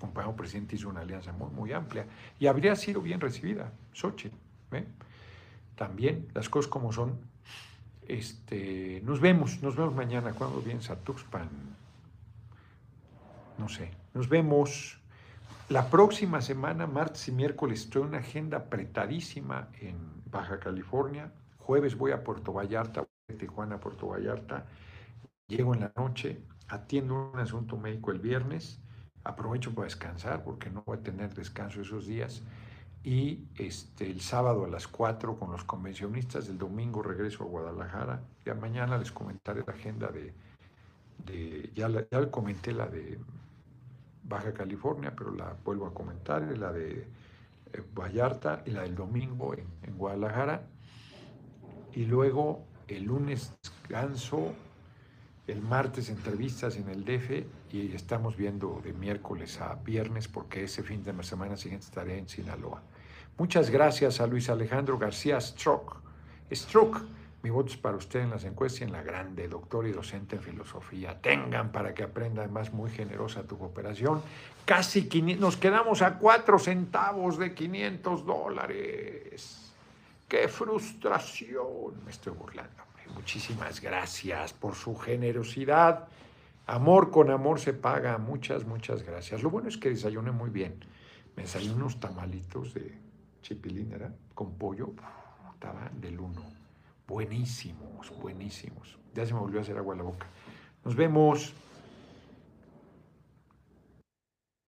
compañero 0.00 0.34
presidente 0.34 0.76
hizo 0.76 0.88
una 0.88 1.02
alianza 1.02 1.32
muy, 1.32 1.72
amplia 1.72 2.06
y 2.38 2.46
habría 2.46 2.74
sido 2.74 3.00
bien 3.00 3.20
recibida, 3.20 3.72
Xochitl. 3.92 4.36
También 5.76 6.28
las 6.34 6.48
cosas 6.48 6.68
como 6.68 6.92
son, 6.92 7.18
Este, 8.08 9.00
nos 9.04 9.20
vemos, 9.20 9.62
nos 9.62 9.76
vemos 9.76 9.94
mañana. 9.94 10.32
cuando 10.32 10.60
vienes 10.60 10.90
a 10.90 10.96
Tuxpan? 10.96 11.48
No 13.56 13.68
sé. 13.68 13.92
Nos 14.14 14.28
vemos. 14.28 14.98
La 15.68 15.88
próxima 15.88 16.40
semana, 16.40 16.88
martes 16.88 17.28
y 17.28 17.32
miércoles, 17.32 17.82
estoy 17.82 18.02
en 18.02 18.08
una 18.08 18.18
agenda 18.18 18.56
apretadísima 18.58 19.68
en 19.80 19.96
Baja 20.28 20.58
California. 20.58 21.30
Jueves 21.58 21.96
voy 21.96 22.10
a 22.10 22.24
Puerto 22.24 22.52
Vallarta, 22.52 23.06
Tijuana 23.38 23.76
a 23.76 23.80
Puerto 23.80 24.08
Vallarta. 24.08 24.66
Llego 25.46 25.74
en 25.74 25.80
la 25.80 25.92
noche, 25.96 26.40
atiendo 26.68 27.30
un 27.32 27.38
asunto 27.38 27.76
médico 27.76 28.10
el 28.10 28.18
viernes. 28.18 28.80
Aprovecho 29.24 29.74
para 29.74 29.84
descansar 29.84 30.42
porque 30.42 30.70
no 30.70 30.82
voy 30.86 30.98
a 30.98 31.02
tener 31.02 31.34
descanso 31.34 31.80
esos 31.80 32.06
días. 32.06 32.42
Y 33.02 33.44
este, 33.56 34.10
el 34.10 34.20
sábado 34.20 34.64
a 34.64 34.68
las 34.68 34.86
4 34.86 35.38
con 35.38 35.50
los 35.50 35.64
convencionistas, 35.64 36.48
el 36.48 36.58
domingo 36.58 37.02
regreso 37.02 37.44
a 37.44 37.46
Guadalajara, 37.46 38.22
ya 38.44 38.54
mañana 38.54 38.98
les 38.98 39.10
comentaré 39.10 39.62
la 39.66 39.72
agenda 39.72 40.08
de, 40.08 40.34
ya, 41.74 41.88
ya 41.88 42.30
comenté 42.30 42.72
la 42.72 42.86
de 42.86 43.18
Baja 44.22 44.52
California, 44.52 45.14
pero 45.16 45.34
la 45.34 45.56
vuelvo 45.64 45.86
a 45.86 45.94
comentar, 45.94 46.42
la 46.58 46.72
de 46.72 47.08
eh, 47.72 47.82
Vallarta 47.94 48.62
y 48.66 48.70
la 48.70 48.82
del 48.82 48.94
domingo 48.94 49.54
en, 49.54 49.66
en 49.82 49.96
Guadalajara, 49.96 50.62
y 51.94 52.04
luego 52.04 52.64
el 52.86 53.04
lunes 53.04 53.52
descanso, 53.62 54.52
el 55.46 55.62
martes 55.62 56.10
entrevistas 56.10 56.76
en 56.76 56.88
el 56.88 57.04
DF 57.04 57.46
y 57.72 57.92
estamos 57.94 58.36
viendo 58.36 58.80
de 58.82 58.92
miércoles 58.92 59.60
a 59.60 59.74
viernes 59.76 60.28
porque 60.28 60.64
ese 60.64 60.82
fin 60.82 61.02
de 61.02 61.22
semana 61.22 61.56
siguiente 61.56 61.86
estaré 61.86 62.18
en 62.18 62.28
Sinaloa. 62.28 62.82
Muchas 63.38 63.70
gracias 63.70 64.20
a 64.20 64.26
Luis 64.26 64.50
Alejandro 64.50 64.98
García 64.98 65.40
Strock. 65.40 65.96
Strock, 66.52 67.00
mi 67.42 67.50
voto 67.50 67.70
es 67.70 67.76
para 67.76 67.96
usted 67.96 68.20
en 68.20 68.30
las 68.30 68.44
encuestas 68.44 68.82
y 68.82 68.84
en 68.84 68.92
la 68.92 69.02
grande, 69.02 69.48
doctor 69.48 69.86
y 69.86 69.92
docente 69.92 70.36
en 70.36 70.42
filosofía. 70.42 71.20
Tengan 71.20 71.72
para 71.72 71.94
que 71.94 72.02
aprenda, 72.02 72.42
además 72.42 72.72
muy 72.72 72.90
generosa 72.90 73.44
tu 73.44 73.56
cooperación. 73.56 74.20
Casi 74.64 75.08
500, 75.08 75.40
nos 75.40 75.56
quedamos 75.56 76.02
a 76.02 76.18
4 76.18 76.58
centavos 76.58 77.38
de 77.38 77.54
500 77.54 78.26
dólares. 78.26 79.72
¡Qué 80.28 80.48
frustración! 80.48 82.04
Me 82.04 82.10
estoy 82.10 82.34
burlando. 82.34 82.82
Muchísimas 83.14 83.80
gracias 83.80 84.52
por 84.52 84.74
su 84.74 84.96
generosidad. 84.96 86.08
Amor 86.70 87.10
con 87.10 87.30
amor 87.30 87.58
se 87.58 87.72
paga. 87.72 88.16
Muchas, 88.18 88.64
muchas 88.64 89.02
gracias. 89.02 89.42
Lo 89.42 89.50
bueno 89.50 89.68
es 89.68 89.76
que 89.76 89.88
desayuné 89.88 90.30
muy 90.30 90.50
bien. 90.50 90.78
Me 91.34 91.42
desayuné 91.42 91.74
unos 91.74 91.98
tamalitos 91.98 92.74
de 92.74 92.96
chipilín, 93.42 93.90
¿era? 93.90 94.14
Con 94.36 94.54
pollo. 94.54 94.94
Estaba 95.52 95.90
del 96.00 96.20
uno. 96.20 96.44
Buenísimos, 97.08 98.16
buenísimos. 98.20 99.00
Ya 99.12 99.26
se 99.26 99.34
me 99.34 99.40
volvió 99.40 99.58
a 99.58 99.62
hacer 99.62 99.76
agua 99.78 99.94
a 99.94 99.96
la 99.96 100.04
boca. 100.04 100.28
Nos 100.84 100.94
vemos. 100.94 101.52